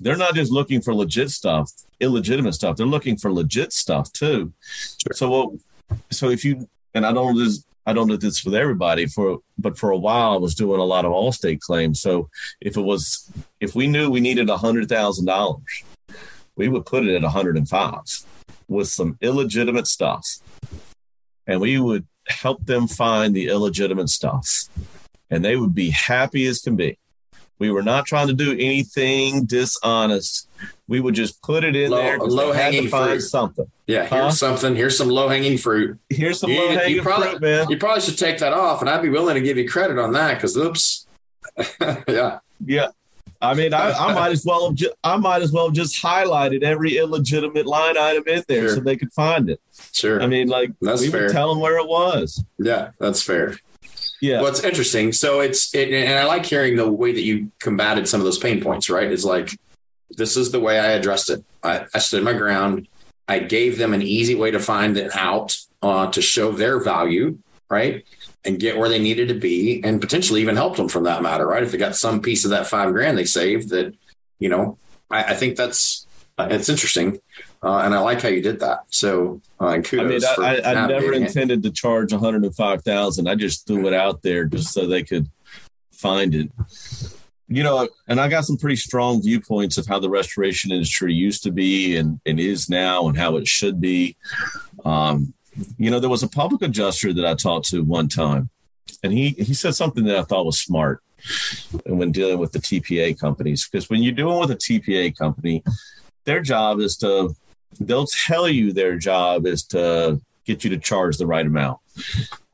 they're 0.00 0.16
not 0.16 0.34
just 0.34 0.52
looking 0.52 0.80
for 0.80 0.94
legit 0.94 1.30
stuff, 1.30 1.70
illegitimate 2.00 2.54
stuff. 2.54 2.76
They're 2.76 2.86
looking 2.86 3.16
for 3.16 3.32
legit 3.32 3.72
stuff 3.72 4.12
too. 4.12 4.52
Sure. 4.60 5.14
So, 5.14 5.30
what, 5.30 5.98
so 6.10 6.30
if 6.30 6.44
you 6.44 6.68
and 6.94 7.06
I 7.06 7.12
don't 7.12 7.36
just 7.36 7.66
I 7.86 7.92
don't 7.92 8.08
do 8.08 8.16
this 8.16 8.44
with 8.44 8.54
everybody 8.54 9.06
for, 9.06 9.38
but 9.58 9.78
for 9.78 9.90
a 9.90 9.96
while 9.96 10.32
I 10.32 10.36
was 10.38 10.56
doing 10.56 10.80
a 10.80 10.84
lot 10.84 11.04
of 11.04 11.12
Allstate 11.12 11.60
claims. 11.60 12.00
So 12.00 12.28
if 12.60 12.76
it 12.76 12.80
was, 12.80 13.30
if 13.60 13.76
we 13.76 13.86
knew 13.86 14.10
we 14.10 14.20
needed 14.20 14.50
a 14.50 14.56
hundred 14.56 14.88
thousand 14.88 15.26
dollars, 15.26 15.84
we 16.56 16.68
would 16.68 16.86
put 16.86 17.06
it 17.06 17.14
at 17.14 17.22
105 17.22 18.02
with 18.68 18.88
some 18.88 19.18
illegitimate 19.20 19.86
stuff, 19.86 20.26
and 21.46 21.60
we 21.60 21.78
would 21.78 22.06
help 22.28 22.64
them 22.66 22.88
find 22.88 23.34
the 23.34 23.48
illegitimate 23.48 24.08
stuff, 24.08 24.48
and 25.30 25.44
they 25.44 25.56
would 25.56 25.74
be 25.74 25.90
happy 25.90 26.46
as 26.46 26.60
can 26.60 26.76
be. 26.76 26.98
We 27.58 27.70
were 27.70 27.82
not 27.82 28.04
trying 28.04 28.26
to 28.26 28.34
do 28.34 28.52
anything 28.52 29.46
dishonest. 29.46 30.48
We 30.88 31.00
would 31.00 31.14
just 31.14 31.40
put 31.40 31.64
it 31.64 31.74
in 31.74 31.90
low, 31.90 31.96
there. 31.96 32.18
Low 32.18 32.52
hanging 32.52 32.88
fruit. 32.88 33.20
Something. 33.20 33.70
Yeah, 33.86 34.00
here's 34.00 34.10
huh? 34.10 34.30
something. 34.30 34.76
Here's 34.76 34.98
some 34.98 35.08
low 35.08 35.28
hanging 35.28 35.56
fruit. 35.56 35.98
Here's 36.10 36.40
some 36.40 36.50
low 36.50 36.68
hanging 36.68 37.02
fruit, 37.02 37.40
man. 37.40 37.70
You 37.70 37.78
probably 37.78 38.02
should 38.02 38.18
take 38.18 38.38
that 38.38 38.52
off, 38.52 38.82
and 38.82 38.90
I'd 38.90 39.02
be 39.02 39.08
willing 39.08 39.36
to 39.36 39.40
give 39.40 39.56
you 39.56 39.66
credit 39.66 39.98
on 39.98 40.12
that 40.12 40.34
because, 40.34 40.56
oops. 40.56 41.06
yeah. 41.80 42.40
Yeah. 42.64 42.88
I 43.40 43.54
mean, 43.54 43.74
I, 43.74 43.92
I, 43.92 44.14
might 44.14 44.32
as 44.32 44.44
well 44.44 44.68
have 44.68 44.74
ju- 44.76 44.92
I 45.04 45.16
might 45.16 45.42
as 45.42 45.52
well 45.52 45.66
have 45.66 45.74
just 45.74 46.02
highlighted 46.02 46.62
every 46.62 46.96
illegitimate 46.96 47.66
line 47.66 47.96
item 47.98 48.24
in 48.26 48.44
there 48.48 48.68
sure. 48.68 48.76
so 48.76 48.80
they 48.80 48.96
could 48.96 49.12
find 49.12 49.50
it. 49.50 49.60
Sure. 49.92 50.22
I 50.22 50.26
mean, 50.26 50.48
like 50.48 50.72
that's 50.80 51.00
we 51.00 51.10
fair. 51.10 51.24
would 51.24 51.32
tell 51.32 51.48
them 51.48 51.60
where 51.60 51.78
it 51.78 51.86
was. 51.86 52.44
Yeah, 52.58 52.90
that's 52.98 53.22
fair. 53.22 53.56
Yeah. 54.20 54.40
Well, 54.40 54.50
it's 54.50 54.64
interesting. 54.64 55.12
So 55.12 55.40
it's, 55.40 55.74
it, 55.74 55.92
and 55.92 56.18
I 56.18 56.24
like 56.24 56.46
hearing 56.46 56.76
the 56.76 56.90
way 56.90 57.12
that 57.12 57.22
you 57.22 57.50
combated 57.58 58.08
some 58.08 58.20
of 58.20 58.24
those 58.24 58.38
pain 58.38 58.62
points, 58.62 58.88
right? 58.88 59.10
It's 59.10 59.24
like, 59.24 59.58
this 60.10 60.36
is 60.36 60.50
the 60.52 60.60
way 60.60 60.78
I 60.78 60.92
addressed 60.92 61.30
it. 61.30 61.44
I, 61.62 61.86
I 61.94 61.98
stood 61.98 62.22
my 62.22 62.32
ground. 62.32 62.88
I 63.28 63.40
gave 63.40 63.76
them 63.76 63.92
an 63.92 64.02
easy 64.02 64.34
way 64.34 64.50
to 64.52 64.60
find 64.60 64.96
it 64.96 65.14
out 65.14 65.58
uh, 65.82 66.10
to 66.12 66.22
show 66.22 66.52
their 66.52 66.80
value, 66.80 67.38
right? 67.68 68.04
And 68.46 68.60
get 68.60 68.78
where 68.78 68.88
they 68.88 69.00
needed 69.00 69.28
to 69.28 69.34
be 69.34 69.82
and 69.82 70.00
potentially 70.00 70.40
even 70.40 70.56
help 70.56 70.76
them 70.76 70.88
from 70.88 71.04
that 71.04 71.22
matter, 71.22 71.46
right? 71.46 71.62
If 71.62 71.72
they 71.72 71.78
got 71.78 71.96
some 71.96 72.22
piece 72.22 72.44
of 72.44 72.50
that 72.50 72.66
five 72.66 72.92
grand 72.92 73.18
they 73.18 73.24
saved 73.24 73.70
that, 73.70 73.92
you 74.38 74.48
know, 74.48 74.78
I, 75.10 75.24
I 75.24 75.34
think 75.34 75.56
that's, 75.56 76.06
uh, 76.38 76.48
it's 76.50 76.68
interesting. 76.68 77.18
Uh, 77.62 77.78
and 77.78 77.94
I 77.94 77.98
like 77.98 78.22
how 78.22 78.28
you 78.28 78.42
did 78.42 78.60
that. 78.60 78.84
So 78.90 79.40
uh, 79.58 79.80
kudos. 79.82 80.24
I 80.24 80.36
mean, 80.36 80.64
I, 80.64 80.70
I, 80.70 80.84
I 80.84 80.86
never 80.86 81.12
intended 81.12 81.62
to 81.64 81.70
charge 81.70 82.12
105,000. 82.12 83.28
I 83.28 83.34
just 83.34 83.66
threw 83.66 83.88
it 83.88 83.94
out 83.94 84.22
there 84.22 84.44
just 84.44 84.72
so 84.72 84.86
they 84.86 85.02
could 85.02 85.28
find 85.90 86.34
it. 86.34 86.50
You 87.48 87.62
know, 87.62 87.88
and 88.08 88.20
I 88.20 88.28
got 88.28 88.44
some 88.44 88.56
pretty 88.56 88.76
strong 88.76 89.22
viewpoints 89.22 89.78
of 89.78 89.86
how 89.86 89.98
the 89.98 90.10
restoration 90.10 90.72
industry 90.72 91.14
used 91.14 91.42
to 91.44 91.52
be 91.52 91.96
and, 91.96 92.20
and 92.26 92.38
is 92.38 92.68
now 92.68 93.08
and 93.08 93.16
how 93.16 93.36
it 93.36 93.48
should 93.48 93.80
be. 93.80 94.16
Um, 94.84 95.32
you 95.78 95.90
know, 95.90 96.00
there 96.00 96.10
was 96.10 96.22
a 96.22 96.28
public 96.28 96.62
adjuster 96.62 97.12
that 97.12 97.26
I 97.26 97.34
talked 97.34 97.68
to 97.70 97.82
one 97.82 98.08
time, 98.08 98.50
and 99.02 99.12
he, 99.12 99.30
he 99.30 99.54
said 99.54 99.74
something 99.74 100.04
that 100.04 100.16
I 100.16 100.22
thought 100.22 100.46
was 100.46 100.60
smart 100.60 101.02
when 101.84 102.12
dealing 102.12 102.38
with 102.38 102.52
the 102.52 102.58
TPA 102.58 103.18
companies. 103.18 103.68
Because 103.68 103.90
when 103.90 104.02
you're 104.02 104.12
dealing 104.12 104.38
with 104.38 104.50
a 104.50 104.56
TPA 104.56 105.16
company, 105.16 105.62
their 106.24 106.40
job 106.40 106.80
is 106.80 106.96
to 106.98 107.34
they'll 107.80 108.06
tell 108.26 108.48
you 108.48 108.72
their 108.72 108.96
job 108.96 109.46
is 109.46 109.62
to 109.64 110.20
get 110.44 110.64
you 110.64 110.70
to 110.70 110.78
charge 110.78 111.18
the 111.18 111.26
right 111.26 111.46
amount. 111.46 111.78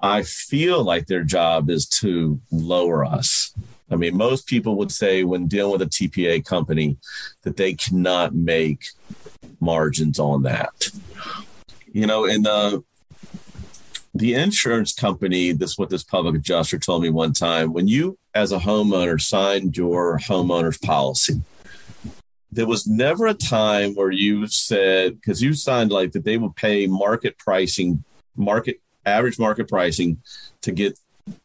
I 0.01 0.23
feel 0.23 0.83
like 0.83 1.07
their 1.07 1.25
job 1.25 1.71
is 1.71 1.87
to 2.01 2.41
lower 2.51 3.05
us. 3.05 3.55
I 3.91 3.97
mean, 3.97 4.17
most 4.17 4.47
people 4.47 4.77
would 4.77 4.91
say 4.91 5.23
when 5.23 5.47
dealing 5.47 5.73
with 5.73 5.83
a 5.83 5.87
TPA 5.87 6.45
company 6.45 6.97
that 7.43 7.57
they 7.57 7.75
cannot 7.75 8.35
make 8.35 8.87
margins 9.61 10.19
on 10.19 10.43
that. 10.43 10.89
You 11.93 12.07
know, 12.07 12.25
and 12.25 12.45
the 12.45 12.83
the 14.15 14.35
insurance 14.35 14.95
company, 14.95 15.53
this 15.53 15.79
what 15.79 15.91
this 15.91 16.05
public 16.05 16.35
adjuster 16.35 16.79
told 16.79 17.03
me 17.03 17.11
one 17.11 17.33
time, 17.33 17.73
when 17.73 17.89
you 17.89 18.19
as 18.35 18.53
a 18.53 18.59
homeowner 18.59 19.21
signed 19.21 19.77
your 19.77 20.19
homeowner's 20.19 20.79
policy, 20.79 21.43
there 22.51 22.67
was 22.67 22.87
never 22.87 23.27
a 23.27 23.35
time 23.35 23.95
where 23.95 24.11
you 24.11 24.47
said 24.47 25.15
because 25.15 25.43
you 25.43 25.55
signed 25.55 25.91
like 25.91 26.13
that 26.13 26.25
they 26.25 26.37
would 26.37 26.55
pay 26.55 26.87
market 26.87 27.39
pricing 27.39 28.05
market 28.37 28.81
average 29.07 29.39
market 29.39 29.69
pricing 29.69 30.21
to 30.61 30.73
get 30.73 30.99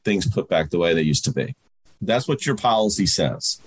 things 0.04 0.28
put 0.28 0.50
back 0.50 0.70
the 0.70 0.78
way 0.78 0.94
they 0.94 1.02
used 1.02 1.26
to 1.26 1.32
be 1.32 1.56
that's 2.02 2.28
what 2.28 2.46
your 2.46 2.56
policy 2.56 3.08
says. 3.08 3.60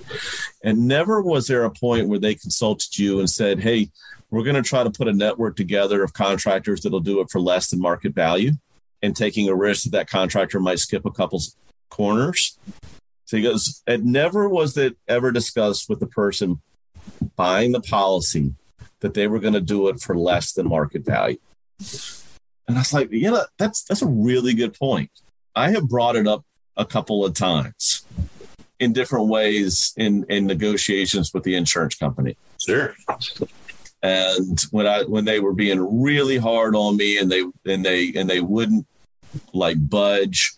And 0.63 0.87
never 0.87 1.21
was 1.21 1.49
there 1.49 1.65
a 1.65 1.71
point 1.71 2.09
where 2.09 2.21
they 2.21 2.37
consulted 2.37 2.97
you 2.99 3.19
and 3.19 3.29
said 3.29 3.61
hey 3.61 3.91
we're 4.31 4.45
going 4.45 4.57
to 4.57 4.63
try 4.63 4.85
to 4.85 4.91
put 4.91 5.09
a 5.09 5.13
network 5.13 5.57
together 5.57 6.05
of 6.05 6.13
contractors 6.13 6.83
that'll 6.83 7.01
do 7.01 7.21
it 7.21 7.31
for 7.31 7.41
less 7.41 7.69
than 7.69 7.81
market 7.81 8.15
value 8.15 8.53
and 9.03 9.17
taking 9.17 9.49
a 9.49 9.55
risk 9.55 9.85
that 9.85 9.93
that 9.93 10.11
contractor 10.11 10.61
might 10.61 10.79
skip 10.79 11.05
a 11.05 11.11
couple 11.11 11.41
corners 11.89 12.59
so 13.25 13.37
he 13.37 13.43
goes 13.43 13.83
it 13.87 14.05
never 14.05 14.49
was 14.49 14.77
it 14.77 14.97
ever 15.09 15.31
discussed 15.33 15.89
with 15.89 16.01
the 16.01 16.07
person 16.07 16.61
buying 17.37 17.73
the 17.73 17.81
policy 17.81 18.55
that 19.01 19.15
they 19.15 19.27
were 19.27 19.39
going 19.39 19.55
to 19.55 19.61
do 19.61 19.89
it 19.89 20.01
for 20.01 20.17
less 20.17 20.53
than 20.53 20.69
market 20.69 21.05
value. 21.05 21.39
And 22.69 22.77
I 22.77 22.81
was 22.81 22.93
like, 22.93 23.11
you 23.11 23.19
yeah, 23.19 23.31
know, 23.31 23.45
that's 23.59 23.83
that's 23.85 24.03
a 24.03 24.07
really 24.07 24.55
good 24.55 24.75
point. 24.75 25.11
I 25.57 25.71
have 25.71 25.89
brought 25.89 26.17
it 26.17 26.29
up 26.29 26.45
a 26.77 26.85
couple 26.85 27.25
of 27.25 27.35
times 27.35 28.05
in 28.79 28.93
different 28.93 29.29
ways 29.29 29.93
in 29.97 30.25
in 30.29 30.47
negotiations 30.47 31.35
with 31.35 31.43
the 31.43 31.57
insurance 31.57 31.97
company. 31.97 32.37
Sure. 32.65 32.95
And 34.03 34.59
when 34.71 34.87
I 34.87 35.03
when 35.03 35.25
they 35.25 35.41
were 35.41 35.53
being 35.53 36.03
really 36.03 36.39
hard 36.39 36.75
on 36.75 36.97
me 36.97 37.19
and 37.19 37.31
they 37.31 37.45
and 37.67 37.85
they 37.85 38.13
and 38.17 38.29
they 38.29 38.41
wouldn't 38.41 38.87
like 39.53 39.77
budge, 39.89 40.55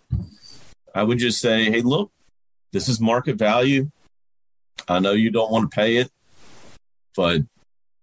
I 0.94 1.02
would 1.02 1.18
just 1.18 1.40
say, 1.40 1.64
"Hey, 1.64 1.80
look, 1.80 2.12
this 2.72 2.88
is 2.88 3.00
market 3.00 3.36
value. 3.36 3.90
I 4.88 5.00
know 5.00 5.12
you 5.12 5.30
don't 5.30 5.50
want 5.50 5.70
to 5.70 5.74
pay 5.74 5.96
it 5.96 6.10
but 7.16 7.42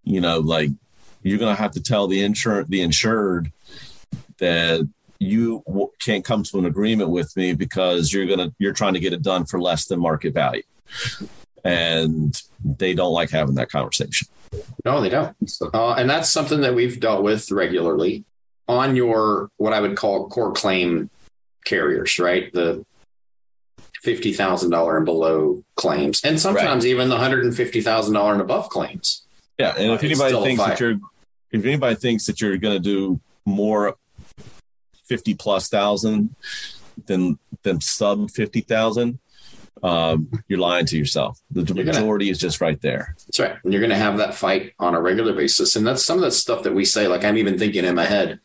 you 0.03 0.21
know, 0.21 0.39
like 0.39 0.69
you're 1.23 1.37
going 1.37 1.55
to 1.55 1.61
have 1.61 1.71
to 1.71 1.83
tell 1.83 2.07
the 2.07 2.23
insurance, 2.23 2.69
the 2.69 2.81
insured 2.81 3.51
that 4.37 4.87
you 5.19 5.63
w- 5.67 5.91
can't 6.01 6.23
come 6.23 6.43
to 6.43 6.57
an 6.57 6.65
agreement 6.65 7.09
with 7.09 7.35
me 7.35 7.53
because 7.53 8.13
you're 8.13 8.25
going 8.25 8.39
to, 8.39 8.53
you're 8.57 8.73
trying 8.73 8.93
to 8.93 8.99
get 8.99 9.13
it 9.13 9.21
done 9.21 9.45
for 9.45 9.59
less 9.59 9.85
than 9.85 9.99
market 9.99 10.33
value. 10.33 10.63
And 11.63 12.41
they 12.63 12.93
don't 12.93 13.11
like 13.11 13.29
having 13.29 13.55
that 13.55 13.69
conversation. 13.69 14.27
No, 14.85 15.01
they 15.01 15.09
don't. 15.09 15.35
Uh, 15.73 15.93
and 15.93 16.09
that's 16.09 16.29
something 16.29 16.61
that 16.61 16.73
we've 16.73 16.99
dealt 16.99 17.23
with 17.23 17.51
regularly 17.51 18.23
on 18.67 18.95
your, 18.95 19.49
what 19.57 19.73
I 19.73 19.81
would 19.81 19.97
call 19.97 20.29
core 20.29 20.53
claim 20.53 21.09
carriers, 21.65 22.19
right? 22.19 22.51
The 22.53 22.85
fifty 24.01 24.33
thousand 24.33 24.71
dollar 24.71 24.97
and 24.97 25.05
below 25.05 25.63
claims, 25.75 26.21
and 26.23 26.39
sometimes 26.39 26.83
right. 26.83 26.91
even 26.91 27.09
the 27.09 27.17
hundred 27.17 27.43
and 27.45 27.55
fifty 27.55 27.81
thousand 27.81 28.13
dollar 28.13 28.33
and 28.33 28.41
above 28.41 28.69
claims. 28.69 29.25
Yeah, 29.57 29.75
and 29.77 29.91
if 29.91 30.03
anybody 30.03 30.33
thinks 30.41 30.63
that 30.63 30.79
you're, 30.79 30.99
if 31.51 31.65
anybody 31.65 31.95
thinks 31.95 32.25
that 32.27 32.39
you're 32.39 32.57
going 32.57 32.75
to 32.75 32.83
do 32.83 33.19
more 33.45 33.95
fifty 35.05 35.33
plus 35.33 35.67
thousand 35.67 36.35
than 37.05 37.37
than 37.63 37.81
sub 37.81 38.31
fifty 38.31 38.61
thousand, 38.61 39.19
um, 39.83 40.29
you're 40.47 40.59
lying 40.59 40.85
to 40.87 40.97
yourself. 40.97 41.39
The 41.51 41.73
you're 41.73 41.85
majority 41.85 42.25
gonna, 42.25 42.31
is 42.31 42.39
just 42.39 42.61
right 42.61 42.81
there. 42.81 43.15
That's 43.27 43.39
right. 43.39 43.55
And 43.63 43.73
you're 43.73 43.81
going 43.81 43.91
to 43.91 43.95
have 43.95 44.17
that 44.17 44.35
fight 44.35 44.73
on 44.79 44.95
a 44.95 45.01
regular 45.01 45.33
basis. 45.33 45.75
And 45.75 45.85
that's 45.85 46.03
some 46.03 46.17
of 46.17 46.23
that 46.23 46.31
stuff 46.31 46.63
that 46.63 46.73
we 46.73 46.85
say. 46.85 47.07
Like 47.07 47.23
I'm 47.23 47.37
even 47.37 47.57
thinking 47.57 47.85
in 47.85 47.95
my 47.95 48.05
head, 48.05 48.39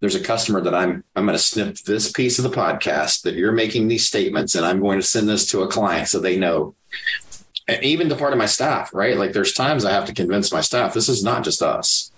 there's 0.00 0.14
a 0.14 0.22
customer 0.22 0.60
that 0.60 0.74
I'm 0.74 1.02
I'm 1.16 1.26
going 1.26 1.36
to 1.36 1.42
snip 1.42 1.76
this 1.78 2.12
piece 2.12 2.38
of 2.38 2.44
the 2.44 2.56
podcast 2.56 3.22
that 3.22 3.34
you're 3.34 3.52
making 3.52 3.88
these 3.88 4.06
statements, 4.06 4.54
and 4.54 4.64
I'm 4.64 4.80
going 4.80 4.98
to 4.98 5.06
send 5.06 5.28
this 5.28 5.46
to 5.50 5.62
a 5.62 5.68
client 5.68 6.08
so 6.08 6.20
they 6.20 6.36
know. 6.36 6.74
And 7.66 7.82
even 7.82 8.08
the 8.08 8.16
part 8.16 8.32
of 8.32 8.38
my 8.38 8.46
staff, 8.46 8.94
right? 8.94 9.16
Like 9.16 9.32
there's 9.32 9.52
times 9.52 9.84
I 9.84 9.92
have 9.92 10.06
to 10.06 10.14
convince 10.14 10.52
my 10.52 10.60
staff 10.60 10.94
this 10.94 11.08
is 11.08 11.24
not 11.24 11.44
just 11.44 11.62
us, 11.62 12.12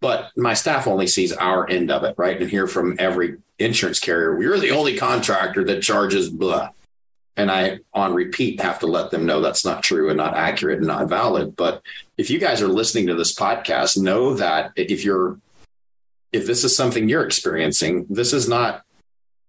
but 0.00 0.30
my 0.36 0.54
staff 0.54 0.86
only 0.86 1.06
sees 1.06 1.32
our 1.32 1.68
end 1.68 1.90
of 1.90 2.04
it, 2.04 2.14
right? 2.18 2.40
And 2.40 2.50
hear 2.50 2.66
from 2.66 2.96
every 2.98 3.36
insurance 3.58 4.00
carrier, 4.00 4.36
we're 4.36 4.58
the 4.58 4.72
only 4.72 4.96
contractor 4.96 5.62
that 5.64 5.82
charges 5.82 6.28
blah. 6.28 6.70
And 7.36 7.50
I, 7.50 7.80
on 7.92 8.14
repeat, 8.14 8.60
have 8.60 8.78
to 8.78 8.86
let 8.86 9.10
them 9.10 9.26
know 9.26 9.40
that's 9.40 9.64
not 9.64 9.82
true 9.82 10.08
and 10.08 10.16
not 10.16 10.34
accurate 10.34 10.78
and 10.78 10.86
not 10.86 11.08
valid. 11.08 11.54
But 11.54 11.82
if 12.16 12.30
you 12.30 12.38
guys 12.38 12.62
are 12.62 12.68
listening 12.68 13.08
to 13.08 13.14
this 13.14 13.34
podcast, 13.34 13.98
know 13.98 14.34
that 14.34 14.72
if 14.76 15.04
you're 15.04 15.38
if 16.32 16.46
this 16.46 16.64
is 16.64 16.76
something 16.76 17.08
you're 17.08 17.24
experiencing, 17.24 18.06
this 18.10 18.32
is 18.32 18.48
not 18.48 18.84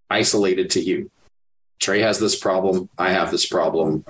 isolated 0.09 0.69
to 0.71 0.81
you. 0.81 1.11
Trae 1.79 2.01
has 2.01 2.19
this 2.19 2.38
problem. 2.38 2.89
I 2.97 3.11
have 3.11 3.31
this 3.31 3.45
problem. 3.45 4.05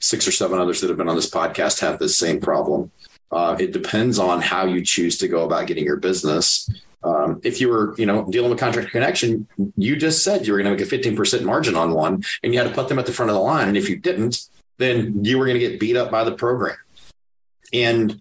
Six 0.00 0.26
or 0.26 0.32
seven 0.32 0.58
others 0.58 0.80
that 0.80 0.88
have 0.88 0.96
been 0.96 1.08
on 1.08 1.16
this 1.16 1.30
podcast 1.30 1.80
have 1.80 1.98
this 1.98 2.16
same 2.16 2.40
problem. 2.40 2.90
Uh, 3.30 3.56
it 3.58 3.72
depends 3.72 4.18
on 4.18 4.40
how 4.40 4.66
you 4.66 4.84
choose 4.84 5.18
to 5.18 5.28
go 5.28 5.44
about 5.44 5.66
getting 5.66 5.84
your 5.84 5.96
business. 5.96 6.68
Um, 7.04 7.40
if 7.42 7.60
you 7.60 7.68
were, 7.68 7.94
you 7.98 8.06
know, 8.06 8.24
dealing 8.30 8.50
with 8.50 8.60
contractor 8.60 8.90
connection, 8.90 9.48
you 9.76 9.96
just 9.96 10.22
said 10.22 10.46
you 10.46 10.52
were 10.52 10.62
going 10.62 10.76
to 10.76 10.84
make 10.84 10.92
a 10.92 10.96
15% 10.96 11.42
margin 11.42 11.74
on 11.74 11.92
one 11.92 12.22
and 12.42 12.52
you 12.52 12.60
had 12.60 12.68
to 12.68 12.74
put 12.74 12.88
them 12.88 12.98
at 12.98 13.06
the 13.06 13.12
front 13.12 13.30
of 13.30 13.34
the 13.34 13.40
line. 13.42 13.68
And 13.68 13.76
if 13.76 13.88
you 13.88 13.96
didn't, 13.96 14.46
then 14.78 15.24
you 15.24 15.38
were 15.38 15.46
going 15.46 15.58
to 15.58 15.68
get 15.68 15.80
beat 15.80 15.96
up 15.96 16.10
by 16.10 16.24
the 16.24 16.32
program. 16.32 16.76
And 17.72 18.20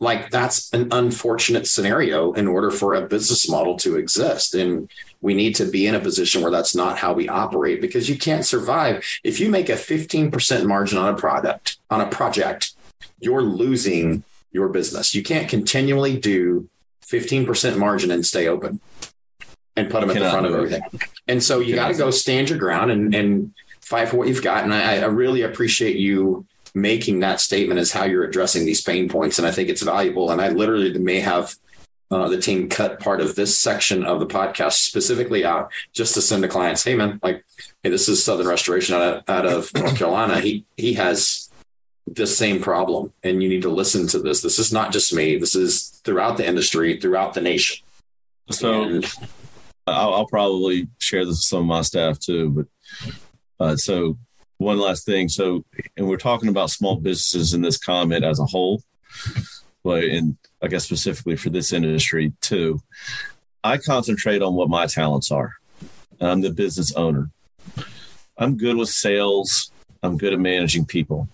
like 0.00 0.30
that's 0.30 0.72
an 0.72 0.88
unfortunate 0.90 1.66
scenario 1.66 2.32
in 2.32 2.46
order 2.46 2.70
for 2.70 2.94
a 2.94 3.02
business 3.02 3.48
model 3.48 3.76
to 3.78 3.96
exist. 3.96 4.54
And 4.54 4.90
we 5.20 5.34
need 5.34 5.54
to 5.56 5.64
be 5.64 5.86
in 5.86 5.94
a 5.94 6.00
position 6.00 6.42
where 6.42 6.50
that's 6.50 6.74
not 6.74 6.98
how 6.98 7.12
we 7.12 7.28
operate 7.28 7.80
because 7.80 8.08
you 8.08 8.18
can't 8.18 8.44
survive. 8.44 9.04
If 9.24 9.40
you 9.40 9.48
make 9.48 9.68
a 9.68 9.72
15% 9.72 10.66
margin 10.66 10.98
on 10.98 11.14
a 11.14 11.16
product, 11.16 11.78
on 11.90 12.00
a 12.00 12.06
project, 12.06 12.74
you're 13.20 13.42
losing 13.42 14.24
your 14.52 14.68
business. 14.68 15.14
You 15.14 15.22
can't 15.22 15.48
continually 15.48 16.18
do 16.18 16.68
15% 17.10 17.78
margin 17.78 18.10
and 18.10 18.24
stay 18.24 18.48
open 18.48 18.80
and 19.76 19.90
put 19.90 20.00
them 20.00 20.10
at 20.10 20.14
the 20.14 20.30
front 20.30 20.46
of 20.46 20.54
everything. 20.54 20.82
And 21.28 21.42
so 21.42 21.60
you 21.60 21.74
got 21.74 21.88
to 21.88 21.94
go 21.94 22.10
stand 22.10 22.48
your 22.48 22.58
ground 22.58 22.90
and, 22.90 23.14
and 23.14 23.54
fight 23.80 24.08
for 24.08 24.16
what 24.16 24.28
you've 24.28 24.42
got. 24.42 24.64
And 24.64 24.72
I, 24.72 24.98
I 24.98 25.06
really 25.06 25.42
appreciate 25.42 25.96
you 25.96 26.46
making 26.74 27.20
that 27.20 27.40
statement 27.40 27.80
as 27.80 27.92
how 27.92 28.04
you're 28.04 28.24
addressing 28.24 28.66
these 28.66 28.82
pain 28.82 29.08
points. 29.08 29.38
And 29.38 29.46
I 29.46 29.50
think 29.50 29.68
it's 29.68 29.82
valuable. 29.82 30.30
And 30.30 30.40
I 30.40 30.48
literally 30.48 30.96
may 30.98 31.20
have 31.20 31.54
uh, 32.10 32.28
the 32.28 32.40
team 32.40 32.68
cut 32.68 33.00
part 33.00 33.20
of 33.20 33.34
this 33.34 33.58
section 33.58 34.04
of 34.04 34.20
the 34.20 34.26
podcast 34.26 34.74
specifically 34.74 35.44
out 35.44 35.70
just 35.92 36.14
to 36.14 36.22
send 36.22 36.42
to 36.42 36.48
clients, 36.48 36.84
hey 36.84 36.94
man, 36.94 37.18
like, 37.22 37.44
hey, 37.82 37.90
this 37.90 38.08
is 38.08 38.22
Southern 38.22 38.46
Restoration 38.46 38.94
out 38.94 39.02
of, 39.02 39.22
out 39.28 39.46
of 39.46 39.74
North 39.74 39.96
Carolina. 39.96 40.40
He 40.40 40.64
he 40.76 40.94
has 40.94 41.50
this 42.06 42.36
same 42.36 42.62
problem, 42.62 43.12
and 43.22 43.42
you 43.42 43.48
need 43.48 43.62
to 43.62 43.68
listen 43.68 44.06
to 44.08 44.18
this. 44.18 44.40
This 44.40 44.58
is 44.58 44.72
not 44.72 44.92
just 44.92 45.12
me. 45.12 45.36
This 45.36 45.54
is 45.54 46.00
throughout 46.04 46.36
the 46.36 46.46
industry, 46.46 46.98
throughout 47.00 47.34
the 47.34 47.40
nation. 47.40 47.84
So 48.50 48.82
and, 48.82 49.12
I'll, 49.86 50.14
I'll, 50.14 50.26
probably 50.26 50.88
share 50.98 51.24
this 51.24 51.32
with 51.32 51.38
some 51.38 51.60
of 51.60 51.66
my 51.66 51.82
staff 51.82 52.18
too. 52.20 52.50
But 53.58 53.64
uh, 53.64 53.76
so 53.76 54.16
one 54.58 54.78
last 54.78 55.04
thing. 55.04 55.28
So, 55.28 55.64
and 55.96 56.06
we're 56.06 56.16
talking 56.16 56.48
about 56.48 56.70
small 56.70 56.96
businesses 56.96 57.54
in 57.54 57.62
this 57.62 57.76
comment 57.76 58.24
as 58.24 58.38
a 58.38 58.46
whole, 58.46 58.82
but 59.82 60.04
in 60.04 60.36
I 60.62 60.68
guess 60.68 60.84
specifically 60.84 61.36
for 61.36 61.50
this 61.50 61.72
industry 61.72 62.32
too. 62.40 62.80
I 63.62 63.78
concentrate 63.78 64.42
on 64.42 64.54
what 64.54 64.68
my 64.68 64.86
talents 64.86 65.30
are. 65.30 65.54
I'm 66.20 66.40
the 66.40 66.50
business 66.50 66.92
owner. 66.94 67.30
I'm 68.38 68.56
good 68.56 68.76
with 68.76 68.88
sales. 68.88 69.70
I'm 70.02 70.16
good 70.16 70.32
at 70.32 70.38
managing 70.38 70.86
people. 70.86 71.28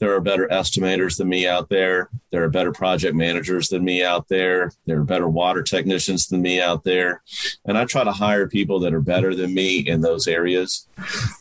There 0.00 0.14
are 0.14 0.20
better 0.20 0.48
estimators 0.48 1.18
than 1.18 1.28
me 1.28 1.46
out 1.46 1.68
there. 1.68 2.08
There 2.30 2.42
are 2.42 2.48
better 2.48 2.72
project 2.72 3.14
managers 3.14 3.68
than 3.68 3.84
me 3.84 4.02
out 4.02 4.28
there. 4.28 4.72
There 4.86 4.98
are 4.98 5.04
better 5.04 5.28
water 5.28 5.62
technicians 5.62 6.26
than 6.26 6.40
me 6.40 6.58
out 6.58 6.84
there. 6.84 7.22
And 7.66 7.76
I 7.76 7.84
try 7.84 8.02
to 8.02 8.10
hire 8.10 8.48
people 8.48 8.80
that 8.80 8.94
are 8.94 9.02
better 9.02 9.34
than 9.34 9.52
me 9.52 9.80
in 9.80 10.00
those 10.00 10.26
areas. 10.26 10.88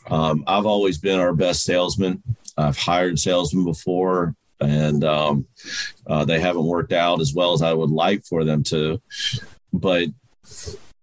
Um, 0.10 0.44
I've 0.46 0.66
always 0.66 0.98
been 0.98 1.20
our 1.20 1.34
best 1.34 1.64
salesman. 1.64 2.22
I've 2.58 2.78
hired 2.78 3.18
salesmen 3.18 3.64
before, 3.64 4.36
and 4.60 5.06
um, 5.06 5.48
uh, 6.06 6.26
they 6.26 6.42
haven't 6.42 6.66
worked 6.66 6.92
out 6.92 7.22
as 7.22 7.34
well 7.34 7.54
as 7.54 7.62
I 7.62 7.74
would 7.74 7.92
like 7.92 8.26
for 8.26 8.44
them 8.44 8.64
to. 8.64 9.02
But 9.72 10.10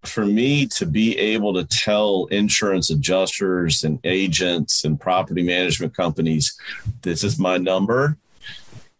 for 0.06 0.24
me 0.24 0.66
to 0.66 0.86
be 0.86 1.16
able 1.18 1.54
to 1.54 1.64
tell 1.64 2.26
insurance 2.26 2.90
adjusters 2.90 3.84
and 3.84 3.98
agents 4.04 4.84
and 4.84 5.00
property 5.00 5.42
management 5.42 5.96
companies, 5.96 6.58
this 7.02 7.24
is 7.24 7.38
my 7.38 7.56
number 7.56 8.18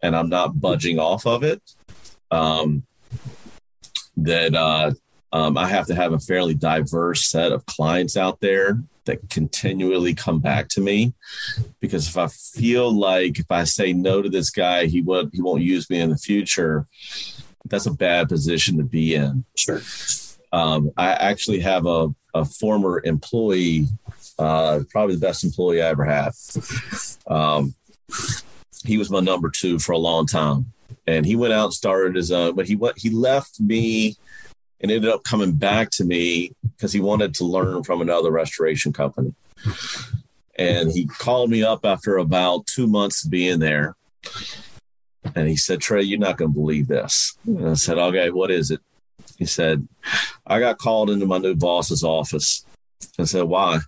and 0.02 0.14
I'm 0.14 0.28
not 0.28 0.60
budging 0.60 0.98
off 0.98 1.26
of 1.26 1.42
it, 1.42 1.60
um, 2.30 2.84
that 4.16 4.54
uh, 4.54 4.92
um, 5.32 5.58
I 5.58 5.68
have 5.68 5.86
to 5.86 5.94
have 5.94 6.12
a 6.12 6.18
fairly 6.18 6.54
diverse 6.54 7.26
set 7.26 7.52
of 7.52 7.66
clients 7.66 8.16
out 8.16 8.40
there 8.40 8.78
that 9.04 9.28
continually 9.30 10.14
come 10.14 10.40
back 10.40 10.68
to 10.68 10.80
me 10.80 11.14
because 11.80 12.08
if 12.08 12.18
I 12.18 12.26
feel 12.28 12.92
like 12.92 13.38
if 13.38 13.50
I 13.50 13.64
say 13.64 13.92
no 13.92 14.20
to 14.22 14.28
this 14.28 14.50
guy, 14.50 14.86
he 14.86 15.02
won't 15.02 15.34
he 15.34 15.40
won't 15.40 15.62
use 15.62 15.88
me 15.88 16.00
in 16.00 16.10
the 16.10 16.18
future. 16.18 16.86
That's 17.64 17.86
a 17.86 17.92
bad 17.92 18.28
position 18.28 18.78
to 18.78 18.84
be 18.84 19.14
in. 19.14 19.44
Sure. 19.56 19.80
Um, 20.56 20.90
I 20.96 21.10
actually 21.10 21.60
have 21.60 21.84
a, 21.84 22.08
a 22.32 22.46
former 22.46 23.02
employee, 23.04 23.88
uh, 24.38 24.80
probably 24.90 25.16
the 25.16 25.20
best 25.20 25.44
employee 25.44 25.82
I 25.82 25.88
ever 25.88 26.04
had. 26.06 26.30
Um, 27.26 27.74
he 28.86 28.96
was 28.96 29.10
my 29.10 29.20
number 29.20 29.50
two 29.50 29.78
for 29.78 29.92
a 29.92 29.98
long 29.98 30.26
time, 30.26 30.72
and 31.06 31.26
he 31.26 31.36
went 31.36 31.52
out 31.52 31.66
and 31.66 31.74
started 31.74 32.16
his 32.16 32.32
own. 32.32 32.54
But 32.54 32.66
he 32.66 32.74
went, 32.74 32.98
he 32.98 33.10
left 33.10 33.60
me 33.60 34.16
and 34.80 34.90
ended 34.90 35.10
up 35.10 35.24
coming 35.24 35.52
back 35.52 35.90
to 35.90 36.04
me 36.04 36.52
because 36.62 36.92
he 36.92 37.00
wanted 37.00 37.34
to 37.34 37.44
learn 37.44 37.82
from 37.82 38.00
another 38.00 38.30
restoration 38.30 38.94
company. 38.94 39.34
And 40.58 40.90
he 40.90 41.04
called 41.04 41.50
me 41.50 41.64
up 41.64 41.84
after 41.84 42.16
about 42.16 42.66
two 42.66 42.86
months 42.86 43.26
being 43.26 43.58
there. 43.58 43.94
And 45.34 45.48
he 45.48 45.56
said, 45.56 45.80
Trae, 45.80 46.06
you're 46.06 46.18
not 46.18 46.38
going 46.38 46.50
to 46.50 46.58
believe 46.58 46.88
this. 46.88 47.36
And 47.44 47.68
I 47.68 47.74
said, 47.74 47.98
okay, 47.98 48.30
what 48.30 48.50
is 48.50 48.70
it? 48.70 48.80
He 49.38 49.46
said, 49.46 49.86
I 50.46 50.60
got 50.60 50.78
called 50.78 51.10
into 51.10 51.26
my 51.26 51.38
new 51.38 51.54
boss's 51.54 52.04
office. 52.04 52.64
I 53.18 53.24
said, 53.24 53.44
why? 53.44 53.80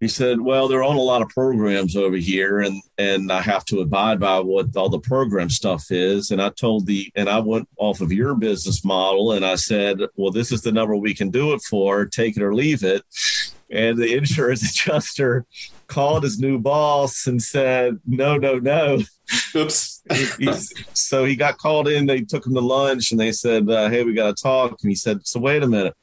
He 0.00 0.06
said, 0.06 0.40
well, 0.40 0.68
they're 0.68 0.84
on 0.84 0.96
a 0.96 1.00
lot 1.00 1.22
of 1.22 1.28
programs 1.28 1.96
over 1.96 2.16
here 2.16 2.60
and, 2.60 2.80
and 2.98 3.32
I 3.32 3.40
have 3.40 3.64
to 3.66 3.80
abide 3.80 4.20
by 4.20 4.38
what 4.38 4.76
all 4.76 4.88
the 4.88 5.00
program 5.00 5.50
stuff 5.50 5.90
is. 5.90 6.30
And 6.30 6.40
I 6.40 6.50
told 6.50 6.86
the, 6.86 7.10
and 7.16 7.28
I 7.28 7.40
went 7.40 7.68
off 7.78 8.00
of 8.00 8.12
your 8.12 8.36
business 8.36 8.84
model 8.84 9.32
and 9.32 9.44
I 9.44 9.56
said, 9.56 9.98
well, 10.14 10.30
this 10.30 10.52
is 10.52 10.62
the 10.62 10.70
number 10.70 10.94
we 10.94 11.14
can 11.14 11.30
do 11.30 11.52
it 11.52 11.62
for, 11.62 12.06
take 12.06 12.36
it 12.36 12.44
or 12.44 12.54
leave 12.54 12.84
it. 12.84 13.02
And 13.70 13.98
the 13.98 14.14
insurance 14.14 14.62
adjuster 14.70 15.44
called 15.86 16.22
his 16.22 16.38
new 16.38 16.58
boss 16.58 17.26
and 17.26 17.42
said, 17.42 17.98
no, 18.06 18.36
no, 18.36 18.58
no. 18.58 19.00
Oops. 19.54 20.02
so 20.94 21.24
he 21.24 21.36
got 21.36 21.58
called 21.58 21.88
in. 21.88 22.06
They 22.06 22.22
took 22.22 22.46
him 22.46 22.54
to 22.54 22.60
lunch 22.60 23.10
and 23.10 23.20
they 23.20 23.32
said, 23.32 23.68
uh, 23.68 23.88
hey, 23.88 24.04
we 24.04 24.14
got 24.14 24.36
to 24.36 24.42
talk. 24.42 24.78
And 24.82 24.90
he 24.90 24.94
said, 24.94 25.26
so 25.26 25.40
wait 25.40 25.62
a 25.62 25.68
minute. 25.68 25.94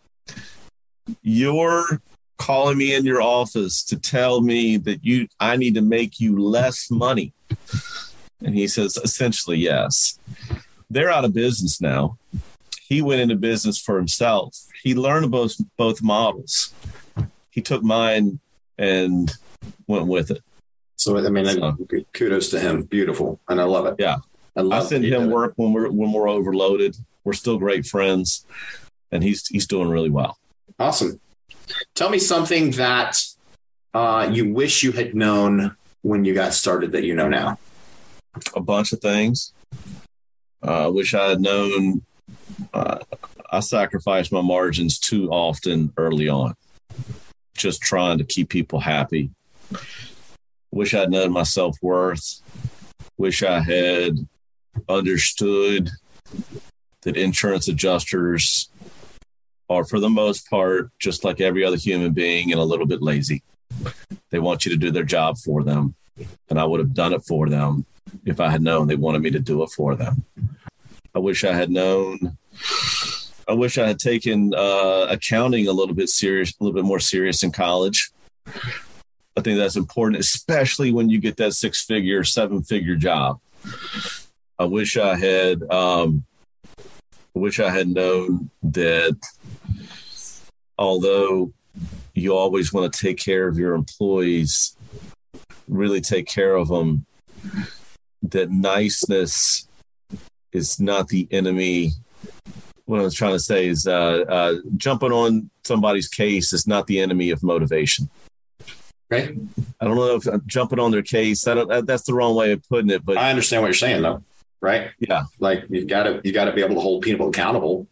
You're 1.22 2.02
calling 2.38 2.78
me 2.78 2.94
in 2.94 3.06
your 3.06 3.22
office 3.22 3.84
to 3.84 3.98
tell 3.98 4.42
me 4.42 4.78
that 4.78 5.04
you 5.04 5.28
I 5.40 5.56
need 5.56 5.76
to 5.76 5.82
make 5.82 6.20
you 6.20 6.38
less 6.38 6.90
money. 6.92 7.34
And 8.44 8.54
he 8.54 8.68
says, 8.68 8.98
essentially, 8.98 9.58
yes. 9.58 10.20
They're 10.90 11.10
out 11.10 11.26
of 11.26 11.34
business 11.34 11.82
now. 11.82 12.18
He 12.82 13.02
went 13.02 13.22
into 13.22 13.36
business 13.36 13.80
for 13.80 13.98
himself. 13.98 14.56
He 14.84 14.94
learned 14.94 15.32
both 15.32 15.56
both 15.78 16.04
models. 16.04 16.74
He 17.56 17.62
took 17.62 17.84
mine 17.84 18.40
and 18.78 19.32
went 19.88 20.08
with 20.08 20.30
it. 20.30 20.44
So 20.98 21.18
I 21.18 21.30
mean, 21.30 21.46
so, 21.46 21.78
kudos 22.14 22.50
to 22.50 22.60
him. 22.60 22.84
Beautiful, 22.84 23.40
and 23.48 23.62
I 23.62 23.64
love 23.64 23.86
it. 23.86 23.96
Yeah, 23.98 24.18
I, 24.58 24.62
I 24.62 24.84
send 24.84 25.06
him 25.06 25.30
work 25.30 25.54
when 25.56 25.72
we're 25.72 25.90
when 25.90 26.12
we're 26.12 26.28
overloaded. 26.28 26.98
We're 27.24 27.34
still 27.34 27.58
great 27.58 27.86
friends, 27.86 28.46
and 29.12 29.24
he's 29.24 29.48
he's 29.48 29.68
doing 29.68 29.90
really 29.90 30.10
well. 30.10 30.38
Awesome. 30.80 31.20
Tell 31.96 32.10
me 32.10 32.20
something 32.20 32.72
that 32.72 33.22
uh, 33.94 34.30
you 34.32 34.54
wish 34.54 34.84
you 34.84 34.92
had 34.92 35.16
known 35.16 35.76
when 36.02 36.26
you 36.26 36.34
got 36.34 36.54
started 36.54 36.92
that 36.92 37.06
you 37.06 37.16
know 37.16 37.30
now. 37.30 37.58
A 38.54 38.60
bunch 38.60 38.92
of 38.92 39.00
things. 39.00 39.54
Uh, 40.62 40.86
I 40.86 40.88
wish 40.88 41.14
I 41.14 41.30
had 41.30 41.42
known. 41.42 42.04
Uh, 42.74 43.00
I 43.50 43.62
sacrificed 43.62 44.32
my 44.32 44.42
margins 44.42 45.00
too 45.00 45.30
often 45.30 45.94
early 45.98 46.28
on, 46.28 46.56
just 47.56 47.82
trying 47.82 48.18
to 48.18 48.24
keep 48.24 48.50
people 48.50 48.80
happy. 48.80 49.32
Wish 50.72 50.94
I'd 50.94 51.10
known 51.10 51.32
my 51.32 51.44
self 51.44 51.78
worth. 51.82 52.42
Wish 53.18 53.44
I 53.44 53.62
had 53.62 54.28
understood 54.90 55.90
that 57.02 57.18
insurance 57.18 57.68
adjusters 57.68 58.70
are, 59.70 59.86
for 59.86 60.00
the 60.00 60.10
most 60.10 60.50
part, 60.50 60.92
just 61.00 61.24
like 61.24 61.40
every 61.40 61.64
other 61.64 61.78
human 61.78 62.12
being 62.12 62.52
and 62.52 62.60
a 62.60 62.66
little 62.66 62.86
bit 62.86 63.02
lazy. 63.02 63.42
They 64.32 64.40
want 64.40 64.66
you 64.66 64.72
to 64.72 64.78
do 64.78 64.92
their 64.92 65.04
job 65.04 65.38
for 65.38 65.64
them. 65.64 65.96
And 66.50 66.60
I 66.60 66.66
would 66.66 66.80
have 66.80 66.94
done 66.94 67.14
it 67.14 67.24
for 67.28 67.50
them 67.50 67.86
if 68.26 68.40
I 68.40 68.50
had 68.50 68.62
known 68.62 68.88
they 68.88 68.96
wanted 68.96 69.22
me 69.22 69.32
to 69.32 69.40
do 69.40 69.64
it 69.64 69.70
for 69.70 69.96
them. 69.96 70.24
I 71.14 71.20
wish 71.20 71.44
I 71.44 71.54
had 71.54 71.70
known. 71.70 72.38
I 73.48 73.54
wish 73.54 73.78
I 73.78 73.88
had 73.88 74.00
taken 74.00 74.54
uh, 74.56 75.08
accounting 75.10 75.68
a 75.68 75.72
little 75.72 75.94
bit 75.94 76.10
serious, 76.10 76.52
a 76.52 76.64
little 76.64 76.76
bit 76.76 76.86
more 76.86 77.00
serious 77.00 77.44
in 77.44 77.52
college. 77.52 78.12
I 79.38 79.42
think 79.42 79.58
that's 79.58 79.76
important, 79.76 80.20
especially 80.20 80.92
when 80.92 81.10
you 81.10 81.20
get 81.20 81.38
that 81.38 81.54
six 81.54 81.84
figure, 81.84 82.24
seven 82.24 82.64
figure 82.64 82.96
job. 82.96 83.40
I 84.58 84.66
wish 84.66 84.98
I 84.98 85.16
had, 85.16 85.62
um, 85.72 86.26
I 86.80 87.40
wish 87.40 87.60
I 87.60 87.70
had 87.70 87.90
known 87.90 88.50
that 88.64 89.18
although 90.78 91.52
you 92.14 92.34
always 92.34 92.72
want 92.72 92.92
to 92.92 93.00
take 93.00 93.18
care 93.18 93.48
of 93.48 93.60
your 93.60 93.76
employees, 93.76 94.76
really 95.68 96.02
take 96.02 96.28
care 96.28 96.56
of 96.56 96.70
them. 96.70 97.06
That 98.24 98.50
niceness 98.50 99.68
is 100.52 100.80
not 100.80 101.10
the 101.10 101.28
enemy. 101.32 101.92
What 102.86 103.00
I 103.00 103.04
was 103.04 103.16
trying 103.16 103.34
to 103.34 103.40
say 103.40 103.68
is 103.68 103.88
uh, 103.88 104.26
uh, 104.28 104.54
jumping 104.78 105.12
on 105.12 105.50
somebody's 105.64 106.08
case 106.08 106.54
is 106.54 106.68
not 106.68 106.86
the 106.88 107.00
enemy 107.00 107.32
of 107.32 107.42
motivation. 107.42 108.10
Right. 109.10 109.36
I 109.80 109.86
don't 109.86 109.96
know 109.96 110.16
if 110.16 110.26
I'm 110.28 110.44
jumping 110.46 110.80
on 110.80 110.92
their 110.92 111.02
case. 111.02 111.48
I 111.48 111.56
don't, 111.56 111.86
that's 111.86 112.04
the 112.04 112.14
wrong 112.14 112.36
way 112.36 112.52
of 112.52 112.68
putting 112.70 112.90
it, 112.90 113.06
but 113.06 113.18
I 113.18 113.30
understand 113.30 113.62
what 113.62 113.68
you're 113.68 113.74
saying 113.74 114.02
though. 114.02 114.24
Right. 114.62 114.90
Yeah. 115.00 115.24
Like 115.40 115.66
you've 115.70 115.88
got 115.88 116.04
to, 116.04 116.22
you 116.24 116.32
got 116.32 116.46
to 116.46 116.54
be 116.54 116.64
able 116.64 116.76
to 116.76 116.82
hold 116.82 117.04
people 117.04 117.30
accountable 117.30 117.88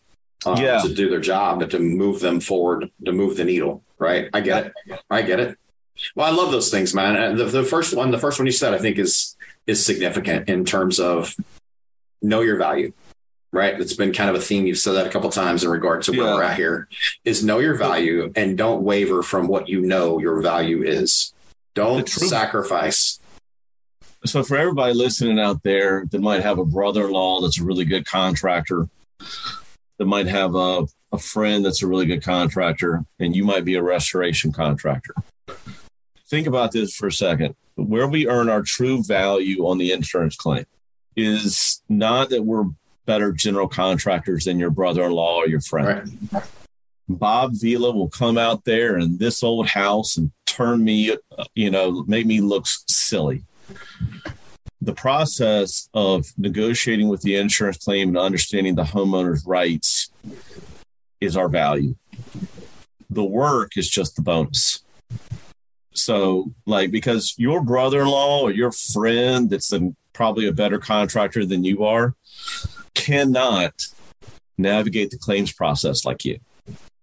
uh, 0.46 0.58
Yeah. 0.60 0.80
to 0.80 0.94
do 0.94 1.10
their 1.10 1.20
job 1.20 1.62
and 1.62 1.72
to 1.72 1.80
move 1.80 2.20
them 2.20 2.40
forward, 2.40 2.90
to 3.06 3.12
move 3.12 3.38
the 3.38 3.44
needle. 3.44 3.84
Right. 4.00 4.30
I 4.34 4.42
get 4.42 4.68
it. 4.68 5.00
I 5.10 5.22
get 5.22 5.40
it. 5.40 5.58
Well, 6.16 6.26
I 6.26 6.36
love 6.36 6.52
those 6.52 6.72
things, 6.72 6.94
man. 6.96 7.36
The, 7.36 7.46
the 7.46 7.64
first 7.64 7.96
one, 7.96 8.10
the 8.12 8.18
first 8.18 8.40
one 8.40 8.48
you 8.48 8.52
said, 8.52 8.74
I 8.74 8.80
think 8.80 8.98
is, 8.98 9.36
is 9.68 9.86
significant 9.86 10.50
in 10.50 10.66
terms 10.66 11.00
of 11.00 11.36
know 12.22 12.42
your 12.42 12.58
value. 12.58 12.92
Right. 13.54 13.80
It's 13.80 13.94
been 13.94 14.12
kind 14.12 14.32
of 14.32 14.36
a 14.36 14.40
theme. 14.40 14.66
You've 14.66 14.80
said 14.80 14.94
that 14.94 15.06
a 15.06 15.12
couple 15.12 15.30
times 15.30 15.64
in 15.64 15.70
regard 15.70 16.02
to 16.04 16.12
where 16.12 16.22
Yeah. 16.26 16.34
we're 16.34 16.44
at 16.44 16.58
here 16.58 16.88
is 17.24 17.44
know 17.44 17.60
your 17.60 17.76
value 17.76 18.34
and 18.36 18.58
don't 18.58 18.82
waver 18.82 19.22
from 19.22 19.48
what 19.48 19.70
you 19.70 19.80
know 19.82 20.18
your 20.18 20.42
value 20.42 20.82
is. 20.82 21.34
Don't 21.76 22.10
sacrifice. 22.10 23.20
So 24.26 24.42
for 24.44 24.58
everybody 24.58 24.96
listening 24.96 25.40
out 25.40 25.62
there 25.62 26.06
that 26.10 26.20
might 26.20 26.42
have 26.42 26.58
a 26.58 26.66
brother-in-law 26.66 27.42
that's 27.42 27.60
a 27.60 27.64
really 27.64 27.86
good 27.86 28.08
contractor, 28.08 28.90
that 30.00 30.06
might 30.06 30.26
have 30.28 30.56
a, 30.56 30.88
a 31.12 31.20
friend 31.20 31.64
that's 31.64 31.84
a 31.84 31.88
really 31.88 32.08
good 32.08 32.24
contractor, 32.24 33.06
and 33.20 33.36
you 33.36 33.44
might 33.44 33.66
be 33.66 33.76
a 33.76 33.84
restoration 33.84 34.52
contractor. 34.52 35.14
Think 36.28 36.48
about 36.48 36.72
this 36.72 36.96
for 36.96 37.06
a 37.08 37.12
second. 37.12 37.54
Where 37.76 38.08
we 38.08 38.28
earn 38.28 38.50
our 38.50 38.64
true 38.64 39.04
value 39.04 39.68
on 39.68 39.78
the 39.78 39.92
insurance 39.92 40.36
claim 40.36 40.66
is 41.16 41.84
not 41.88 42.30
that 42.32 42.44
we're 42.44 42.66
better 43.06 43.32
general 43.32 43.68
contractors 43.68 44.46
than 44.46 44.60
your 44.60 44.70
brother-in-law 44.70 45.38
or 45.38 45.48
your 45.48 45.62
friend. 45.62 46.18
Right. 46.32 46.44
Bob 47.10 47.54
Vila 47.54 47.92
will 47.92 48.10
come 48.10 48.38
out 48.38 48.64
there 48.66 48.98
in 48.98 49.18
this 49.18 49.44
old 49.44 49.68
house 49.68 50.18
and 50.18 50.32
turn 50.46 50.84
me, 50.84 51.12
uh, 51.12 51.44
you 51.54 51.70
know, 51.70 52.04
make 52.08 52.26
me 52.26 52.40
look 52.40 52.66
silly. 52.66 53.44
The 54.82 54.94
process 54.94 55.90
of 55.94 56.26
negotiating 56.38 57.10
with 57.10 57.22
the 57.22 57.36
insurance 57.36 57.78
claim 57.78 58.10
and 58.10 58.18
understanding 58.18 58.76
the 58.76 58.84
homeowner's 58.84 59.46
rights 59.46 60.12
is 61.20 61.38
our 61.38 61.50
value. 61.50 61.96
The 63.10 63.24
work 63.24 63.78
is 63.78 63.90
just 63.90 64.16
the 64.16 64.22
bonus. 64.22 64.84
So, 65.94 66.52
like, 66.66 66.92
because 66.92 67.36
your 67.38 67.62
brother 67.62 68.02
in 68.02 68.08
law 68.08 68.42
or 68.42 68.52
your 68.52 68.72
friend 68.72 69.50
that's 69.50 69.72
probably 70.14 70.48
a 70.48 70.54
better 70.54 70.80
contractor 70.80 71.46
than 71.46 71.64
you 71.64 71.84
are 71.84 72.16
cannot 72.94 73.88
navigate 74.58 75.10
the 75.10 75.18
claims 75.18 75.52
process 75.52 76.06
like 76.06 76.24
you 76.26 76.40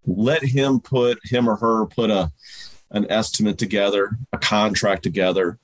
let 0.06 0.42
him 0.42 0.80
put 0.80 1.18
him 1.24 1.48
or 1.48 1.56
her 1.56 1.86
put 1.86 2.10
a 2.10 2.30
an 2.92 3.06
estimate 3.08 3.56
together, 3.56 4.18
a 4.32 4.38
contract 4.38 5.02
together 5.02 5.58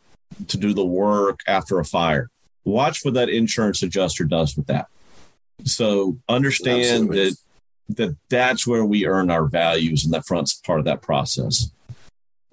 to 0.46 0.56
do 0.56 0.72
the 0.72 0.84
work 0.84 1.40
after 1.46 1.80
a 1.80 1.84
fire. 1.84 2.30
Watch 2.64 3.04
what 3.04 3.14
that 3.14 3.28
insurance 3.28 3.82
adjuster 3.82 4.24
does 4.24 4.56
with 4.56 4.66
that. 4.68 4.86
So 5.64 6.18
understand 6.28 7.10
Absolutely. 7.10 7.30
that 7.30 7.36
that 7.88 8.16
that's 8.28 8.66
where 8.66 8.84
we 8.84 9.06
earn 9.06 9.30
our 9.30 9.46
values 9.46 10.04
and 10.04 10.12
that 10.14 10.26
front's 10.26 10.54
part 10.54 10.78
of 10.78 10.84
that 10.84 11.02
process. 11.02 11.70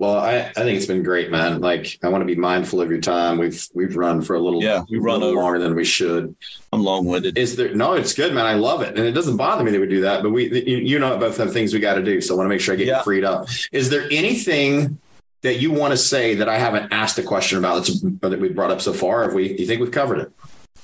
Well, 0.04 0.18
I, 0.18 0.40
I 0.40 0.52
think 0.52 0.76
it's 0.76 0.86
been 0.86 1.02
great, 1.02 1.32
man. 1.32 1.62
Like 1.62 1.98
I 2.04 2.10
want 2.10 2.24
to 2.24 2.26
be 2.26 2.36
mindful 2.36 2.82
of 2.82 2.90
your 2.90 3.00
time. 3.00 3.38
We've 3.38 3.66
we've 3.74 3.96
run 3.96 4.22
for 4.22 4.36
a 4.36 4.40
little 4.40 4.62
Yeah, 4.62 4.84
we 4.90 4.98
run 4.98 5.22
longer 5.22 5.60
than 5.60 5.76
we 5.76 5.86
should. 5.86 6.36
I'm 6.74 6.84
long 6.84 7.06
winded. 7.06 7.38
Is 7.38 7.56
there 7.56 7.74
no? 7.74 7.94
It's 7.94 8.12
good, 8.12 8.34
man. 8.34 8.46
I 8.46 8.56
love 8.56 8.82
it, 8.82 8.98
and 8.98 9.08
it 9.08 9.14
doesn't 9.14 9.38
bother 9.38 9.64
me 9.64 9.72
that 9.72 9.80
we 9.80 9.88
do 9.88 10.02
that. 10.02 10.22
But 10.22 10.32
we, 10.32 10.52
you, 10.70 10.76
you 10.80 11.00
know, 11.00 11.18
both 11.18 11.38
have 11.38 11.54
things 11.54 11.74
we 11.74 11.80
got 11.80 11.94
to 11.94 12.04
do. 12.04 12.20
So 12.20 12.34
I 12.34 12.38
want 12.38 12.48
to 12.48 12.50
make 12.50 12.60
sure 12.60 12.74
I 12.74 12.78
get 12.78 12.88
Yeah. 12.88 12.98
you 12.98 13.04
freed 13.06 13.24
up. 13.24 13.48
Is 13.72 13.90
there 13.90 14.06
anything 14.12 15.00
that 15.42 15.62
you 15.62 15.72
want 15.72 15.92
to 15.92 15.98
say 15.98 16.36
that 16.36 16.50
I 16.50 16.58
haven't 16.58 16.92
asked 16.92 17.18
a 17.18 17.24
question 17.24 17.58
about 17.58 17.76
that's, 17.76 18.02
that 18.02 18.42
we 18.42 18.50
brought 18.50 18.72
up 18.72 18.82
so 18.82 18.92
far? 18.92 19.24
Have 19.24 19.34
we? 19.34 19.56
Do 19.56 19.62
you 19.62 19.68
think 19.68 19.80
we've 19.80 19.90
covered 19.90 20.20
it? 20.20 20.34
I 20.76 20.80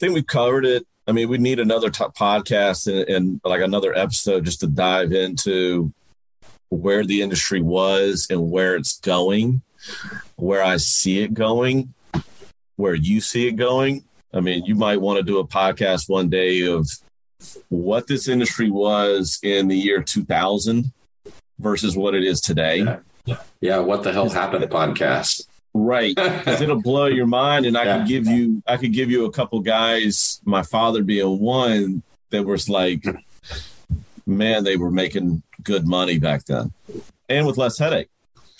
think 0.00 0.12
we've 0.12 0.26
covered 0.26 0.66
it. 0.66 0.86
I 1.06 1.12
mean, 1.12 1.30
we 1.30 1.38
need 1.38 1.60
another 1.60 1.88
t- 1.88 2.04
podcast 2.04 2.88
and, 2.88 3.08
and 3.08 3.40
like 3.42 3.62
another 3.62 3.96
episode 3.96 4.44
just 4.44 4.60
to 4.60 4.66
dive 4.66 5.12
into 5.12 5.94
where 6.70 7.04
the 7.04 7.20
industry 7.22 7.60
was 7.60 8.26
and 8.30 8.50
where 8.50 8.76
it's 8.76 8.98
going, 9.00 9.62
where 10.36 10.62
I 10.62 10.78
see 10.78 11.20
it 11.22 11.34
going, 11.34 11.92
where 12.76 12.94
you 12.94 13.20
see 13.20 13.46
it 13.48 13.52
going. 13.52 14.04
I 14.32 14.40
mean, 14.40 14.64
you 14.64 14.74
might 14.76 15.00
want 15.00 15.18
to 15.18 15.22
do 15.24 15.38
a 15.38 15.46
podcast 15.46 16.08
one 16.08 16.28
day 16.30 16.62
of 16.62 16.88
what 17.68 18.06
this 18.06 18.28
industry 18.28 18.70
was 18.70 19.38
in 19.42 19.68
the 19.68 19.76
year 19.76 20.02
2000 20.02 20.92
versus 21.58 21.96
what 21.96 22.14
it 22.14 22.22
is 22.24 22.40
today. 22.40 22.78
Yeah. 23.26 23.36
Yeah. 23.60 23.78
What 23.78 24.02
the 24.04 24.12
hell 24.12 24.28
happened? 24.28 24.64
Podcast. 24.70 25.46
Right. 25.74 26.16
'Cause 26.44 26.60
it'll 26.60 26.80
blow 26.80 27.06
your 27.06 27.26
mind 27.26 27.66
and 27.66 27.76
I 27.76 27.84
Yeah. 27.84 27.98
could 27.98 28.08
give 28.08 28.26
you 28.26 28.62
I 28.66 28.76
could 28.76 28.92
give 28.92 29.10
you 29.10 29.24
a 29.26 29.32
couple 29.32 29.60
guys, 29.60 30.40
my 30.44 30.62
father 30.62 31.02
being 31.02 31.38
one, 31.40 32.02
that 32.30 32.44
was 32.46 32.68
like 32.68 33.04
man, 34.36 34.64
they 34.64 34.76
were 34.76 34.90
making 34.90 35.42
good 35.62 35.86
money 35.86 36.18
back 36.18 36.44
then. 36.44 36.72
And 37.28 37.46
with 37.46 37.58
less 37.58 37.78
headache. 37.78 38.08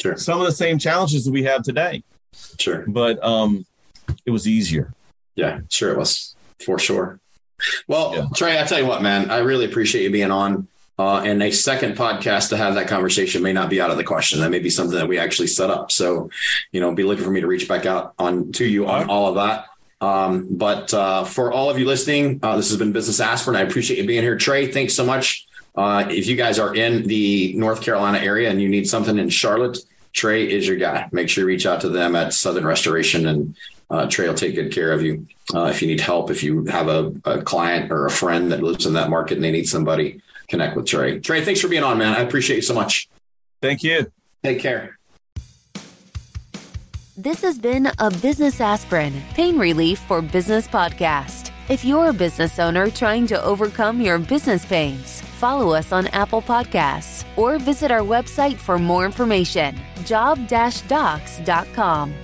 Sure. 0.01 0.17
Some 0.17 0.41
of 0.41 0.47
the 0.47 0.53
same 0.53 0.79
challenges 0.79 1.25
that 1.25 1.33
we 1.33 1.43
have 1.45 1.63
today. 1.63 2.03
Sure. 2.59 2.85
But 2.87 3.23
um 3.25 3.67
it 4.27 4.31
was 4.31 4.47
easier. 4.49 4.93
Yeah, 5.35 5.61
sure 5.69 5.93
it 5.93 5.99
was 5.99 6.35
for 6.65 6.79
sure. 6.79 7.21
Well, 7.89 8.15
Yeah. 8.15 8.23
Trae, 8.35 8.61
I 8.63 8.67
tell 8.67 8.79
you 8.81 8.87
what, 8.87 9.03
man, 9.03 9.31
I 9.31 9.39
really 9.39 9.65
appreciate 9.65 10.03
you 10.03 10.11
being 10.11 10.31
on. 10.31 10.67
Uh, 10.99 11.23
and 11.23 11.43
a 11.43 11.51
second 11.51 11.97
podcast 11.97 12.51
to 12.51 12.59
have 12.59 12.75
that 12.75 12.87
conversation 12.87 13.43
may 13.43 13.55
not 13.55 13.71
be 13.71 13.81
out 13.81 13.91
of 13.91 13.97
the 13.97 14.05
question. 14.05 14.41
That 14.41 14.51
may 14.51 14.59
be 14.59 14.69
something 14.69 14.99
that 14.99 15.09
we 15.09 15.19
actually 15.19 15.47
set 15.49 15.71
up. 15.71 15.91
So, 15.91 16.29
you 16.73 16.81
know, 16.81 16.93
be 16.95 17.05
looking 17.05 17.25
for 17.25 17.31
me 17.31 17.41
to 17.41 17.47
reach 17.47 17.67
back 17.67 17.87
out 17.87 18.13
on 18.19 18.53
to 18.53 18.67
you 18.67 18.87
on 18.87 19.09
all 19.09 19.29
of 19.29 19.37
that. 19.37 19.65
Um, 20.07 20.49
but 20.51 20.93
uh, 20.93 21.25
for 21.25 21.53
all 21.53 21.71
of 21.71 21.79
you 21.79 21.87
listening, 21.87 22.41
uh, 22.43 22.57
this 22.57 22.69
has 22.69 22.79
been 22.79 22.93
Business 22.93 23.19
Aspirin. 23.19 23.57
I 23.57 23.63
appreciate 23.63 23.99
you 23.99 24.07
being 24.07 24.23
here, 24.23 24.37
Trae. 24.37 24.71
Thanks 24.71 24.93
so 24.93 25.05
much. 25.07 25.47
Uh, 25.75 26.07
if 26.09 26.27
you 26.27 26.37
guys 26.37 26.59
are 26.59 26.75
in 26.75 27.07
the 27.07 27.53
North 27.57 27.83
Carolina 27.83 28.19
area 28.19 28.51
and 28.51 28.61
you 28.61 28.69
need 28.69 28.89
something 28.89 29.19
in 29.19 29.29
Charlotte, 29.29 29.79
Trae 30.13 30.47
is 30.47 30.67
your 30.67 30.77
guy. 30.77 31.09
Make 31.13 31.29
sure 31.29 31.43
you 31.43 31.49
reach 31.49 31.67
out 31.67 31.81
to 31.83 31.89
them 31.89 32.17
at 32.17 32.33
Southern 32.33 32.67
Restoration 32.67 33.27
and 33.27 33.57
uh, 33.91 34.07
Trae 34.07 34.27
will 34.27 34.35
take 34.35 34.55
good 34.55 34.73
care 34.73 34.93
of 34.93 35.03
you. 35.03 35.27
Uh, 35.55 35.65
if 35.65 35.83
you 35.83 35.89
need 35.89 36.01
help, 36.01 36.31
if 36.31 36.43
you 36.43 36.65
have 36.67 36.89
a, 36.89 37.13
a 37.25 37.43
client 37.43 37.91
or 37.91 38.07
a 38.07 38.11
friend 38.11 38.53
that 38.53 38.63
lives 38.63 38.87
in 38.87 38.93
that 38.95 39.11
market 39.11 39.35
and 39.35 39.45
they 39.45 39.51
need 39.51 39.69
somebody, 39.69 40.21
connect 40.49 40.77
with 40.77 40.87
Trae. 40.87 41.21
Trae, 41.21 41.45
thanks 41.45 41.61
for 41.61 41.69
being 41.69 41.83
on, 41.83 41.99
man. 41.99 42.15
I 42.15 42.21
appreciate 42.21 42.57
you 42.57 42.63
so 42.63 42.75
much. 42.75 43.09
Thank 43.61 43.83
you. 43.83 44.11
Take 44.43 44.61
care. 44.61 44.99
This 47.17 47.43
has 47.43 47.59
been 47.59 47.91
a 47.99 48.11
Business 48.11 48.61
Aspirin, 48.61 49.13
Pain 49.35 49.59
Relief 49.59 49.99
for 50.01 50.23
Business 50.23 50.67
podcast. 50.67 51.50
If 51.71 51.85
you're 51.85 52.09
a 52.09 52.13
business 52.13 52.59
owner 52.59 52.91
trying 52.91 53.29
to 53.29 53.41
overcome 53.45 54.01
your 54.01 54.19
business 54.19 54.65
pains, 54.65 55.21
follow 55.21 55.73
us 55.73 55.93
on 55.93 56.09
Apple 56.09 56.43
Podcasts 56.43 57.25
or 57.37 57.61
visit 57.61 57.93
our 57.93 58.01
website 58.01 58.57
for 58.57 58.77
more 58.77 59.05
information 59.05 59.79
job-dox.com. 60.05 62.15